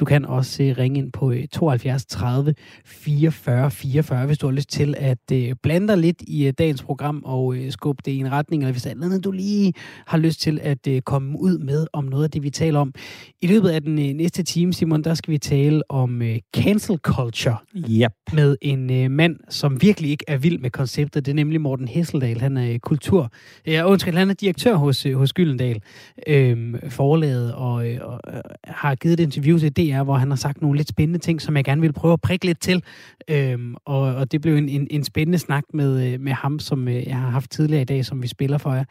Du 0.00 0.04
kan 0.04 0.24
også 0.24 0.62
øh, 0.62 0.78
ringe 0.78 0.98
ind 0.98 1.12
på 1.12 1.32
øh, 1.32 1.46
72 1.52 2.06
30 2.06 2.54
44 2.86 3.70
44, 3.70 4.26
hvis 4.26 4.38
du 4.38 4.46
har 4.46 4.54
lyst 4.54 4.70
til 4.70 4.94
at 4.98 5.32
øh, 5.32 5.54
blande 5.62 5.88
dig 5.88 5.98
lidt 5.98 6.22
i 6.26 6.46
øh, 6.46 6.52
dagens 6.58 6.82
program 6.82 7.22
og 7.24 7.56
øh, 7.56 7.72
skubbe 7.72 8.02
det 8.04 8.12
i 8.12 8.18
en 8.18 8.32
retning, 8.32 8.62
eller 8.62 8.72
hvis 8.72 8.82
der 8.82 8.90
er 8.90 8.94
noget, 8.94 9.24
du 9.24 9.30
lige 9.30 9.72
har 10.06 10.18
lyst 10.18 10.40
til 10.40 10.60
at 10.62 10.86
øh, 10.88 11.00
komme 11.02 11.40
ud 11.40 11.58
med 11.58 11.86
om 11.92 12.04
noget 12.04 12.24
af 12.24 12.30
det, 12.30 12.42
vi 12.42 12.50
taler 12.50 12.80
om. 12.80 12.94
I 13.42 13.46
løbet 13.46 13.68
af 13.68 13.82
den 13.82 13.98
øh, 13.98 14.14
næste 14.14 14.42
time, 14.42 14.72
Simon, 14.72 15.04
der 15.04 15.14
skal 15.14 15.32
vi 15.32 15.38
tale 15.38 15.82
om 15.90 16.22
øh, 16.22 16.38
cancel 16.56 16.97
culture 16.98 17.56
Yep. 17.76 18.12
med 18.32 18.56
en 18.62 18.90
øh, 18.92 19.10
mand, 19.10 19.36
som 19.48 19.82
virkelig 19.82 20.10
ikke 20.10 20.24
er 20.28 20.36
vild 20.36 20.58
med 20.58 20.70
konceptet. 20.70 21.26
Det 21.26 21.32
er 21.32 21.34
nemlig 21.34 21.60
Morten 21.60 21.88
Hesseldal. 21.88 22.40
Han 22.40 22.56
er 22.56 22.72
øh, 22.72 22.78
kultur... 22.78 23.30
Ja, 23.66 23.84
undskyld, 23.86 24.14
han 24.14 24.30
er 24.30 24.34
direktør 24.34 24.74
hos, 24.74 25.06
øh, 25.06 25.14
hos 25.16 25.32
Gyldendal 25.32 25.82
øh, 26.26 26.74
forlaget 26.88 27.54
og, 27.54 27.88
øh, 27.90 27.98
og 28.02 28.20
øh, 28.34 28.40
har 28.64 28.94
givet 28.94 29.20
et 29.20 29.24
interview 29.24 29.58
til 29.58 29.72
DR, 29.76 30.02
hvor 30.02 30.14
han 30.16 30.30
har 30.30 30.36
sagt 30.36 30.62
nogle 30.62 30.76
lidt 30.76 30.88
spændende 30.88 31.18
ting, 31.18 31.42
som 31.42 31.56
jeg 31.56 31.64
gerne 31.64 31.80
vil 31.80 31.92
prøve 31.92 32.12
at 32.12 32.20
prikke 32.20 32.46
lidt 32.46 32.60
til. 32.60 32.82
Øh, 33.30 33.58
og, 33.84 34.00
og 34.00 34.32
det 34.32 34.40
blev 34.40 34.56
en, 34.56 34.68
en, 34.68 34.86
en 34.90 35.04
spændende 35.04 35.38
snak 35.38 35.64
med, 35.74 36.12
øh, 36.12 36.20
med 36.20 36.32
ham, 36.32 36.58
som 36.58 36.88
øh, 36.88 37.06
jeg 37.06 37.16
har 37.16 37.30
haft 37.30 37.50
tidligere 37.50 37.82
i 37.82 37.84
dag, 37.84 38.04
som 38.04 38.22
vi 38.22 38.26
spiller 38.28 38.58
for 38.58 38.74
jer. 38.74 38.84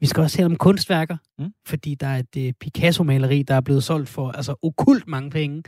Vi 0.00 0.06
skal 0.06 0.20
også 0.22 0.36
tale 0.36 0.46
om 0.46 0.56
kunstværker, 0.56 1.16
Mm. 1.38 1.48
fordi 1.66 1.94
der 2.00 2.06
er 2.06 2.18
et 2.18 2.36
øh, 2.46 2.52
Picasso-maleri, 2.60 3.42
der 3.42 3.54
er 3.54 3.60
blevet 3.60 3.84
solgt 3.84 4.08
for 4.08 4.30
altså 4.30 4.54
okult 4.62 5.08
mange 5.08 5.30
penge. 5.30 5.62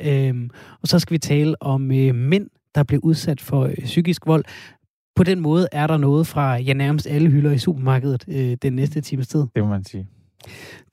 Øhm, 0.00 0.50
og 0.82 0.88
så 0.88 0.98
skal 0.98 1.12
vi 1.14 1.18
tale 1.18 1.37
om 1.60 1.92
øh, 1.92 2.14
mænd, 2.14 2.50
der 2.74 2.82
blev 2.82 3.00
udsat 3.02 3.40
for 3.40 3.64
øh, 3.64 3.74
psykisk 3.84 4.26
vold. 4.26 4.44
på 5.16 5.24
den 5.24 5.40
måde 5.40 5.68
er 5.72 5.86
der 5.86 5.96
noget 5.96 6.26
fra 6.26 6.56
ja, 6.56 6.72
nærmest 6.72 7.06
alle 7.06 7.30
hylder 7.30 7.50
i 7.50 7.58
supermarkedet 7.58 8.24
øh, 8.28 8.56
den 8.62 8.72
næste 8.72 9.00
times 9.00 9.28
tid. 9.28 9.44
Det 9.54 9.62
må 9.62 9.68
man 9.68 9.84
sige. 9.84 10.06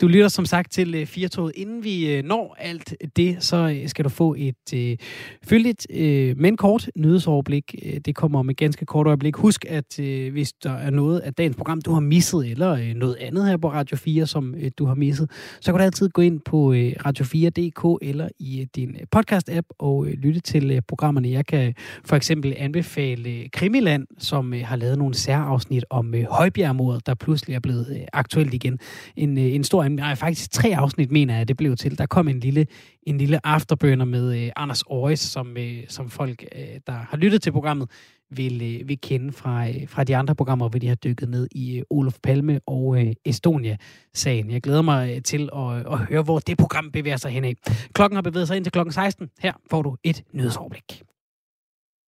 Du 0.01 0.07
lytter 0.07 0.27
som 0.27 0.45
sagt 0.45 0.71
til 0.71 1.01
uh, 1.01 1.07
Firtoget. 1.07 1.51
Inden 1.55 1.83
vi 1.83 2.15
øh, 2.15 2.23
når 2.23 2.55
alt 2.59 2.95
det, 3.15 3.43
så 3.43 3.57
øh, 3.57 3.89
skal 3.89 4.05
du 4.05 4.09
få 4.09 4.35
et 4.37 4.73
øh, 4.73 4.97
fyldigt, 5.43 5.87
øh, 5.89 6.37
men 6.37 6.57
kort 6.57 6.89
nyhedsoverblik. 6.95 7.75
Det 8.05 8.15
kommer 8.15 8.39
om 8.39 8.49
et 8.49 8.57
ganske 8.57 8.85
kort 8.85 9.07
øjeblik. 9.07 9.35
Husk, 9.35 9.65
at 9.69 9.99
øh, 9.99 10.31
hvis 10.31 10.53
der 10.53 10.73
er 10.73 10.89
noget 10.89 11.19
af 11.19 11.33
dagens 11.33 11.55
program, 11.55 11.81
du 11.81 11.93
har 11.93 11.99
misset, 11.99 12.51
eller 12.51 12.71
øh, 12.71 12.93
noget 12.95 13.15
andet 13.15 13.47
her 13.47 13.57
på 13.57 13.71
Radio 13.71 13.97
4, 13.97 14.27
som 14.27 14.55
øh, 14.55 14.71
du 14.77 14.85
har 14.85 14.95
misset, 14.95 15.31
så 15.61 15.71
kan 15.71 15.79
du 15.79 15.83
altid 15.83 16.09
gå 16.09 16.21
ind 16.21 16.39
på 16.39 16.73
øh, 16.73 16.93
radio4.dk 17.05 18.07
eller 18.07 18.29
i 18.39 18.61
øh, 18.61 18.67
din 18.75 18.95
podcast-app 19.15 19.67
og 19.79 20.05
øh, 20.07 20.13
lytte 20.13 20.39
til 20.39 20.71
øh, 20.71 20.81
programmerne. 20.87 21.29
Jeg 21.29 21.45
kan 21.45 21.73
for 22.05 22.15
eksempel 22.15 22.53
anbefale 22.57 23.49
Krimiland, 23.49 24.07
som 24.19 24.53
øh, 24.53 24.61
har 24.65 24.75
lavet 24.75 24.97
nogle 24.97 25.13
særafsnit 25.13 25.85
om 25.89 26.15
øh, 26.15 26.25
højbjergmordet, 26.29 27.05
der 27.05 27.15
pludselig 27.15 27.55
er 27.55 27.59
blevet 27.59 27.87
øh, 27.91 28.01
aktuelt 28.13 28.53
igen. 28.53 28.79
En 29.15 29.34
Øh, 29.37 29.55
en 29.55 29.63
stor, 29.63 29.87
nej, 29.87 30.15
faktisk 30.15 30.51
tre 30.51 30.75
afsnit, 30.75 31.11
mener 31.11 31.37
jeg, 31.37 31.47
det 31.47 31.57
blev 31.57 31.75
til. 31.75 31.97
Der 31.97 32.05
kom 32.05 32.27
en 32.27 32.39
lille, 32.39 32.67
en 33.03 33.17
lille 33.17 33.45
afterburner 33.47 34.05
med 34.05 34.43
øh, 34.43 34.51
Anders 34.55 34.81
Aarhus, 34.81 35.19
som, 35.19 35.57
øh, 35.57 35.83
som 35.87 36.09
folk, 36.09 36.45
øh, 36.55 36.79
der 36.87 36.93
har 36.93 37.17
lyttet 37.17 37.41
til 37.41 37.51
programmet, 37.51 37.89
vil, 38.29 38.61
øh, 38.81 38.87
vil 38.87 39.01
kende 39.01 39.31
fra, 39.31 39.69
øh, 39.69 39.87
fra 39.87 40.03
de 40.03 40.15
andre 40.15 40.35
programmer, 40.35 40.69
hvor 40.69 40.79
de 40.79 40.87
har 40.87 40.95
dykket 40.95 41.29
ned 41.29 41.47
i 41.51 41.77
øh, 41.77 41.83
Olof 41.89 42.15
Palme 42.23 42.59
og 42.67 43.01
øh, 43.01 43.13
Estonia-sagen. 43.25 44.51
Jeg 44.51 44.61
glæder 44.61 44.81
mig 44.81 45.15
øh, 45.15 45.21
til 45.21 45.49
at, 45.55 45.93
at 45.93 45.99
høre, 45.99 46.21
hvor 46.21 46.39
det 46.39 46.57
program 46.57 46.91
bevæger 46.91 47.17
sig 47.17 47.31
henad. 47.31 47.53
Klokken 47.93 48.15
har 48.15 48.21
bevæget 48.21 48.47
sig 48.47 48.57
ind 48.57 48.65
til 48.65 48.71
klokken 48.71 48.93
16. 48.93 49.29
Her 49.39 49.53
får 49.69 49.81
du 49.81 49.97
et 50.03 50.23
nyhedsoverblik. 50.33 51.03